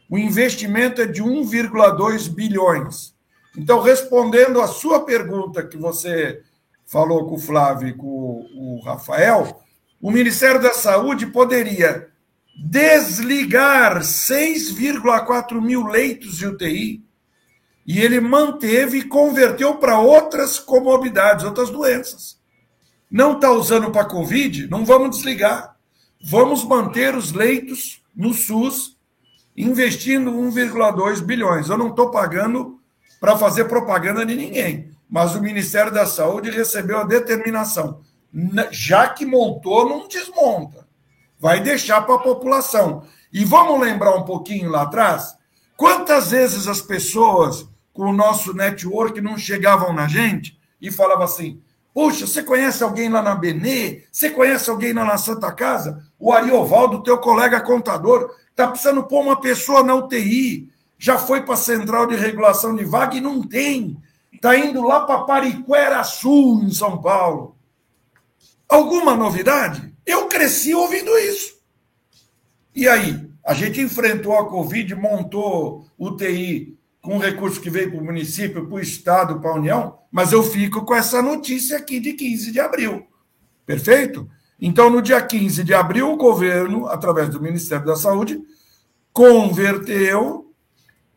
o 0.09 0.17
investimento 0.17 1.01
é 1.01 1.05
de 1.05 1.24
1,2 1.24 2.28
bilhões. 2.28 3.12
Então, 3.57 3.81
respondendo 3.81 4.61
a 4.61 4.67
sua 4.67 5.05
pergunta 5.05 5.65
que 5.65 5.77
você 5.77 6.41
falou 6.85 7.27
com 7.27 7.35
o 7.35 7.39
Flávio 7.39 7.87
e 7.87 7.93
com 7.93 8.47
o 8.55 8.81
Rafael, 8.83 9.61
o 10.01 10.11
Ministério 10.11 10.61
da 10.61 10.73
Saúde 10.73 11.27
poderia 11.27 12.09
desligar 12.55 14.01
6,4 14.01 15.61
mil 15.61 15.85
leitos 15.87 16.37
de 16.37 16.47
UTI 16.47 17.03
e 17.85 17.99
ele 17.99 18.19
manteve 18.19 18.99
e 18.99 19.07
converteu 19.07 19.75
para 19.75 19.99
outras 19.99 20.59
comorbidades, 20.59 21.45
outras 21.45 21.69
doenças. 21.69 22.39
Não 23.09 23.33
está 23.33 23.51
usando 23.51 23.91
para 23.91 24.05
Covid? 24.05 24.67
Não 24.67 24.85
vamos 24.85 25.17
desligar. 25.17 25.75
Vamos 26.23 26.63
manter 26.63 27.15
os 27.15 27.31
leitos 27.31 28.01
no 28.15 28.33
SUS, 28.33 28.97
investindo 29.55 30.31
1,2 30.31 31.21
bilhões. 31.21 31.69
Eu 31.69 31.77
não 31.77 31.89
estou 31.89 32.09
pagando 32.09 32.79
para 33.24 33.38
fazer 33.38 33.69
propaganda 33.69 34.26
de 34.26 34.36
ninguém, 34.36 34.91
mas 35.09 35.34
o 35.34 35.41
Ministério 35.41 35.93
da 35.93 36.05
Saúde 36.05 36.51
recebeu 36.51 36.97
a 36.97 37.05
determinação. 37.05 38.01
Já 38.69 39.07
que 39.07 39.26
montou, 39.26 39.88
não 39.88 40.09
desmonta. 40.09 40.86
Vai 41.39 41.61
deixar 41.61 42.01
para 42.01 42.15
a 42.15 42.19
população. 42.19 43.03
E 43.32 43.45
vamos 43.45 43.80
lembrar 43.80 44.13
um 44.17 44.24
pouquinho 44.24 44.69
lá 44.69 44.82
atrás? 44.82 45.38
Quantas 45.78 46.32
vezes 46.32 46.67
as 46.67 46.82
pessoas 46.82 47.65
com 47.93 48.09
o 48.09 48.13
nosso 48.13 48.53
network 48.53 49.21
não 49.21 49.38
chegavam 49.38 49.93
na 49.93 50.05
gente 50.05 50.59
e 50.82 50.91
falavam 50.91 51.24
assim: 51.24 51.61
Puxa, 51.93 52.28
você 52.28 52.43
conhece 52.43 52.84
alguém 52.84 53.07
lá 53.07 53.21
na 53.21 53.36
Benê? 53.36 54.03
Você 54.11 54.32
conhece 54.32 54.69
alguém 54.69 54.91
lá 54.91 55.05
na 55.05 55.17
Santa 55.17 55.49
Casa? 55.53 56.03
O 56.19 56.34
Ariovaldo, 56.34 57.01
teu 57.03 57.17
colega 57.19 57.61
contador, 57.61 58.36
está 58.49 58.67
precisando 58.67 59.03
pôr 59.03 59.21
uma 59.21 59.39
pessoa 59.39 59.82
na 59.82 59.95
UTI. 59.95 60.72
Já 61.03 61.17
foi 61.17 61.41
para 61.41 61.55
a 61.55 61.57
central 61.57 62.07
de 62.07 62.15
regulação 62.15 62.73
de 62.73 62.85
vaga 62.85 63.17
e 63.17 63.19
não 63.19 63.45
tem. 63.45 63.97
Está 64.31 64.57
indo 64.57 64.81
lá 64.81 65.01
para 65.01 65.25
Pariquera 65.25 66.01
Sul, 66.01 66.63
em 66.63 66.71
São 66.71 67.01
Paulo. 67.01 67.57
Alguma 68.69 69.13
novidade? 69.13 69.93
Eu 70.05 70.29
cresci 70.29 70.73
ouvindo 70.73 71.11
isso. 71.17 71.59
E 72.73 72.87
aí? 72.87 73.29
A 73.43 73.53
gente 73.53 73.81
enfrentou 73.81 74.37
a 74.37 74.47
Covid, 74.47 74.95
montou 74.95 75.85
UTI 75.99 76.79
com 77.01 77.17
recurso 77.17 77.59
que 77.59 77.69
veio 77.69 77.91
para 77.91 77.99
o 77.99 78.05
município, 78.05 78.65
para 78.65 78.75
o 78.75 78.79
Estado, 78.79 79.41
para 79.41 79.51
a 79.51 79.55
União, 79.55 79.99
mas 80.09 80.31
eu 80.31 80.41
fico 80.41 80.85
com 80.85 80.95
essa 80.95 81.21
notícia 81.21 81.77
aqui 81.77 81.99
de 81.99 82.13
15 82.13 82.49
de 82.49 82.61
abril. 82.61 83.05
Perfeito? 83.65 84.29
Então, 84.57 84.89
no 84.89 85.01
dia 85.01 85.21
15 85.21 85.65
de 85.65 85.73
abril, 85.73 86.13
o 86.13 86.15
governo, 86.15 86.87
através 86.87 87.27
do 87.27 87.41
Ministério 87.41 87.85
da 87.85 87.97
Saúde, 87.97 88.41
converteu 89.11 90.42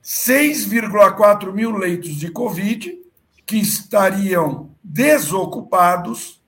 6,4 0.06 1.52
mil 1.52 1.72
leitos 1.72 2.14
de 2.14 2.30
Covid 2.30 2.96
que 3.44 3.56
estariam 3.56 4.70
desocupados 4.82 6.40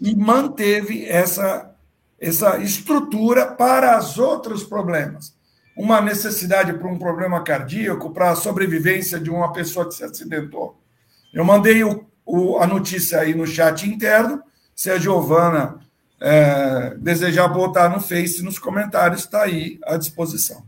e 0.00 0.16
manteve 0.16 1.04
essa, 1.04 1.74
essa 2.18 2.56
estrutura 2.56 3.46
para 3.46 3.98
os 3.98 4.18
outros 4.18 4.64
problemas 4.64 5.36
uma 5.76 6.00
necessidade 6.00 6.72
para 6.72 6.88
um 6.88 6.98
problema 6.98 7.42
cardíaco, 7.42 8.10
para 8.10 8.30
a 8.30 8.36
sobrevivência 8.36 9.20
de 9.20 9.28
uma 9.28 9.52
pessoa 9.52 9.86
que 9.86 9.94
se 9.94 10.02
acidentou. 10.02 10.80
Eu 11.34 11.44
mandei 11.44 11.84
o, 11.84 12.06
o, 12.24 12.56
a 12.56 12.66
notícia 12.66 13.20
aí 13.20 13.34
no 13.34 13.46
chat 13.46 13.86
interno. 13.86 14.42
Se 14.74 14.90
a 14.90 14.98
Giovana 14.98 15.78
é, 16.18 16.94
desejar 16.96 17.48
botar 17.48 17.90
no 17.90 18.00
Face, 18.00 18.42
nos 18.42 18.58
comentários, 18.58 19.20
está 19.20 19.42
aí 19.42 19.78
à 19.84 19.98
disposição. 19.98 20.64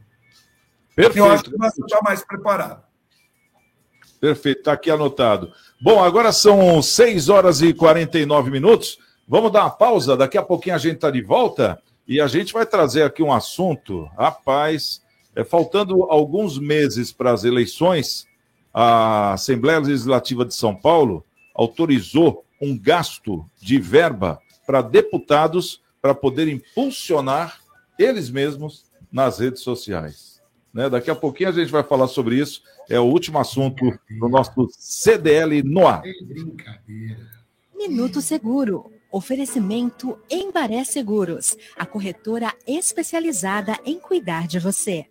Perfeito. 0.99 1.19
Eu 1.19 1.31
acho 1.31 1.45
que 1.45 1.57
nós 1.57 1.79
estamos 1.79 2.03
mais 2.03 2.25
preparados. 2.25 2.85
Perfeito, 4.21 4.59
está 4.59 4.73
aqui 4.73 4.91
anotado. 4.91 5.53
Bom, 5.81 6.03
agora 6.03 6.33
são 6.33 6.83
6 6.83 7.29
horas 7.29 7.63
e 7.63 7.73
49 7.73 8.51
minutos. 8.51 8.99
Vamos 9.29 9.53
dar 9.53 9.63
uma 9.63 9.71
pausa, 9.71 10.17
daqui 10.17 10.37
a 10.37 10.43
pouquinho 10.43 10.75
a 10.75 10.79
gente 10.79 10.97
está 10.97 11.09
de 11.09 11.23
volta. 11.23 11.81
E 12.07 12.21
a 12.21 12.27
gente 12.27 12.53
vai 12.53 12.67
trazer 12.67 13.05
aqui 13.05 13.23
um 13.23 13.33
assunto, 13.33 14.11
rapaz, 14.19 15.01
é, 15.37 15.45
faltando 15.45 16.03
alguns 16.11 16.59
meses 16.59 17.13
para 17.13 17.31
as 17.31 17.45
eleições, 17.45 18.27
a 18.75 19.35
Assembleia 19.35 19.79
Legislativa 19.79 20.45
de 20.45 20.55
São 20.55 20.75
Paulo 20.75 21.25
autorizou 21.55 22.45
um 22.61 22.77
gasto 22.77 23.49
de 23.61 23.79
verba 23.79 24.41
para 24.67 24.83
deputados 24.83 25.81
para 26.03 26.13
poder 26.13 26.49
impulsionar 26.49 27.61
eles 27.97 28.31
mesmos 28.31 28.85
nas 29.13 29.39
redes 29.39 29.63
sociais. 29.63 30.28
Né? 30.73 30.89
Daqui 30.89 31.11
a 31.11 31.15
pouquinho 31.15 31.51
a 31.51 31.53
gente 31.53 31.71
vai 31.71 31.83
falar 31.83 32.09
sobre 32.09 32.37
isso. 32.37 32.63
É 32.89 32.99
o 32.99 33.05
último 33.05 33.39
assunto 33.39 33.99
do 34.19 34.29
nosso 34.29 34.69
CDL 34.71 35.63
no 35.63 35.87
ar. 35.87 36.03
Minuto 37.75 38.21
Seguro 38.21 38.91
Oferecimento 39.11 40.19
Embaré 40.31 40.85
Seguros, 40.85 41.57
a 41.79 41.87
corretora 41.87 42.55
especializada 42.67 43.79
em 43.83 43.99
cuidar 43.99 44.47
de 44.47 44.59
você. 44.59 45.07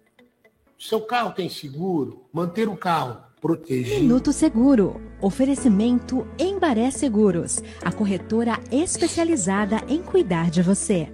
Seu 0.78 1.02
carro 1.02 1.32
tem 1.32 1.50
seguro? 1.50 2.24
Manter 2.32 2.70
o 2.70 2.78
carro 2.78 3.24
protegido. 3.42 4.02
Minuto 4.02 4.32
Seguro. 4.32 5.02
Oferecimento 5.20 6.28
Embaré 6.38 6.92
Seguros, 6.92 7.60
a 7.84 7.92
corretora 7.92 8.60
especializada 8.72 9.82
em 9.88 10.04
cuidar 10.04 10.52
de 10.52 10.62
você. 10.62 11.12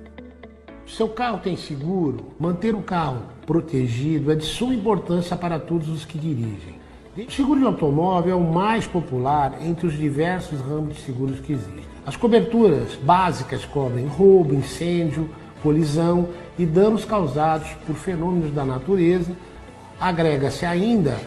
Seu 0.86 1.08
carro 1.08 1.40
tem 1.40 1.56
seguro? 1.56 2.36
Manter 2.38 2.76
o 2.76 2.84
carro 2.84 3.30
protegido 3.46 4.32
é 4.32 4.36
de 4.36 4.46
suma 4.46 4.74
importância 4.74 5.36
para 5.36 5.60
todos 5.60 5.90
os 5.90 6.06
que 6.06 6.18
dirigem. 6.18 6.82
O 7.16 7.32
seguro 7.32 7.60
de 7.60 7.66
automóvel 7.66 8.34
é 8.34 8.36
o 8.36 8.52
mais 8.52 8.88
popular 8.88 9.60
entre 9.62 9.86
os 9.86 9.96
diversos 9.96 10.60
ramos 10.62 10.96
de 10.96 11.02
seguros 11.02 11.40
que 11.40 11.54
existem. 11.54 11.84
As 12.06 12.18
coberturas 12.18 12.96
básicas 12.96 13.64
cobrem 13.66 14.08
roubo, 14.08 14.56
incêndio, 14.56 15.30
colisão 15.62 16.30
e 16.58 16.66
danos 16.66 17.06
causados 17.06 17.70
por 17.86 17.96
fenômenos 17.96 18.52
da 18.52 18.66
natureza. 18.66 19.32
Agrega-se 20.00 20.66
ainda 20.66 21.18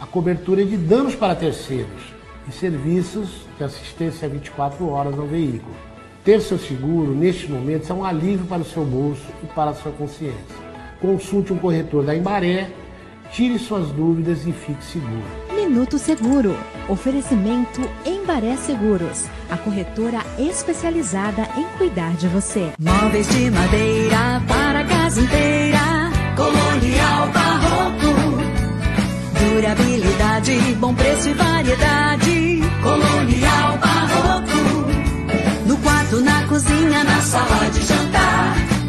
a 0.00 0.06
cobertura 0.06 0.64
de 0.64 0.76
danos 0.76 1.14
para 1.14 1.34
terceiros 1.34 2.14
e 2.48 2.52
serviços 2.52 3.46
de 3.58 3.64
assistência 3.64 4.28
24 4.28 4.88
horas 4.88 5.18
ao 5.18 5.26
veículo. 5.26 5.74
Ter 6.24 6.40
seu 6.40 6.56
seguro, 6.56 7.12
neste 7.12 7.50
momento, 7.50 7.90
é 7.90 7.94
um 7.94 8.04
alívio 8.04 8.46
para 8.46 8.62
o 8.62 8.64
seu 8.64 8.84
bolso 8.84 9.26
e 9.42 9.46
para 9.46 9.72
a 9.72 9.74
sua 9.74 9.90
consciência. 9.90 10.61
Consulte 11.02 11.52
um 11.52 11.58
corretor 11.58 12.02
da 12.02 12.16
Embaré 12.16 12.70
Tire 13.32 13.58
suas 13.58 13.88
dúvidas 13.92 14.46
e 14.46 14.52
fique 14.52 14.84
seguro. 14.84 15.24
Minuto 15.54 15.98
Seguro. 15.98 16.54
Oferecimento 16.86 17.80
Embaré 18.04 18.56
Seguros, 18.56 19.26
a 19.50 19.56
corretora 19.56 20.18
especializada 20.38 21.48
em 21.56 21.64
cuidar 21.78 22.12
de 22.16 22.28
você. 22.28 22.72
Móveis 22.78 23.26
de 23.28 23.50
madeira 23.50 24.42
para 24.46 24.84
casa 24.84 25.22
inteira. 25.22 25.78
Colonial 26.36 27.28
Barroco. 27.32 28.12
Durabilidade, 29.40 30.74
bom 30.78 30.94
preço 30.94 31.30
e 31.30 31.32
variedade. 31.32 32.60
Colonial 32.82 33.78
Barroco. 33.78 35.66
No 35.66 35.76
quarto, 35.78 36.20
na 36.20 36.46
cozinha, 36.48 37.02
na 37.02 37.20
sala 37.22 37.70
de 37.70 37.80
jantar. 37.80 38.71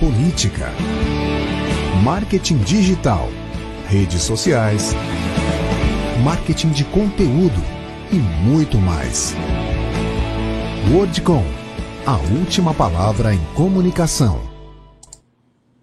política, 0.00 0.70
marketing 2.02 2.58
digital 2.58 3.28
redes 3.86 4.22
sociais, 4.22 4.94
marketing 6.22 6.70
de 6.70 6.84
conteúdo 6.84 7.60
e 8.10 8.16
muito 8.16 8.78
mais. 8.78 9.34
Wordcom, 10.92 11.44
a 12.06 12.16
última 12.38 12.74
palavra 12.74 13.34
em 13.34 13.44
comunicação. 13.54 14.40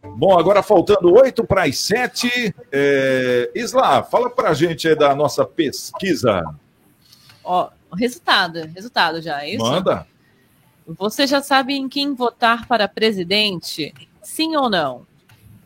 Bom, 0.04 0.38
agora 0.38 0.62
faltando 0.62 1.14
oito 1.14 1.46
para 1.46 1.64
as 1.64 1.78
sete. 1.80 2.54
É... 2.72 3.50
Isla, 3.56 4.04
fala 4.04 4.30
para 4.30 4.50
a 4.50 4.54
gente 4.54 4.88
aí 4.88 4.96
da 4.96 5.16
nossa 5.16 5.46
pesquisa. 5.46 6.44
Ó, 7.44 7.70
resultado, 7.98 8.60
resultado 8.76 9.22
já, 9.22 9.44
é 9.44 9.52
isso? 9.52 9.64
Manda. 9.64 10.06
Você 10.98 11.28
já 11.28 11.42
sabe 11.42 11.74
em 11.76 11.90
quem 11.90 12.14
votar 12.14 12.68
para 12.68 12.88
presidente? 12.88 13.94
Sim 14.22 14.56
ou 14.56 14.70
não? 14.70 15.06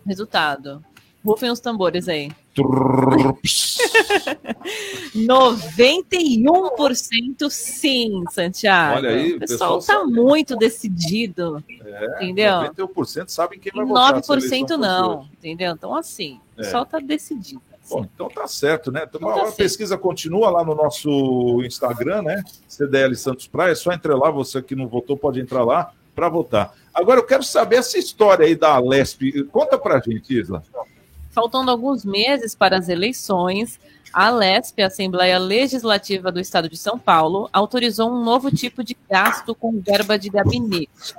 Resultado. 0.06 0.84
Rufem 1.24 1.50
os 1.50 1.60
tambores 1.60 2.08
aí. 2.08 2.32
Trrps. 2.54 3.78
91% 5.16 7.50
sim, 7.50 8.24
Santiago. 8.32 8.98
Olha 8.98 9.10
aí, 9.10 9.34
o 9.34 9.40
pessoal 9.40 9.80
pessoal 9.80 9.82
está 10.04 10.04
muito 10.06 10.56
decidido. 10.56 11.64
É, 11.84 12.06
Entendeu? 12.24 12.52
91% 12.74 13.30
sabem 13.30 13.60
quem 13.60 13.72
vai 13.74 13.86
votar. 13.86 14.24
se 14.24 14.32
a 14.32 14.36
9% 14.36 14.38
eleição 14.38 14.68
for 14.68 14.78
não, 14.78 15.28
entendeu? 15.34 15.72
Então, 15.74 15.96
assim, 15.96 16.40
o 16.56 16.62
É. 16.62 16.64
pessoal 16.64 16.84
está 16.84 17.00
decidido. 17.00 17.62
Bom, 17.90 18.06
então 18.14 18.28
tá 18.30 18.48
certo, 18.48 18.92
né? 18.92 19.06
Então, 19.08 19.20
Então 19.22 19.34
tá 19.34 19.42
a 19.42 19.46
certo. 19.46 19.58
pesquisa 19.58 19.98
continua 19.98 20.50
lá 20.50 20.64
no 20.64 20.74
nosso 20.76 21.62
Instagram, 21.64 22.24
né? 22.24 22.44
CDL 22.68 23.16
Santos 23.16 23.48
Praia. 23.48 23.72
É 23.72 23.76
só 23.76 23.92
entrar 23.92 24.16
lá, 24.16 24.30
você 24.32 24.62
que 24.62 24.76
não 24.76 24.88
votou 24.88 25.16
pode 25.16 25.40
entrar 25.40 25.64
lá 25.64 25.92
para 26.16 26.30
votar. 26.30 26.74
Agora 26.94 27.20
eu 27.20 27.26
quero 27.26 27.44
saber 27.44 27.78
essa 27.78 27.98
história 27.98 28.46
aí 28.46 28.56
da 28.56 28.76
Alesp. 28.76 29.44
Conta 29.52 29.78
pra 29.78 30.00
gente, 30.00 30.38
Isla. 30.38 30.64
Faltando 31.30 31.70
alguns 31.70 32.06
meses 32.06 32.56
para 32.56 32.78
as 32.78 32.88
eleições, 32.88 33.78
a 34.14 34.28
Alesp, 34.28 34.82
a 34.82 34.88
Assembleia 34.88 35.38
Legislativa 35.38 36.32
do 36.32 36.40
Estado 36.40 36.70
de 36.70 36.78
São 36.78 36.98
Paulo, 36.98 37.50
autorizou 37.52 38.10
um 38.10 38.24
novo 38.24 38.50
tipo 38.50 38.82
de 38.82 38.96
gasto 39.10 39.54
com 39.54 39.82
verba 39.82 40.18
de 40.18 40.30
gabinete. 40.30 41.14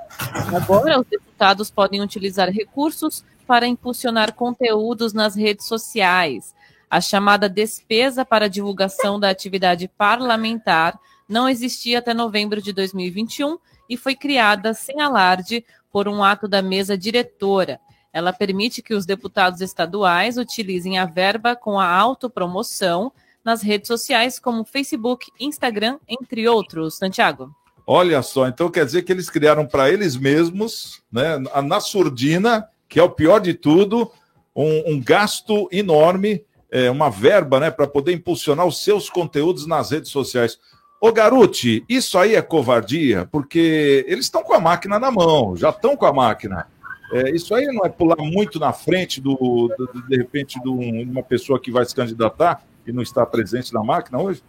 Agora, 0.55 0.99
os 0.99 1.05
deputados 1.05 1.69
podem 1.69 2.01
utilizar 2.01 2.49
recursos 2.49 3.23
para 3.45 3.67
impulsionar 3.67 4.33
conteúdos 4.33 5.13
nas 5.13 5.35
redes 5.35 5.67
sociais. 5.67 6.55
A 6.89 7.01
chamada 7.01 7.49
despesa 7.49 8.23
para 8.23 8.49
divulgação 8.49 9.19
da 9.19 9.29
atividade 9.29 9.87
parlamentar 9.97 10.97
não 11.27 11.49
existia 11.49 11.99
até 11.99 12.13
novembro 12.13 12.61
de 12.61 12.71
2021 12.71 13.57
e 13.89 13.97
foi 13.97 14.15
criada 14.15 14.73
sem 14.73 15.01
alarde 15.01 15.65
por 15.91 16.07
um 16.07 16.23
ato 16.23 16.47
da 16.47 16.61
mesa 16.61 16.97
diretora. 16.97 17.79
Ela 18.13 18.31
permite 18.31 18.81
que 18.81 18.93
os 18.93 19.05
deputados 19.05 19.61
estaduais 19.61 20.37
utilizem 20.37 20.97
a 20.97 21.05
verba 21.05 21.55
com 21.55 21.79
a 21.79 21.87
autopromoção 21.87 23.11
nas 23.43 23.61
redes 23.61 23.87
sociais 23.87 24.39
como 24.39 24.65
Facebook, 24.65 25.29
Instagram, 25.39 25.99
entre 26.07 26.47
outros. 26.47 26.97
Santiago. 26.97 27.53
Olha 27.85 28.21
só, 28.21 28.47
então 28.47 28.69
quer 28.69 28.85
dizer 28.85 29.03
que 29.03 29.11
eles 29.11 29.29
criaram 29.29 29.65
para 29.65 29.89
eles 29.89 30.17
mesmos, 30.17 31.01
né, 31.11 31.37
na- 31.37 31.61
na 31.61 31.79
surdina, 31.79 32.67
que 32.89 32.99
é 32.99 33.03
o 33.03 33.09
pior 33.09 33.39
de 33.39 33.53
tudo, 33.53 34.11
um, 34.53 34.93
um 34.95 35.01
gasto 35.01 35.69
enorme, 35.71 36.43
é, 36.71 36.89
uma 36.91 37.09
verba, 37.09 37.59
né, 37.59 37.71
para 37.71 37.87
poder 37.87 38.13
impulsionar 38.13 38.65
os 38.65 38.83
seus 38.83 39.09
conteúdos 39.09 39.65
nas 39.65 39.91
redes 39.91 40.11
sociais. 40.11 40.57
Ô 40.99 41.11
Garuti, 41.11 41.83
isso 41.87 42.17
aí 42.17 42.35
é 42.35 42.41
covardia, 42.41 43.27
porque 43.31 44.03
eles 44.07 44.25
estão 44.25 44.43
com 44.43 44.53
a 44.53 44.59
máquina 44.59 44.97
na 44.99 45.11
mão, 45.11 45.55
já 45.55 45.69
estão 45.69 45.95
com 45.95 46.05
a 46.05 46.13
máquina. 46.13 46.67
É, 47.13 47.29
isso 47.29 47.53
aí 47.55 47.65
não 47.67 47.85
é 47.85 47.89
pular 47.89 48.17
muito 48.17 48.59
na 48.59 48.73
frente 48.73 49.21
do, 49.21 49.35
do- 49.77 50.03
de 50.09 50.17
repente, 50.17 50.59
de 50.61 50.67
um- 50.67 51.03
uma 51.03 51.23
pessoa 51.23 51.59
que 51.59 51.71
vai 51.71 51.85
se 51.85 51.95
candidatar 51.95 52.61
e 52.85 52.91
não 52.91 53.01
está 53.01 53.25
presente 53.25 53.73
na 53.73 53.81
máquina 53.83 54.19
hoje? 54.19 54.41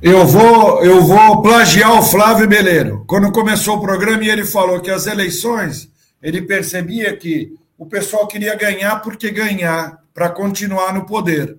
Eu 0.00 0.24
vou, 0.26 0.82
eu 0.84 1.02
vou 1.02 1.42
plagiar 1.42 1.98
o 1.98 2.02
Flávio 2.02 2.48
Beleiro. 2.48 3.04
Quando 3.06 3.30
começou 3.32 3.76
o 3.76 3.80
programa 3.80 4.24
e 4.24 4.28
ele 4.30 4.44
falou 4.44 4.80
que 4.80 4.90
as 4.90 5.06
eleições, 5.06 5.90
ele 6.22 6.42
percebia 6.42 7.16
que 7.16 7.52
o 7.76 7.84
pessoal 7.86 8.26
queria 8.26 8.54
ganhar 8.56 9.02
porque 9.02 9.30
ganhar, 9.30 9.98
para 10.18 10.30
continuar 10.30 10.92
no 10.92 11.06
poder. 11.06 11.56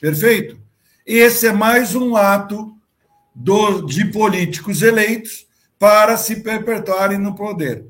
Perfeito? 0.00 0.58
Esse 1.04 1.48
é 1.48 1.52
mais 1.52 1.94
um 1.94 2.16
ato 2.16 2.74
do- 3.34 3.82
de 3.82 4.06
políticos 4.06 4.80
eleitos 4.80 5.46
para 5.78 6.16
se 6.16 6.36
perpetuarem 6.36 7.18
no 7.18 7.34
poder. 7.34 7.84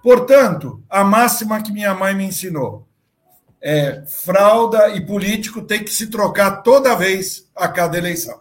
Portanto, 0.00 0.80
a 0.88 1.02
máxima 1.02 1.60
que 1.60 1.72
minha 1.72 1.92
mãe 1.92 2.14
me 2.14 2.22
ensinou 2.22 2.86
é 3.60 4.04
fralda 4.06 4.90
e 4.90 5.04
político 5.04 5.60
tem 5.62 5.82
que 5.82 5.90
se 5.90 6.06
trocar 6.06 6.62
toda 6.62 6.94
vez 6.94 7.50
a 7.56 7.66
cada 7.66 7.98
eleição. 7.98 8.38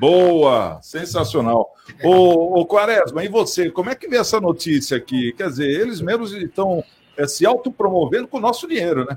Boa, 0.00 0.80
sensacional. 0.82 1.70
Ô, 2.02 2.60
ô 2.60 2.66
Quaresma, 2.66 3.22
e 3.22 3.28
você, 3.28 3.70
como 3.70 3.88
é 3.88 3.94
que 3.94 4.08
vê 4.08 4.16
essa 4.16 4.40
notícia 4.40 4.96
aqui? 4.96 5.32
Quer 5.32 5.48
dizer, 5.48 5.68
eles 5.68 6.00
mesmos 6.00 6.32
estão 6.32 6.82
é, 7.16 7.24
se 7.28 7.46
autopromovendo 7.46 8.26
com 8.26 8.38
o 8.38 8.40
nosso 8.40 8.66
dinheiro, 8.66 9.06
né? 9.08 9.16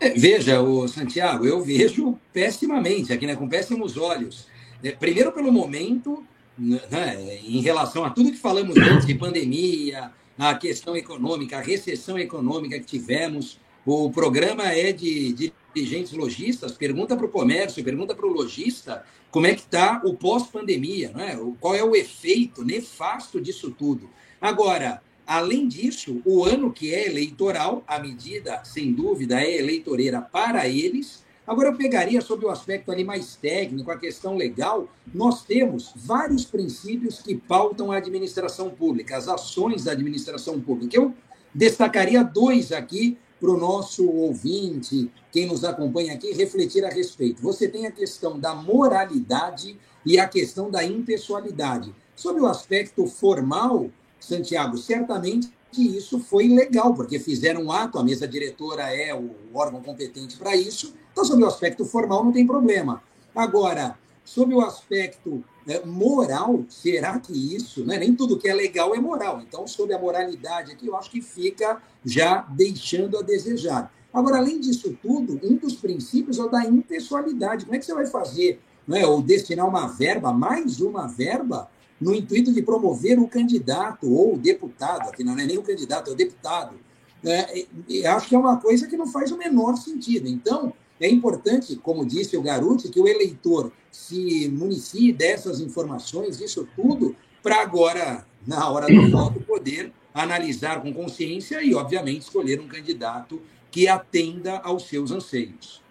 É, 0.00 0.10
veja, 0.10 0.60
o 0.60 0.86
Santiago, 0.86 1.44
eu 1.44 1.60
vejo 1.60 2.18
pessimamente, 2.32 3.12
aqui, 3.12 3.26
né, 3.26 3.34
com 3.34 3.48
péssimos 3.48 3.96
olhos. 3.96 4.46
É, 4.82 4.92
primeiro, 4.92 5.32
pelo 5.32 5.50
momento, 5.50 6.24
né, 6.56 7.40
em 7.44 7.60
relação 7.60 8.04
a 8.04 8.10
tudo 8.10 8.30
que 8.30 8.38
falamos 8.38 8.76
antes 8.76 9.06
de 9.06 9.14
pandemia, 9.14 10.12
a 10.38 10.54
questão 10.54 10.96
econômica, 10.96 11.58
a 11.58 11.60
recessão 11.60 12.16
econômica 12.16 12.78
que 12.78 12.86
tivemos. 12.86 13.58
O 13.84 14.10
programa 14.10 14.64
é 14.68 14.92
de 14.92 15.52
dirigentes 15.74 16.12
lojistas. 16.12 16.72
Pergunta 16.72 17.16
para 17.16 17.26
o 17.26 17.30
comércio, 17.30 17.82
pergunta 17.82 18.14
para 18.14 18.26
o 18.26 18.32
lojista 18.32 19.04
como 19.30 19.46
é 19.46 19.54
que 19.54 19.60
está 19.60 20.00
o 20.04 20.14
pós-pandemia, 20.14 21.10
né? 21.14 21.38
qual 21.60 21.74
é 21.74 21.82
o 21.82 21.96
efeito 21.96 22.64
nefasto 22.64 23.40
disso 23.40 23.74
tudo. 23.76 24.08
Agora, 24.40 25.02
Além 25.28 25.68
disso, 25.68 26.22
o 26.24 26.42
ano 26.42 26.72
que 26.72 26.94
é 26.94 27.06
eleitoral, 27.06 27.84
a 27.86 27.98
medida, 27.98 28.64
sem 28.64 28.94
dúvida, 28.94 29.38
é 29.38 29.58
eleitoreira 29.58 30.22
para 30.22 30.66
eles. 30.66 31.22
Agora, 31.46 31.68
eu 31.68 31.76
pegaria 31.76 32.22
sobre 32.22 32.46
o 32.46 32.50
aspecto 32.50 32.90
ali 32.90 33.04
mais 33.04 33.36
técnico, 33.36 33.90
a 33.90 33.98
questão 33.98 34.38
legal. 34.38 34.88
Nós 35.12 35.44
temos 35.44 35.92
vários 35.94 36.46
princípios 36.46 37.20
que 37.20 37.34
pautam 37.34 37.92
a 37.92 37.98
administração 37.98 38.70
pública, 38.70 39.18
as 39.18 39.28
ações 39.28 39.84
da 39.84 39.92
administração 39.92 40.58
pública. 40.58 40.96
Eu 40.96 41.12
destacaria 41.54 42.24
dois 42.24 42.72
aqui 42.72 43.18
para 43.38 43.50
o 43.50 43.58
nosso 43.58 44.08
ouvinte, 44.08 45.10
quem 45.30 45.44
nos 45.44 45.62
acompanha 45.62 46.14
aqui, 46.14 46.32
refletir 46.32 46.86
a 46.86 46.88
respeito. 46.88 47.42
Você 47.42 47.68
tem 47.68 47.86
a 47.86 47.92
questão 47.92 48.40
da 48.40 48.54
moralidade 48.54 49.76
e 50.06 50.18
a 50.18 50.26
questão 50.26 50.70
da 50.70 50.82
impessoalidade. 50.82 51.94
Sobre 52.16 52.40
o 52.40 52.46
aspecto 52.46 53.06
formal, 53.06 53.90
Santiago, 54.20 54.76
certamente 54.76 55.52
que 55.70 55.96
isso 55.96 56.18
foi 56.18 56.48
legal, 56.48 56.94
porque 56.94 57.18
fizeram 57.18 57.64
um 57.64 57.72
ato, 57.72 57.98
a 57.98 58.04
mesa 58.04 58.26
diretora 58.26 58.94
é 58.94 59.14
o 59.14 59.30
órgão 59.52 59.82
competente 59.82 60.36
para 60.36 60.56
isso, 60.56 60.94
então, 61.12 61.24
sobre 61.24 61.44
o 61.44 61.48
aspecto 61.48 61.84
formal, 61.84 62.24
não 62.24 62.30
tem 62.30 62.46
problema. 62.46 63.02
Agora, 63.34 63.98
sobre 64.24 64.54
o 64.54 64.60
aspecto 64.60 65.42
né, 65.66 65.80
moral, 65.84 66.64
será 66.68 67.18
que 67.18 67.32
isso, 67.56 67.84
né, 67.84 67.98
nem 67.98 68.14
tudo 68.14 68.38
que 68.38 68.48
é 68.48 68.54
legal 68.54 68.94
é 68.94 69.00
moral? 69.00 69.40
Então, 69.40 69.66
sobre 69.66 69.94
a 69.94 69.98
moralidade 69.98 70.70
aqui, 70.70 70.86
eu 70.86 70.96
acho 70.96 71.10
que 71.10 71.20
fica 71.20 71.82
já 72.04 72.46
deixando 72.50 73.18
a 73.18 73.22
desejar. 73.22 73.92
Agora, 74.12 74.38
além 74.38 74.60
disso 74.60 74.96
tudo, 75.02 75.40
um 75.42 75.56
dos 75.56 75.74
princípios 75.74 76.38
é 76.38 76.42
o 76.42 76.48
da 76.48 76.64
impessoalidade. 76.64 77.64
Como 77.64 77.74
é 77.74 77.78
que 77.80 77.84
você 77.84 77.94
vai 77.94 78.06
fazer, 78.06 78.60
né, 78.86 79.04
ou 79.04 79.20
destinar 79.20 79.66
uma 79.66 79.88
verba, 79.88 80.32
mais 80.32 80.80
uma 80.80 81.08
verba, 81.08 81.68
no 82.00 82.14
intuito 82.14 82.52
de 82.52 82.62
promover 82.62 83.18
o 83.18 83.28
candidato 83.28 84.12
ou 84.12 84.34
o 84.34 84.38
deputado, 84.38 85.10
que 85.12 85.24
não 85.24 85.38
é 85.38 85.46
nem 85.46 85.58
o 85.58 85.62
candidato, 85.62 86.10
é 86.10 86.12
o 86.12 86.16
deputado. 86.16 86.76
É, 87.24 87.66
acho 88.08 88.28
que 88.28 88.34
é 88.34 88.38
uma 88.38 88.58
coisa 88.58 88.86
que 88.86 88.96
não 88.96 89.06
faz 89.06 89.32
o 89.32 89.38
menor 89.38 89.76
sentido. 89.76 90.28
Então, 90.28 90.72
é 91.00 91.08
importante, 91.08 91.76
como 91.76 92.06
disse 92.06 92.36
o 92.36 92.42
Garuti, 92.42 92.88
que 92.88 93.00
o 93.00 93.08
eleitor 93.08 93.72
se 93.90 94.48
municie 94.48 95.12
dessas 95.12 95.60
informações, 95.60 96.40
isso 96.40 96.68
tudo, 96.76 97.16
para 97.42 97.60
agora, 97.60 98.24
na 98.46 98.68
hora 98.68 98.86
do 98.86 99.10
voto, 99.10 99.40
poder 99.40 99.92
analisar 100.14 100.80
com 100.82 100.92
consciência 100.92 101.62
e, 101.62 101.74
obviamente, 101.74 102.22
escolher 102.22 102.60
um 102.60 102.68
candidato 102.68 103.40
que 103.70 103.86
atenda 103.86 104.58
aos 104.58 104.88
seus 104.88 105.10
anseios. 105.10 105.82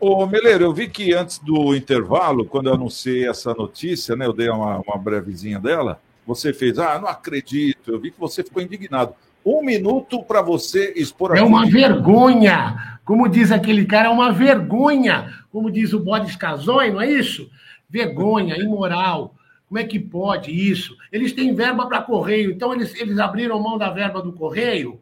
Ô, 0.00 0.26
Meleiro, 0.26 0.64
eu 0.64 0.72
vi 0.72 0.88
que 0.88 1.12
antes 1.12 1.38
do 1.38 1.74
intervalo, 1.76 2.46
quando 2.46 2.68
eu 2.68 2.74
anunciei 2.74 3.28
essa 3.28 3.52
notícia, 3.52 4.16
né, 4.16 4.24
eu 4.24 4.32
dei 4.32 4.48
uma, 4.48 4.78
uma 4.78 4.96
brevezinha 4.96 5.58
dela, 5.58 6.00
você 6.26 6.54
fez, 6.54 6.78
ah, 6.78 6.98
não 6.98 7.06
acredito, 7.06 7.92
eu 7.92 8.00
vi 8.00 8.10
que 8.10 8.18
você 8.18 8.42
ficou 8.42 8.62
indignado. 8.62 9.14
Um 9.44 9.62
minuto 9.62 10.22
para 10.22 10.40
você 10.40 10.94
expor 10.96 11.36
É 11.36 11.42
uma 11.42 11.66
vergonha. 11.66 12.98
Como 13.04 13.28
diz 13.28 13.52
aquele 13.52 13.84
cara, 13.84 14.08
é 14.08 14.10
uma 14.10 14.32
vergonha. 14.32 15.34
Como 15.52 15.70
diz 15.70 15.92
o 15.92 16.00
Bodes 16.00 16.34
Casói, 16.34 16.90
não 16.90 17.00
é 17.00 17.10
isso? 17.10 17.50
Vergonha, 17.88 18.56
imoral. 18.56 19.34
Como 19.68 19.78
é 19.78 19.84
que 19.84 19.98
pode 19.98 20.50
isso? 20.50 20.96
Eles 21.12 21.32
têm 21.32 21.54
verba 21.54 21.86
para 21.86 22.02
correio, 22.02 22.50
então 22.50 22.72
eles, 22.72 22.94
eles 22.94 23.18
abriram 23.18 23.60
mão 23.60 23.76
da 23.76 23.90
verba 23.90 24.22
do 24.22 24.32
correio, 24.32 24.98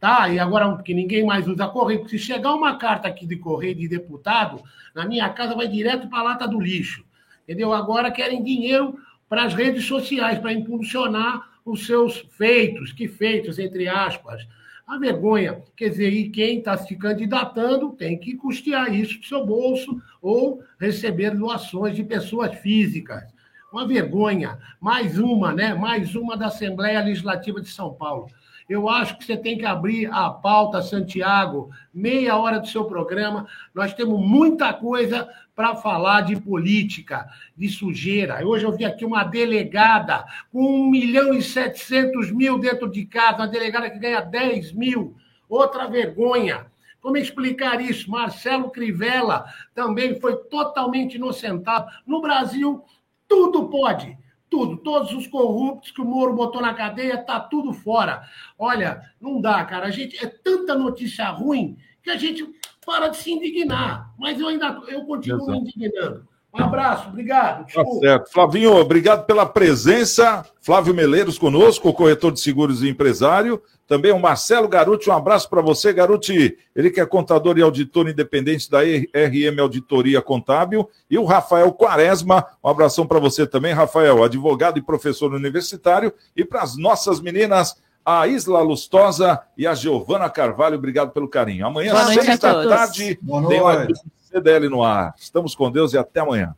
tá? 0.00 0.28
E 0.28 0.38
agora 0.38 0.76
que 0.82 0.94
ninguém 0.94 1.24
mais 1.24 1.46
usa 1.46 1.66
correio, 1.66 2.08
se 2.08 2.18
chegar 2.18 2.54
uma 2.54 2.76
carta 2.76 3.08
aqui 3.08 3.26
de 3.26 3.36
correio 3.36 3.74
de 3.74 3.88
deputado, 3.88 4.62
na 4.94 5.06
minha 5.06 5.28
casa 5.30 5.54
vai 5.54 5.68
direto 5.68 6.08
para 6.08 6.20
a 6.20 6.22
lata 6.22 6.48
do 6.48 6.60
lixo. 6.60 7.04
Entendeu? 7.44 7.72
Agora 7.72 8.10
querem 8.10 8.42
dinheiro 8.42 8.98
para 9.28 9.44
as 9.44 9.54
redes 9.54 9.84
sociais, 9.84 10.38
para 10.38 10.52
impulsionar 10.52 11.48
os 11.64 11.86
seus 11.86 12.18
feitos, 12.30 12.92
que 12.92 13.08
feitos, 13.08 13.58
entre 13.58 13.88
aspas. 13.88 14.46
A 14.86 14.98
vergonha. 14.98 15.62
Quer 15.76 15.90
dizer, 15.90 16.10
e 16.10 16.30
quem 16.30 16.58
está 16.58 16.76
se 16.76 16.96
candidatando 16.96 17.90
tem 17.90 18.18
que 18.18 18.34
custear 18.36 18.94
isso 18.94 19.20
do 19.20 19.26
seu 19.26 19.44
bolso 19.44 20.00
ou 20.22 20.62
receber 20.80 21.36
doações 21.36 21.94
de 21.94 22.02
pessoas 22.02 22.54
físicas. 22.56 23.22
Uma 23.70 23.86
vergonha. 23.86 24.58
Mais 24.80 25.18
uma, 25.18 25.52
né? 25.52 25.74
Mais 25.74 26.14
uma 26.14 26.38
da 26.38 26.46
Assembleia 26.46 27.04
Legislativa 27.04 27.60
de 27.60 27.68
São 27.68 27.92
Paulo. 27.92 28.28
Eu 28.68 28.86
acho 28.86 29.16
que 29.16 29.24
você 29.24 29.34
tem 29.34 29.56
que 29.56 29.64
abrir 29.64 30.10
a 30.12 30.28
pauta, 30.28 30.82
Santiago, 30.82 31.70
meia 31.92 32.36
hora 32.36 32.60
do 32.60 32.66
seu 32.66 32.84
programa. 32.84 33.48
Nós 33.74 33.94
temos 33.94 34.20
muita 34.20 34.74
coisa 34.74 35.26
para 35.56 35.74
falar 35.74 36.20
de 36.20 36.36
política, 36.36 37.26
de 37.56 37.66
sujeira. 37.70 38.46
Hoje 38.46 38.66
eu 38.66 38.76
vi 38.76 38.84
aqui 38.84 39.06
uma 39.06 39.24
delegada 39.24 40.26
com 40.52 40.82
1 40.82 40.90
milhão 40.90 41.32
e 41.32 41.40
700 41.40 42.30
mil 42.30 42.58
dentro 42.58 42.90
de 42.90 43.06
casa, 43.06 43.38
uma 43.38 43.48
delegada 43.48 43.88
que 43.88 43.98
ganha 43.98 44.20
10 44.20 44.72
mil. 44.72 45.16
Outra 45.48 45.86
vergonha. 45.86 46.66
Como 47.00 47.16
explicar 47.16 47.80
isso? 47.80 48.10
Marcelo 48.10 48.70
Crivella 48.70 49.46
também 49.74 50.20
foi 50.20 50.36
totalmente 50.44 51.14
inocentado. 51.14 51.90
No 52.06 52.20
Brasil, 52.20 52.84
tudo 53.26 53.70
pode. 53.70 54.18
Tudo. 54.50 54.76
Todos 54.78 55.12
os 55.12 55.26
corruptos 55.26 55.90
que 55.90 56.00
o 56.00 56.04
Moro 56.04 56.34
botou 56.34 56.60
na 56.60 56.74
cadeia, 56.74 57.18
tá 57.18 57.40
tudo 57.40 57.72
fora. 57.72 58.22
Olha, 58.58 59.02
não 59.20 59.40
dá, 59.40 59.64
cara. 59.64 59.86
A 59.86 59.90
gente 59.90 60.22
é 60.24 60.28
tanta 60.28 60.74
notícia 60.74 61.28
ruim 61.28 61.76
que 62.02 62.10
a 62.10 62.16
gente 62.16 62.48
para 62.84 63.08
de 63.08 63.18
se 63.18 63.30
indignar. 63.30 64.14
Mas 64.18 64.40
eu 64.40 64.48
ainda 64.48 64.82
eu 64.88 65.04
continuo 65.04 65.42
Exato. 65.42 65.52
me 65.52 65.58
indignando. 65.58 66.27
Um 66.52 66.62
abraço, 66.62 67.08
obrigado. 67.08 67.70
Tá 67.72 67.84
certo. 68.00 68.32
Flavinho, 68.32 68.74
obrigado 68.74 69.26
pela 69.26 69.44
presença. 69.44 70.44
Flávio 70.60 70.94
Meleiros 70.94 71.38
conosco, 71.38 71.88
o 71.88 71.94
corretor 71.94 72.32
de 72.32 72.40
seguros 72.40 72.82
e 72.82 72.88
empresário. 72.88 73.62
Também 73.86 74.12
o 74.12 74.18
Marcelo 74.18 74.68
Garuti, 74.68 75.08
um 75.08 75.14
abraço 75.14 75.48
para 75.48 75.62
você, 75.62 75.92
Garuti. 75.92 76.58
Ele 76.76 76.90
que 76.90 77.00
é 77.00 77.06
contador 77.06 77.56
e 77.56 77.62
auditor 77.62 78.08
independente 78.08 78.70
da 78.70 78.80
RM 78.80 79.60
Auditoria 79.60 80.20
Contábil. 80.20 80.88
E 81.10 81.18
o 81.18 81.24
Rafael 81.24 81.72
Quaresma, 81.72 82.44
um 82.62 82.68
abração 82.68 83.06
para 83.06 83.18
você 83.18 83.46
também, 83.46 83.72
Rafael, 83.72 84.22
advogado 84.22 84.78
e 84.78 84.82
professor 84.82 85.32
universitário. 85.32 86.12
E 86.36 86.44
para 86.44 86.62
as 86.62 86.76
nossas 86.76 87.18
meninas, 87.20 87.76
a 88.04 88.26
Isla 88.26 88.60
Lustosa 88.62 89.40
e 89.56 89.66
a 89.66 89.74
Giovana 89.74 90.30
Carvalho, 90.30 90.76
obrigado 90.76 91.10
pelo 91.10 91.28
carinho. 91.28 91.66
Amanhã, 91.66 91.92
Boa 91.92 92.04
noite 92.04 92.24
seis 92.24 92.38
da 92.38 92.54
todos. 92.54 92.70
tarde, 92.70 93.14
tem 93.16 93.40
noite. 93.40 93.62
mais 93.62 93.88
um 93.90 93.94
CDL 94.32 94.68
no 94.68 94.82
ar. 94.82 95.14
Estamos 95.18 95.54
com 95.54 95.70
Deus 95.70 95.92
e 95.92 95.98
até 95.98 96.20
amanhã. 96.20 96.54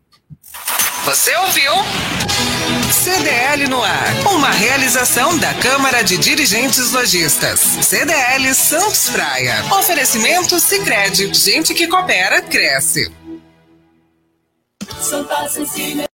Você 1.04 1.34
ouviu? 1.36 1.72
CDL 2.92 3.66
no 3.68 3.82
ar. 3.82 4.06
Uma 4.34 4.50
realização 4.50 5.36
da 5.38 5.52
Câmara 5.54 6.02
de 6.02 6.18
Dirigentes 6.18 6.92
Lojistas. 6.92 7.58
CDL 7.60 8.54
Santos 8.54 9.08
Praia. 9.10 9.64
Oferecimento 9.72 10.60
Sicredi. 10.60 11.32
Gente 11.34 11.74
que 11.74 11.86
coopera, 11.88 12.42
cresce. 12.42 13.10
Santa 15.00 15.48
Cecília. 15.48 16.04